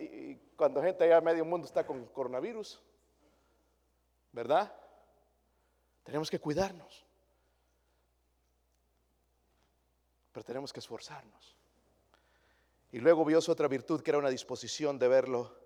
Y 0.00 0.36
cuando 0.56 0.82
gente 0.82 1.04
allá 1.04 1.20
medio 1.20 1.44
mundo 1.44 1.66
está 1.66 1.84
con 1.84 2.06
coronavirus. 2.06 2.80
¿Verdad? 4.32 4.74
Tenemos 6.02 6.30
que 6.30 6.40
cuidarnos. 6.40 7.04
Pero 10.32 10.44
tenemos 10.44 10.72
que 10.72 10.80
esforzarnos. 10.80 11.56
Y 12.90 12.98
luego 12.98 13.24
vio 13.24 13.40
su 13.40 13.52
otra 13.52 13.68
virtud 13.68 14.02
que 14.02 14.10
era 14.10 14.18
una 14.18 14.30
disposición 14.30 14.98
de 14.98 15.08
verlo 15.08 15.56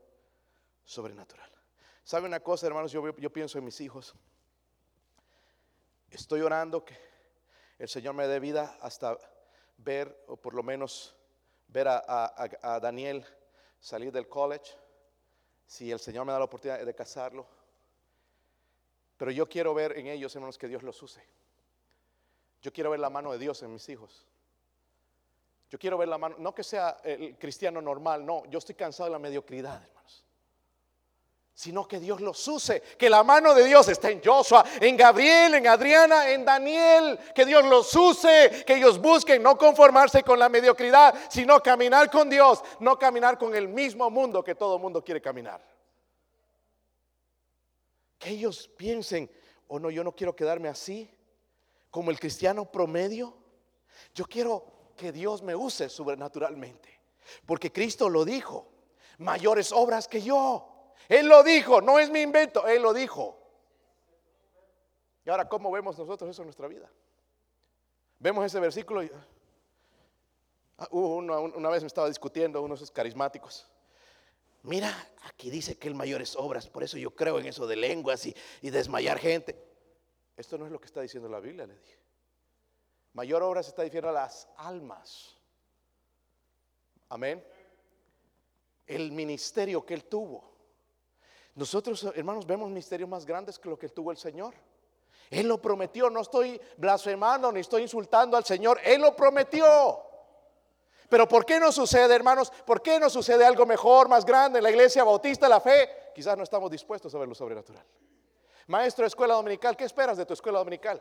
sobrenatural. 0.84 1.50
¿Sabe 2.04 2.26
una 2.26 2.38
cosa, 2.38 2.68
hermanos? 2.68 2.92
Yo, 2.92 3.32
pienso 3.32 3.58
en 3.58 3.64
mis 3.64 3.80
hijos. 3.80 4.14
Estoy 6.08 6.40
orando 6.40 6.84
que 6.84 6.96
el 7.78 7.88
Señor 7.88 8.14
me 8.14 8.28
dé 8.28 8.38
vida 8.38 8.78
hasta 8.80 9.18
ver, 9.78 10.24
o 10.28 10.36
por 10.36 10.54
lo 10.54 10.62
menos 10.62 11.16
ver 11.66 11.88
a, 11.88 12.78
Daniel 12.80 13.26
salir 13.80 14.12
del 14.12 14.28
college, 14.28 14.78
si 15.66 15.90
el 15.90 15.98
Señor 15.98 16.24
me 16.26 16.32
da 16.32 16.38
la 16.38 16.44
oportunidad 16.44 16.84
de 16.86 16.94
casarlo. 16.94 17.44
Pero 19.16 19.30
yo 19.30 19.48
quiero 19.48 19.74
ver 19.74 19.96
en 19.98 20.06
ellos, 20.06 20.34
hermanos, 20.34 20.58
que 20.58 20.68
Dios 20.68 20.82
los 20.82 21.02
use. 21.02 21.22
Yo 22.60 22.72
quiero 22.72 22.90
ver 22.90 23.00
la 23.00 23.10
mano 23.10 23.32
de 23.32 23.38
Dios 23.38 23.62
en 23.62 23.72
mis 23.72 23.88
hijos. 23.88 24.26
Yo 25.70 25.78
quiero 25.78 25.98
ver 25.98 26.08
la 26.08 26.18
mano, 26.18 26.36
no 26.38 26.54
que 26.54 26.62
sea 26.62 26.98
el 27.02 27.36
cristiano 27.38 27.80
normal, 27.80 28.24
no, 28.24 28.44
yo 28.46 28.58
estoy 28.58 28.74
cansado 28.74 29.08
de 29.08 29.12
la 29.12 29.18
mediocridad, 29.18 29.82
hermanos 29.82 30.26
sino 31.56 31.88
que 31.88 31.98
Dios 31.98 32.20
los 32.20 32.46
use, 32.46 32.82
que 32.98 33.08
la 33.08 33.24
mano 33.24 33.54
de 33.54 33.64
Dios 33.64 33.88
está 33.88 34.10
en 34.10 34.20
Joshua, 34.22 34.62
en 34.78 34.94
Gabriel, 34.94 35.54
en 35.54 35.66
Adriana, 35.66 36.28
en 36.30 36.44
Daniel, 36.44 37.18
que 37.34 37.46
Dios 37.46 37.64
los 37.64 37.96
use, 37.96 38.62
que 38.66 38.74
ellos 38.74 39.00
busquen 39.00 39.42
no 39.42 39.56
conformarse 39.56 40.22
con 40.22 40.38
la 40.38 40.50
mediocridad, 40.50 41.14
sino 41.30 41.62
caminar 41.62 42.10
con 42.10 42.28
Dios, 42.28 42.62
no 42.80 42.98
caminar 42.98 43.38
con 43.38 43.54
el 43.54 43.68
mismo 43.68 44.10
mundo 44.10 44.44
que 44.44 44.54
todo 44.54 44.78
mundo 44.78 45.02
quiere 45.02 45.22
caminar. 45.22 45.62
Ellos 48.26 48.68
piensen, 48.76 49.30
o 49.68 49.76
oh, 49.76 49.78
no, 49.78 49.88
yo 49.90 50.02
no 50.02 50.10
quiero 50.12 50.34
quedarme 50.34 50.68
así, 50.68 51.08
como 51.90 52.10
el 52.10 52.18
cristiano 52.18 52.70
promedio, 52.70 53.36
yo 54.14 54.24
quiero 54.24 54.92
que 54.96 55.12
Dios 55.12 55.42
me 55.42 55.54
use 55.54 55.88
sobrenaturalmente, 55.88 57.00
porque 57.46 57.70
Cristo 57.70 58.08
lo 58.08 58.24
dijo, 58.24 58.68
mayores 59.18 59.70
obras 59.70 60.08
que 60.08 60.20
yo. 60.20 60.92
Él 61.08 61.28
lo 61.28 61.44
dijo, 61.44 61.80
no 61.80 62.00
es 62.00 62.10
mi 62.10 62.20
invento, 62.20 62.66
Él 62.66 62.82
lo 62.82 62.92
dijo. 62.92 63.38
Y 65.24 65.30
ahora, 65.30 65.48
¿cómo 65.48 65.70
vemos 65.70 65.96
nosotros 65.96 66.28
eso 66.28 66.42
en 66.42 66.46
nuestra 66.46 66.66
vida? 66.66 66.90
Vemos 68.18 68.44
ese 68.44 68.58
versículo 68.58 69.04
y... 69.04 69.10
Ah, 70.78 70.88
una, 70.90 71.70
vez 71.70 71.82
me 71.82 71.86
estaba 71.86 72.08
discutiendo 72.08 72.60
uno 72.60 72.74
de 72.74 72.76
esos 72.76 72.90
carismáticos. 72.90 73.70
Mira, 74.66 74.92
aquí 75.22 75.48
dice 75.48 75.78
que 75.78 75.86
el 75.86 75.94
mayor 75.94 76.20
es 76.22 76.34
obras, 76.34 76.68
por 76.68 76.82
eso 76.82 76.98
yo 76.98 77.14
creo 77.14 77.38
en 77.38 77.46
eso 77.46 77.68
de 77.68 77.76
lenguas 77.76 78.26
y, 78.26 78.34
y 78.62 78.70
desmayar 78.70 79.18
gente. 79.18 79.56
Esto 80.36 80.58
no 80.58 80.66
es 80.66 80.72
lo 80.72 80.80
que 80.80 80.86
está 80.86 81.00
diciendo 81.00 81.28
la 81.28 81.38
Biblia, 81.38 81.66
le 81.66 81.76
dije. 81.76 81.98
Mayor 83.12 83.44
obras 83.44 83.68
está 83.68 83.82
diciendo 83.82 84.08
a 84.08 84.12
las 84.12 84.48
almas. 84.56 85.36
Amén. 87.08 87.46
El 88.86 89.12
ministerio 89.12 89.86
que 89.86 89.94
él 89.94 90.04
tuvo. 90.04 90.52
Nosotros, 91.54 92.02
hermanos, 92.16 92.44
vemos 92.44 92.68
misterios 92.70 93.08
más 93.08 93.24
grandes 93.24 93.60
que 93.60 93.68
lo 93.68 93.78
que 93.78 93.88
tuvo 93.88 94.10
el 94.10 94.16
Señor. 94.16 94.52
Él 95.30 95.46
lo 95.46 95.62
prometió, 95.62 96.10
no 96.10 96.20
estoy 96.20 96.60
blasfemando 96.76 97.52
ni 97.52 97.60
estoy 97.60 97.82
insultando 97.82 98.36
al 98.36 98.44
Señor, 98.44 98.80
Él 98.84 99.00
lo 99.00 99.14
prometió. 99.14 100.02
Pero 101.09 101.28
¿por 101.28 101.44
qué 101.44 101.61
no 101.61 101.70
sucede, 101.72 102.14
hermanos? 102.14 102.52
¿Por 102.64 102.82
qué 102.82 102.98
no 102.98 103.09
sucede 103.09 103.44
algo 103.44 103.66
mejor, 103.66 104.09
más 104.09 104.24
grande 104.24 104.59
en 104.59 104.64
la 104.64 104.70
iglesia 104.70 105.04
bautista, 105.04 105.48
la 105.48 105.61
fe? 105.61 105.88
Quizás 106.14 106.36
no 106.36 106.42
estamos 106.42 106.70
dispuestos 106.70 107.14
a 107.14 107.18
ver 107.18 107.28
lo 107.28 107.34
sobrenatural. 107.34 107.84
Maestro 108.66 109.02
de 109.02 109.09
escuela 109.09 109.34
dominical, 109.34 109.76
¿qué 109.76 109.84
esperas 109.84 110.16
de 110.16 110.26
tu 110.26 110.34
escuela 110.34 110.59
dominical? 110.59 111.00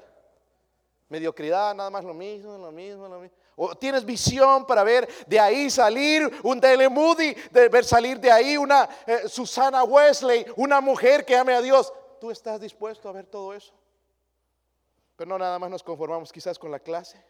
Mediocridad, 1.10 1.74
nada 1.74 1.90
más 1.90 2.04
lo 2.04 2.14
mismo, 2.14 2.58
lo 2.58 2.72
mismo, 2.72 3.08
lo 3.08 3.20
mismo. 3.20 3.38
O 3.56 3.76
tienes 3.76 4.04
visión 4.04 4.66
para 4.66 4.84
ver 4.84 5.08
de 5.28 5.40
ahí 5.40 5.70
salir 5.70 6.30
un 6.44 6.60
Dele 6.60 6.90
Moody, 6.90 7.34
de 7.52 7.70
ver 7.70 7.86
salir 7.86 8.20
de 8.20 8.32
ahí 8.32 8.58
una 8.58 8.90
eh, 9.06 9.28
Susana 9.28 9.84
Wesley, 9.84 10.46
una 10.58 10.82
mujer 10.82 11.24
que 11.24 11.36
ame 11.36 11.54
a 11.54 11.62
Dios. 11.62 11.92
¿Tú 12.20 12.32
estás 12.32 12.60
dispuesto 12.60 13.08
a 13.08 13.12
ver 13.12 13.26
todo 13.26 13.54
eso? 13.54 13.74
Pero 15.16 15.30
no 15.30 15.40
nada 15.40 15.58
más 15.58 15.70
nos 15.70 15.84
conformamos 15.84 16.32
quizás 16.32 16.60
con 16.60 16.70
la 16.70 16.80
clase 16.80 17.24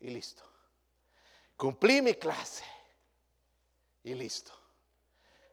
y 0.00 0.08
listo. 0.08 0.42
Cumplí 1.58 2.00
mi 2.00 2.14
clase 2.14 2.64
y 4.04 4.14
listo. 4.14 4.52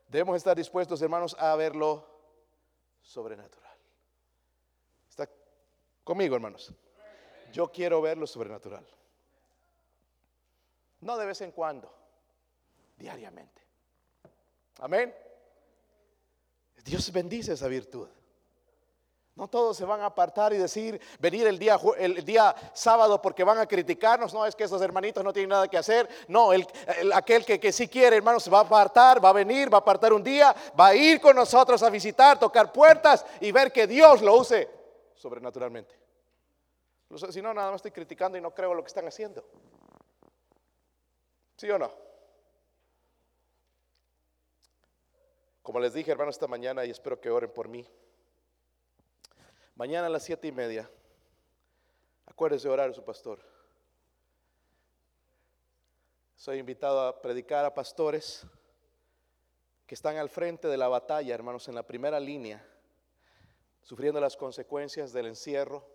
Debemos 0.08 0.38
estar 0.38 0.56
dispuestos, 0.56 1.02
hermanos, 1.02 1.36
a 1.40 1.56
verlo 1.56 2.08
sobrenatural. 3.02 3.76
¿Está 5.10 5.28
conmigo, 6.04 6.36
hermanos? 6.36 6.72
Yo 7.52 7.72
quiero 7.72 8.04
ver 8.04 8.20
lo 8.20 8.28
sobrenatural. 8.28 8.88
No 11.02 11.18
de 11.18 11.26
vez 11.26 11.42
en 11.42 11.52
cuando, 11.52 11.92
diariamente. 12.98 13.64
Amén. 14.78 15.12
Dios 16.84 17.12
bendice 17.12 17.54
esa 17.54 17.68
virtud. 17.68 18.08
No 19.36 19.50
todos 19.50 19.76
se 19.76 19.84
van 19.84 20.00
a 20.00 20.06
apartar 20.06 20.54
y 20.54 20.58
decir, 20.58 21.00
venir 21.20 21.46
el 21.46 21.60
día, 21.60 21.78
el 21.98 22.24
día 22.24 22.56
sábado 22.74 23.22
porque 23.22 23.44
van 23.44 23.58
a 23.58 23.66
criticarnos. 23.66 24.34
No, 24.34 24.46
es 24.46 24.56
que 24.56 24.64
esos 24.64 24.82
hermanitos 24.82 25.22
no 25.26 25.34
tienen 25.34 25.50
nada 25.50 25.68
que 25.68 25.78
hacer. 25.78 26.08
No, 26.30 26.54
el, 26.54 26.66
aquel 27.14 27.44
que, 27.44 27.60
que 27.60 27.74
sí 27.74 27.90
quiere, 27.90 28.16
hermanos, 28.16 28.44
se 28.44 28.50
va 28.50 28.60
a 28.60 28.62
apartar, 28.62 29.24
va 29.24 29.30
a 29.30 29.34
venir, 29.34 29.72
va 29.72 29.80
a 29.80 29.82
apartar 29.82 30.14
un 30.14 30.24
día, 30.24 30.56
va 30.80 30.88
a 30.88 30.96
ir 30.96 31.20
con 31.20 31.36
nosotros 31.36 31.84
a 31.84 31.90
visitar, 31.90 32.40
tocar 32.40 32.72
puertas 32.72 33.26
y 33.42 33.52
ver 33.52 33.74
que 33.74 33.86
Dios 33.88 34.22
lo 34.22 34.38
use 34.38 34.70
sobrenaturalmente. 35.16 35.94
Si 37.30 37.42
no, 37.42 37.54
nada 37.54 37.72
más 37.72 37.80
estoy 37.80 37.92
criticando 37.92 38.38
y 38.38 38.42
no 38.42 38.54
creo 38.54 38.74
lo 38.74 38.84
que 38.84 38.88
están 38.88 39.08
haciendo. 39.08 39.46
¿Sí 41.58 41.70
o 41.70 41.78
no? 41.78 41.92
Como 45.62 45.80
les 45.82 45.94
dije, 45.94 46.12
hermanos, 46.12 46.36
esta 46.36 46.48
mañana 46.48 46.86
y 46.86 46.92
espero 46.92 47.20
que 47.20 47.30
oren 47.30 47.52
por 47.52 47.68
mí. 47.68 47.86
Mañana 49.76 50.08
a 50.08 50.10
las 50.10 50.24
siete 50.24 50.48
y 50.48 50.54
media, 50.54 50.90
acuérdese 52.26 52.70
de 52.70 52.74
orar 52.74 52.90
a 52.90 52.94
su 52.94 53.04
pastor. 53.04 53.42
Soy 56.34 56.60
invitado 56.60 57.02
a 57.02 57.22
predicar 57.22 57.66
a 57.66 57.74
pastores 57.74 58.48
que 59.86 59.94
están 59.94 60.16
al 60.16 60.30
frente 60.30 60.70
de 60.70 60.78
la 60.78 60.88
batalla, 60.88 61.36
hermanos, 61.36 61.68
en 61.68 61.76
la 61.76 61.84
primera 61.84 62.22
línea, 62.22 62.66
sufriendo 63.82 64.22
las 64.22 64.38
consecuencias 64.38 65.12
del 65.12 65.26
encierro, 65.26 65.86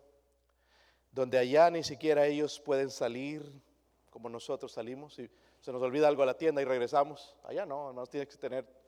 donde 1.10 1.38
allá 1.38 1.70
ni 1.70 1.82
siquiera 1.82 2.26
ellos 2.26 2.60
pueden 2.60 2.90
salir 2.90 3.50
como 4.10 4.28
nosotros 4.28 4.72
salimos 4.72 5.18
y 5.18 5.30
se 5.58 5.72
nos 5.72 5.80
olvida 5.80 6.06
algo 6.06 6.22
a 6.22 6.26
la 6.26 6.36
tienda 6.36 6.60
y 6.60 6.66
regresamos. 6.66 7.34
Allá 7.44 7.64
no, 7.64 7.94
no 7.94 8.06
tienes 8.06 8.28
que 8.28 8.36
tener 8.36 8.79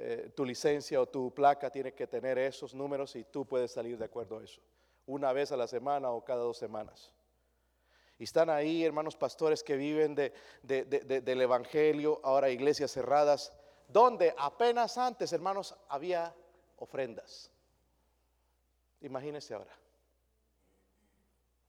eh, 0.00 0.30
tu 0.32 0.44
licencia 0.44 1.00
o 1.00 1.06
tu 1.06 1.34
placa, 1.34 1.70
tiene 1.70 1.92
que 1.92 2.06
tener 2.06 2.38
esos 2.38 2.72
números 2.72 3.16
y 3.16 3.24
tú 3.24 3.44
puedes 3.44 3.72
salir 3.72 3.98
de 3.98 4.04
acuerdo 4.04 4.38
a 4.38 4.44
eso. 4.44 4.62
Una 5.06 5.32
vez 5.32 5.50
a 5.50 5.56
la 5.56 5.66
semana 5.66 6.10
o 6.10 6.24
cada 6.24 6.42
dos 6.42 6.56
semanas. 6.56 7.12
Y 8.16 8.24
están 8.24 8.48
ahí 8.48 8.84
hermanos 8.84 9.16
pastores 9.16 9.64
que 9.64 9.76
viven 9.76 10.14
de, 10.14 10.32
del 10.62 11.40
Evangelio, 11.40 12.20
ahora 12.22 12.48
iglesias 12.48 12.92
cerradas, 12.92 13.52
donde 13.88 14.34
apenas 14.38 14.98
antes, 14.98 15.32
hermanos, 15.32 15.76
había 15.88 16.32
ofrendas. 16.76 17.50
Imagínense 19.00 19.52
ahora. 19.54 19.76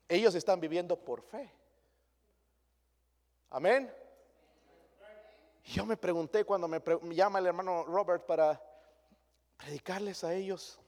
Ellos 0.08 0.36
están 0.36 0.60
viviendo 0.60 0.96
por 0.96 1.24
fe. 1.24 1.52
Amén. 3.50 3.92
Yo 5.70 5.86
me 5.86 5.98
pregunté 5.98 6.46
cuando 6.46 6.68
me, 6.68 6.82
llama 7.14 7.38
el 7.38 7.46
hermano 7.46 7.84
Robert 7.84 8.26
para 8.26 8.60
predicarles 9.56 10.24
a 10.24 10.34
ellos. 10.34 10.80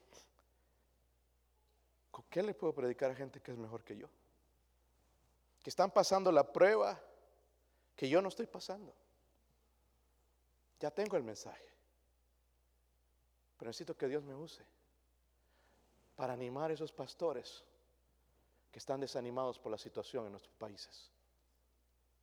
¿Qué 2.32 2.42
le 2.42 2.56
puedo 2.56 2.74
predicar 2.74 3.12
a 3.12 3.16
gente 3.16 3.42
que 3.42 3.52
es 3.52 3.58
mejor 3.58 3.84
que 3.84 3.96
yo? 3.96 4.08
Que 5.62 5.70
están 5.70 5.92
pasando 5.92 6.32
la 6.32 6.52
prueba 6.52 7.00
que 7.96 8.10
yo 8.10 8.22
no 8.22 8.30
estoy 8.30 8.48
pasando. 8.48 8.96
Ya 10.80 10.90
tengo 10.90 11.16
el 11.16 11.24
mensaje. 11.24 11.70
Pero 13.58 13.70
necesito 13.70 13.96
que 13.96 14.08
Dios 14.08 14.24
me 14.24 14.34
use 14.34 14.66
para 16.16 16.34
animar 16.34 16.72
a 16.72 16.74
esos 16.74 16.92
pastores 16.92 17.64
que 18.72 18.80
están 18.80 19.00
desanimados 19.00 19.60
por 19.60 19.72
la 19.72 19.78
situación 19.78 20.26
en 20.26 20.32
nuestros 20.32 20.56
países. 20.56 21.12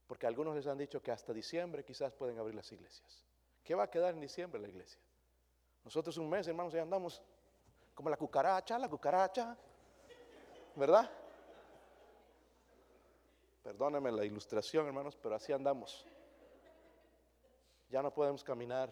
Porque 0.09 0.26
algunos 0.26 0.56
les 0.56 0.66
han 0.66 0.78
dicho 0.78 1.00
que 1.00 1.12
hasta 1.12 1.32
diciembre 1.32 1.84
quizás 1.84 2.12
pueden 2.14 2.38
abrir 2.38 2.56
las 2.56 2.72
iglesias. 2.72 3.24
¿Qué 3.62 3.74
va 3.74 3.84
a 3.84 3.90
quedar 3.90 4.14
en 4.14 4.20
diciembre 4.20 4.61
la 4.61 4.66
iglesia? 4.66 5.00
Nosotros 5.84 6.16
un 6.16 6.28
mes, 6.28 6.48
hermanos, 6.48 6.72
ya 6.72 6.82
andamos 6.82 7.22
como 7.94 8.09
la 8.09 8.16
cucaracha, 8.16 8.78
la 8.78 8.88
cucaracha, 8.88 9.56
¿verdad? 10.74 11.11
Perdónenme 13.62 14.11
la 14.11 14.24
ilustración, 14.24 14.86
hermanos, 14.86 15.14
pero 15.14 15.34
así 15.34 15.52
andamos. 15.52 16.06
Ya 17.90 18.02
no 18.02 18.12
podemos 18.12 18.42
caminar. 18.42 18.90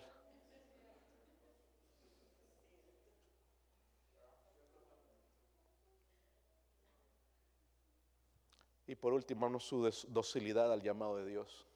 Y 8.86 8.94
por 8.94 9.12
último, 9.12 9.46
hermanos, 9.46 9.64
su 9.64 9.82
docilidad 10.08 10.72
al 10.72 10.82
llamado 10.82 11.16
de 11.16 11.26
Dios. 11.26 11.66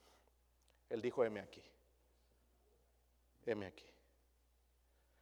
Él 0.89 1.03
dijo, 1.03 1.25
heme 1.25 1.41
aquí. 1.41 1.63
Heme 3.47 3.67
aquí. 3.67 3.87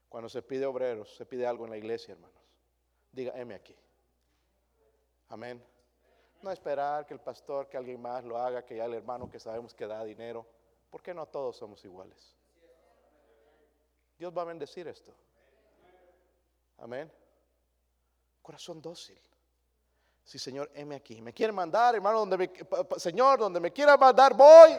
Cuando 0.09 0.29
se 0.29 0.43
pide 0.43 0.67
obreros, 0.67 1.15
se 1.15 1.27
pide 1.27 1.47
algo 1.47 1.65
en 1.65 1.71
la 1.71 1.79
iglesia, 1.79 2.13
hermanos. 2.13 2.43
Diga, 3.13 3.39
heme 3.39 3.55
aquí. 3.55 3.77
Amén. 5.29 5.63
No 6.43 6.51
esperar 6.51 7.07
que 7.07 7.15
el 7.15 7.21
pastor, 7.21 7.69
que 7.69 7.77
alguien 7.77 8.01
más 8.01 8.25
lo 8.25 8.39
haga, 8.39 8.65
que 8.65 8.77
ya 8.77 8.85
el 8.85 8.95
hermano 8.95 9.31
que 9.31 9.41
sabemos 9.41 9.75
que 9.75 9.87
da 9.87 10.05
dinero. 10.05 10.47
¿Por 10.91 11.03
qué 11.03 11.13
no 11.13 11.27
todos 11.27 11.57
somos 11.57 11.85
iguales? 11.85 12.37
Dios 14.19 14.37
va 14.37 14.43
a 14.43 14.47
bendecir 14.47 14.89
esto. 14.89 15.15
Amén. 16.79 17.11
Corazón 18.43 18.81
dócil. 18.81 19.21
Sí, 20.29 20.39
Señor, 20.39 20.71
heme 20.75 20.95
aquí. 20.95 21.23
Me 21.23 21.33
quiere 21.33 21.55
mandar, 21.55 21.95
hermano, 21.95 22.19
donde 22.19 22.37
me, 22.37 22.51
Señor, 22.99 23.39
donde 23.39 23.61
me 23.61 23.73
quiera 23.73 23.97
mandar, 23.97 24.35
voy. 24.37 24.77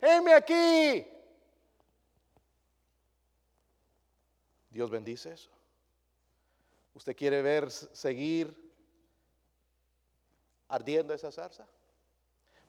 Heme 0.00 0.32
aquí. 0.32 1.04
Dios 4.70 4.88
bendice 4.88 5.32
eso. 5.32 5.50
¿Usted 6.94 7.16
quiere 7.16 7.42
ver 7.42 7.68
seguir 7.68 8.72
ardiendo 10.68 11.12
esa 11.12 11.32
zarza? 11.32 11.66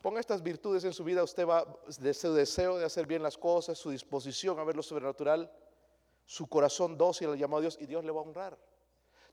Ponga 0.01 0.19
estas 0.19 0.41
virtudes 0.41 0.83
en 0.85 0.93
su 0.93 1.03
vida, 1.03 1.21
usted 1.21 1.45
va 1.45 1.67
de 1.99 2.13
su 2.15 2.33
deseo 2.33 2.79
de 2.79 2.85
hacer 2.85 3.05
bien 3.05 3.21
las 3.21 3.37
cosas, 3.37 3.77
su 3.77 3.91
disposición 3.91 4.57
a 4.57 4.63
ver 4.63 4.75
lo 4.75 4.81
sobrenatural, 4.81 5.51
su 6.25 6.47
corazón 6.47 6.97
dócil 6.97 7.29
al 7.29 7.37
llamado 7.37 7.59
a 7.59 7.61
Dios 7.61 7.77
y 7.79 7.85
Dios 7.85 8.03
le 8.03 8.11
va 8.11 8.21
a 8.21 8.23
honrar. 8.23 8.57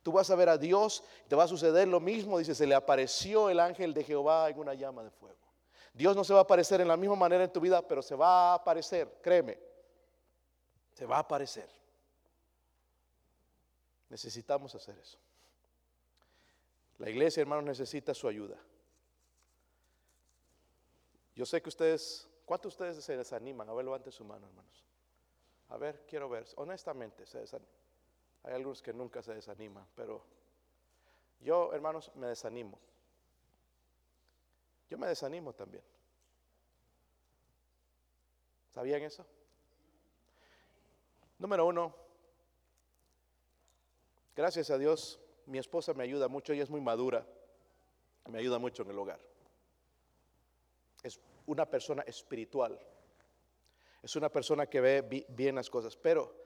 Tú 0.03 0.11
vas 0.11 0.31
a 0.31 0.35
ver 0.35 0.49
a 0.49 0.59
Dios, 0.59 1.05
te 1.29 1.37
va 1.37 1.45
a 1.45 1.49
suceder 1.49 1.87
lo 1.87 2.01
mismo, 2.01 2.39
dice, 2.39 2.55
se 2.55 2.67
le 2.67 2.75
apareció 2.75 3.49
el 3.51 3.61
ángel 3.61 3.95
de 3.95 4.03
Jehová 4.03 4.51
en 4.51 4.59
una 4.59 4.75
llama 4.75 5.05
de 5.05 5.11
fuego. 5.11 5.39
Dios 5.95 6.17
no 6.17 6.25
se 6.25 6.33
va 6.33 6.41
a 6.41 6.43
aparecer 6.43 6.81
en 6.81 6.89
la 6.89 6.97
misma 6.97 7.17
manera 7.17 7.45
en 7.45 7.53
tu 7.53 7.61
vida, 7.61 7.87
pero 7.87 8.03
se 8.03 8.15
va 8.15 8.53
a 8.53 8.55
aparecer, 8.55 9.21
créeme, 9.23 9.59
se 10.93 11.07
va 11.07 11.17
a 11.17 11.21
aparecer. 11.21 11.69
Necesitamos 14.09 14.75
hacer 14.75 14.99
eso. 14.99 15.19
La 16.99 17.09
iglesia, 17.09 17.41
hermanos, 17.41 17.65
necesita 17.65 18.13
su 18.15 18.29
ayuda. 18.29 18.57
Yo 21.35 21.47
sé 21.47 21.63
que 21.63 21.69
ustedes, 21.69 22.29
¿cuántos 22.45 22.77
de 22.77 22.85
ustedes 22.85 23.05
se 23.05 23.17
desaniman? 23.17 23.69
A 23.69 23.73
ver, 23.73 23.85
levante 23.85 24.11
su 24.11 24.25
mano, 24.25 24.47
hermanos. 24.47 24.85
A 25.69 25.77
ver, 25.77 26.05
quiero 26.07 26.29
ver, 26.29 26.45
honestamente, 26.57 27.25
se 27.27 27.39
desaniman. 27.39 27.82
Hay 28.45 28.55
algunos 28.55 28.83
que 28.83 28.93
nunca 28.93 29.23
se 29.23 29.35
desaniman, 29.35 29.87
pero 29.95 30.25
yo, 31.41 31.73
hermanos, 31.73 32.11
me 32.15 32.29
desanimo. 32.29 32.79
Yo 34.91 34.99
me 34.99 35.07
desanimo 35.07 35.53
también. 35.53 35.83
¿Sabían 38.75 39.03
eso? 39.03 39.27
Número 41.39 41.67
uno, 41.67 41.95
gracias 44.35 44.71
a 44.71 44.79
Dios, 44.79 45.21
mi 45.47 45.59
esposa 45.59 45.93
me 45.95 46.05
ayuda 46.05 46.29
mucho, 46.29 46.53
ella 46.53 46.63
es 46.63 46.71
muy 46.71 46.81
madura, 46.81 47.27
me 48.31 48.39
ayuda 48.39 48.59
mucho 48.59 48.83
en 48.83 48.91
el 48.91 48.99
hogar. 48.99 49.21
Es 51.03 51.19
una 51.47 51.67
persona 51.67 52.03
espiritual, 52.03 52.79
es 54.03 54.15
una 54.15 54.29
persona 54.29 54.67
que 54.67 54.81
ve 54.81 55.27
bien 55.29 55.57
las 55.57 55.69
cosas, 55.69 55.97
pero 55.97 56.42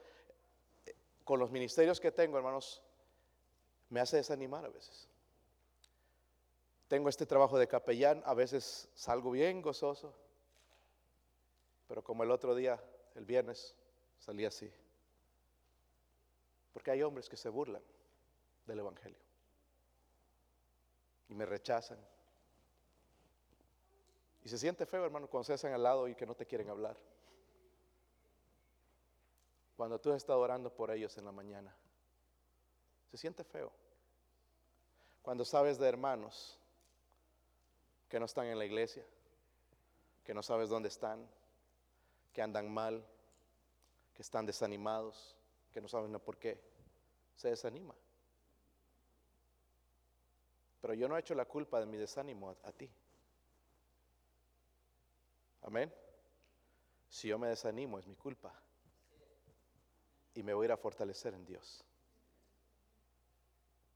con 1.26 1.40
los 1.40 1.50
ministerios 1.50 1.98
que 1.98 2.12
tengo, 2.12 2.38
hermanos, 2.38 2.80
me 3.88 3.98
hace 3.98 4.18
desanimar 4.18 4.64
a 4.64 4.68
veces. 4.68 5.08
Tengo 6.86 7.08
este 7.08 7.26
trabajo 7.26 7.58
de 7.58 7.66
capellán, 7.66 8.22
a 8.24 8.32
veces 8.32 8.88
salgo 8.94 9.32
bien 9.32 9.60
gozoso, 9.60 10.14
pero 11.88 12.04
como 12.04 12.22
el 12.22 12.30
otro 12.30 12.54
día, 12.54 12.80
el 13.16 13.24
viernes, 13.24 13.74
salí 14.20 14.44
así. 14.44 14.72
Porque 16.72 16.92
hay 16.92 17.02
hombres 17.02 17.28
que 17.28 17.36
se 17.36 17.48
burlan 17.48 17.82
del 18.64 18.78
Evangelio 18.78 19.18
y 21.28 21.34
me 21.34 21.44
rechazan. 21.44 21.98
Y 24.44 24.48
se 24.48 24.58
siente 24.58 24.86
feo, 24.86 25.04
hermano, 25.04 25.26
cuando 25.26 25.42
se 25.42 25.54
hacen 25.54 25.72
al 25.72 25.82
lado 25.82 26.06
y 26.06 26.14
que 26.14 26.24
no 26.24 26.36
te 26.36 26.46
quieren 26.46 26.70
hablar. 26.70 26.96
Cuando 29.76 30.00
tú 30.00 30.10
has 30.10 30.16
estado 30.16 30.40
orando 30.40 30.74
por 30.74 30.90
ellos 30.90 31.16
en 31.18 31.26
la 31.26 31.32
mañana. 31.32 31.74
Se 33.10 33.18
siente 33.18 33.44
feo. 33.44 33.70
Cuando 35.22 35.44
sabes 35.44 35.78
de 35.78 35.86
hermanos 35.86 36.58
que 38.08 38.18
no 38.18 38.24
están 38.24 38.46
en 38.46 38.58
la 38.58 38.64
iglesia, 38.64 39.04
que 40.24 40.32
no 40.32 40.42
sabes 40.42 40.70
dónde 40.70 40.88
están, 40.88 41.28
que 42.32 42.40
andan 42.40 42.72
mal, 42.72 43.04
que 44.14 44.22
están 44.22 44.46
desanimados, 44.46 45.36
que 45.72 45.80
no 45.80 45.88
saben 45.88 46.12
por 46.20 46.38
qué, 46.38 46.58
se 47.34 47.48
desanima. 47.48 47.94
Pero 50.80 50.94
yo 50.94 51.08
no 51.08 51.16
he 51.16 51.20
hecho 51.20 51.34
la 51.34 51.44
culpa 51.44 51.80
de 51.80 51.86
mi 51.86 51.96
desánimo 51.98 52.50
a, 52.50 52.68
a 52.68 52.72
ti. 52.72 52.88
Amén. 55.62 55.92
Si 57.08 57.28
yo 57.28 57.38
me 57.38 57.48
desanimo 57.48 57.98
es 57.98 58.06
mi 58.06 58.14
culpa 58.14 58.54
y 60.36 60.42
me 60.42 60.52
voy 60.52 60.64
a 60.64 60.66
ir 60.66 60.72
a 60.72 60.76
fortalecer 60.76 61.34
en 61.34 61.44
Dios. 61.46 61.82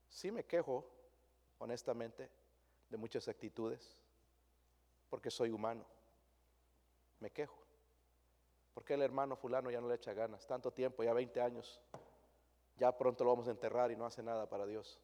Sí 0.08 0.32
me 0.32 0.44
quejo, 0.44 0.90
honestamente, 1.58 2.30
de 2.88 2.96
muchas 2.96 3.28
actitudes, 3.28 4.02
porque 5.10 5.30
soy 5.30 5.50
humano. 5.50 5.84
Me 7.20 7.30
quejo. 7.30 7.58
Porque 8.72 8.94
el 8.94 9.02
hermano 9.02 9.36
fulano 9.36 9.70
ya 9.70 9.82
no 9.82 9.88
le 9.88 9.96
echa 9.96 10.14
ganas? 10.14 10.46
Tanto 10.46 10.72
tiempo, 10.72 11.04
ya 11.04 11.12
20 11.12 11.42
años. 11.42 11.82
Ya 12.78 12.96
pronto 12.96 13.22
lo 13.22 13.30
vamos 13.30 13.46
a 13.46 13.50
enterrar 13.50 13.90
y 13.90 13.96
no 13.96 14.06
hace 14.06 14.22
nada 14.22 14.48
para 14.48 14.64
Dios. 14.64 14.98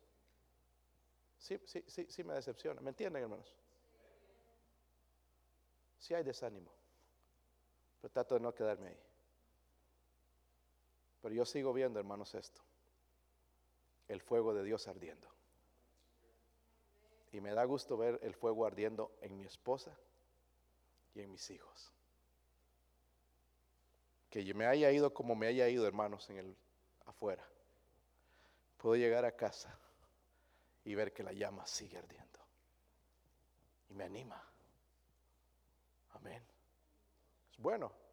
Sí, 1.37 1.61
sí, 1.67 1.85
sí, 1.87 2.07
sí 2.09 2.25
me 2.25 2.33
decepciona. 2.33 2.81
¿Me 2.81 2.89
entienden, 2.89 3.25
hermanos? 3.25 3.55
Sí 5.99 6.15
hay 6.15 6.25
desánimo. 6.25 6.73
Pero 8.01 8.11
trato 8.11 8.35
de 8.37 8.41
no 8.41 8.55
quedarme 8.55 8.89
ahí. 8.89 9.06
Pero 11.23 11.35
yo 11.35 11.45
sigo 11.45 11.73
viendo, 11.73 11.99
hermanos, 11.99 12.35
esto. 12.35 12.63
El 14.09 14.21
fuego 14.21 14.55
de 14.55 14.65
Dios 14.65 14.87
ardiendo. 14.89 15.29
Y 17.33 17.41
me 17.41 17.53
da 17.53 17.65
gusto 17.65 17.97
ver 17.97 18.19
el 18.23 18.35
fuego 18.35 18.67
ardiendo 18.67 19.13
en 19.21 19.37
mi 19.37 19.45
esposa 19.45 19.97
y 21.15 21.21
en 21.21 21.31
mis 21.31 21.51
hijos. 21.51 21.93
Que 24.31 24.55
me 24.55 24.67
haya 24.67 24.93
ido 24.93 25.13
como 25.13 25.35
me 25.35 25.47
haya 25.47 25.69
ido, 25.69 25.87
hermanos, 25.87 26.29
en 26.31 26.39
el 26.39 26.57
afuera. 27.07 27.47
Puedo 28.77 28.97
llegar 28.97 29.25
a 29.25 29.33
casa 29.33 29.79
y 30.85 30.95
ver 30.95 31.13
que 31.13 31.23
la 31.23 31.33
llama 31.33 31.67
sigue 31.67 31.99
ardiendo. 31.99 32.39
Y 33.89 33.95
me 33.95 34.05
anima. 34.05 34.43
Amén. 36.11 36.43
Es 37.51 37.59
bueno. 37.59 38.06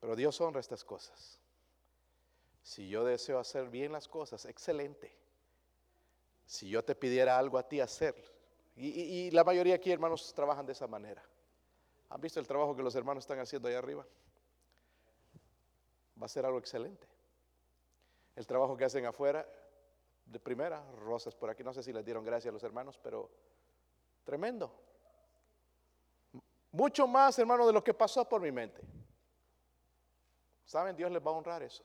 Pero 0.00 0.16
Dios 0.16 0.40
honra 0.40 0.60
estas 0.60 0.84
cosas. 0.84 1.38
Si 2.62 2.88
yo 2.88 3.04
deseo 3.04 3.38
hacer 3.38 3.68
bien 3.68 3.92
las 3.92 4.08
cosas, 4.08 4.44
excelente. 4.46 5.14
Si 6.46 6.68
yo 6.68 6.84
te 6.84 6.94
pidiera 6.94 7.38
algo 7.38 7.58
a 7.58 7.68
ti 7.68 7.80
hacer, 7.80 8.14
y, 8.76 9.30
la 9.32 9.44
mayoría 9.44 9.74
aquí, 9.74 9.92
hermanos, 9.92 10.32
trabajan 10.34 10.64
de 10.64 10.72
esa 10.72 10.86
manera. 10.86 11.22
¿Han 12.08 12.20
visto 12.20 12.40
el 12.40 12.46
trabajo 12.46 12.74
que 12.74 12.82
los 12.82 12.94
hermanos 12.94 13.24
están 13.24 13.38
haciendo 13.38 13.68
allá 13.68 13.78
arriba? 13.78 14.06
Va 16.20 16.26
a 16.26 16.28
ser 16.28 16.46
algo 16.46 16.58
excelente. 16.58 17.06
El 18.36 18.46
trabajo 18.46 18.76
que 18.76 18.84
hacen 18.84 19.04
afuera 19.04 19.46
de 20.24 20.40
primera, 20.40 20.82
rosas 20.92 21.34
por 21.34 21.50
aquí, 21.50 21.62
no 21.62 21.74
sé 21.74 21.82
si 21.82 21.92
les 21.92 22.04
dieron 22.04 22.24
gracias 22.24 22.50
a 22.50 22.54
los 22.54 22.62
hermanos, 22.62 22.98
pero 23.02 23.30
tremendo. 24.24 24.72
Mucho 26.72 27.06
más, 27.06 27.38
hermano, 27.38 27.66
de 27.66 27.72
lo 27.72 27.84
que 27.84 27.92
pasó 27.92 28.26
por 28.28 28.40
mi 28.40 28.52
mente. 28.52 28.80
¿Saben? 30.70 30.94
Dios 30.94 31.10
les 31.10 31.20
va 31.20 31.32
a 31.32 31.34
honrar 31.34 31.64
eso. 31.64 31.82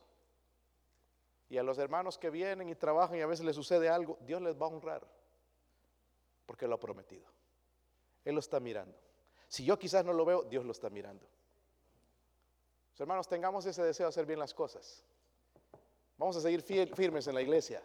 Y 1.48 1.58
a 1.58 1.64
los 1.64 1.76
hermanos 1.76 2.16
que 2.18 2.30
vienen 2.30 2.68
y 2.68 2.76
trabajan 2.76 3.18
y 3.18 3.20
a 3.20 3.26
veces 3.26 3.44
les 3.44 3.56
sucede 3.56 3.88
algo, 3.88 4.16
Dios 4.20 4.40
les 4.40 4.54
va 4.54 4.66
a 4.66 4.68
honrar. 4.68 5.04
Porque 6.46 6.68
lo 6.68 6.76
ha 6.76 6.78
prometido. 6.78 7.26
Él 8.24 8.34
lo 8.34 8.38
está 8.38 8.60
mirando. 8.60 8.96
Si 9.48 9.64
yo 9.64 9.76
quizás 9.76 10.04
no 10.04 10.12
lo 10.12 10.24
veo, 10.24 10.44
Dios 10.44 10.64
lo 10.64 10.70
está 10.70 10.88
mirando. 10.88 11.26
hermanos, 12.96 13.26
tengamos 13.26 13.66
ese 13.66 13.82
deseo 13.82 14.06
de 14.06 14.10
hacer 14.10 14.24
bien 14.24 14.38
las 14.38 14.54
cosas. 14.54 15.02
Vamos 16.16 16.36
a 16.36 16.40
seguir 16.40 16.62
firmes 16.62 17.26
en 17.26 17.34
la 17.34 17.42
iglesia. 17.42 17.82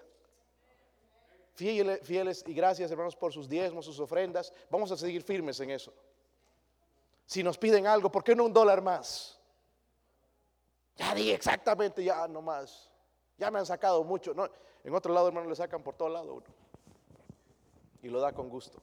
Fieles, 1.55 2.43
y 2.45 2.53
gracias, 2.53 2.91
hermanos, 2.91 3.15
por 3.15 3.33
sus 3.33 3.49
diezmos, 3.49 3.85
sus 3.85 3.99
ofrendas. 3.99 4.53
Vamos 4.69 4.91
a 4.91 4.97
seguir 4.97 5.23
firmes 5.23 5.59
en 5.61 5.71
eso. 5.71 5.91
Si 7.25 7.41
nos 7.41 7.57
piden 7.57 7.87
algo, 7.87 8.11
¿por 8.11 8.23
qué 8.23 8.35
no 8.35 8.45
un 8.45 8.53
dólar 8.53 8.83
más? 8.83 9.40
Ya 11.01 11.33
exactamente, 11.33 12.03
ya 12.03 12.27
no 12.27 12.41
más. 12.41 12.89
Ya 13.37 13.49
me 13.49 13.57
han 13.57 13.65
sacado 13.65 14.03
mucho. 14.03 14.35
En 14.83 14.93
otro 14.93 15.11
lado, 15.11 15.27
hermano, 15.27 15.49
le 15.49 15.55
sacan 15.55 15.81
por 15.81 15.95
todo 15.95 16.09
lado 16.09 16.35
uno. 16.35 16.45
Y 18.03 18.09
lo 18.09 18.19
da 18.19 18.31
con 18.31 18.49
gusto. 18.49 18.79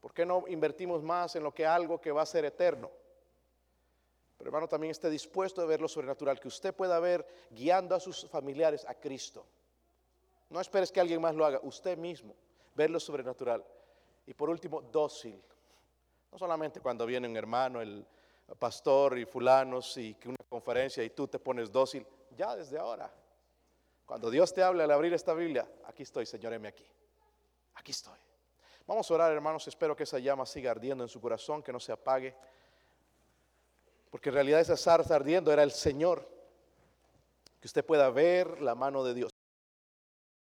¿Por 0.00 0.14
qué 0.14 0.24
no 0.24 0.44
invertimos 0.46 1.02
más 1.02 1.34
en 1.34 1.42
lo 1.42 1.52
que 1.52 1.66
algo 1.66 2.00
que 2.00 2.12
va 2.12 2.22
a 2.22 2.26
ser 2.26 2.44
eterno? 2.44 2.90
Pero 4.38 4.48
hermano, 4.48 4.68
también 4.68 4.92
esté 4.92 5.10
dispuesto 5.10 5.62
a 5.62 5.64
ver 5.64 5.80
lo 5.80 5.88
sobrenatural, 5.88 6.38
que 6.38 6.48
usted 6.48 6.74
pueda 6.74 7.00
ver 7.00 7.26
guiando 7.50 7.94
a 7.94 8.00
sus 8.00 8.28
familiares 8.28 8.84
a 8.84 8.94
Cristo. 8.94 9.46
No 10.50 10.60
esperes 10.60 10.92
que 10.92 11.00
alguien 11.00 11.20
más 11.20 11.34
lo 11.34 11.44
haga, 11.44 11.58
usted 11.62 11.98
mismo, 11.98 12.34
ver 12.74 12.90
lo 12.90 13.00
sobrenatural. 13.00 13.64
Y 14.26 14.34
por 14.34 14.50
último, 14.50 14.80
dócil. 14.80 15.42
No 16.30 16.38
solamente 16.38 16.80
cuando 16.80 17.06
viene 17.06 17.26
un 17.26 17.36
hermano, 17.36 17.80
el 17.80 18.06
pastor 18.58 19.18
y 19.18 19.24
fulanos 19.24 19.96
y 19.96 20.14
que 20.14 20.28
una 20.28 20.43
conferencia 20.54 21.02
y 21.02 21.10
tú 21.10 21.26
te 21.26 21.40
pones 21.40 21.72
dócil, 21.72 22.06
ya 22.36 22.54
desde 22.54 22.78
ahora. 22.78 23.12
Cuando 24.06 24.30
Dios 24.30 24.54
te 24.54 24.62
habla 24.62 24.84
al 24.84 24.90
abrir 24.92 25.12
esta 25.12 25.34
Biblia, 25.34 25.68
aquí 25.84 26.04
estoy, 26.04 26.26
Señor, 26.26 26.54
aquí. 26.64 26.86
Aquí 27.74 27.90
estoy. 27.90 28.16
Vamos 28.86 29.10
a 29.10 29.14
orar, 29.14 29.32
hermanos. 29.32 29.66
Espero 29.66 29.96
que 29.96 30.04
esa 30.04 30.20
llama 30.20 30.46
siga 30.46 30.70
ardiendo 30.70 31.02
en 31.02 31.08
su 31.08 31.20
corazón, 31.20 31.60
que 31.60 31.72
no 31.72 31.80
se 31.80 31.90
apague. 31.90 32.36
Porque 34.10 34.28
en 34.28 34.36
realidad 34.36 34.60
esa 34.60 34.76
zarza 34.76 35.16
ardiendo 35.16 35.52
era 35.52 35.64
el 35.64 35.72
Señor. 35.72 36.24
Que 37.60 37.66
usted 37.66 37.84
pueda 37.84 38.08
ver 38.10 38.60
la 38.60 38.76
mano 38.76 39.02
de 39.02 39.14
Dios. 39.14 39.33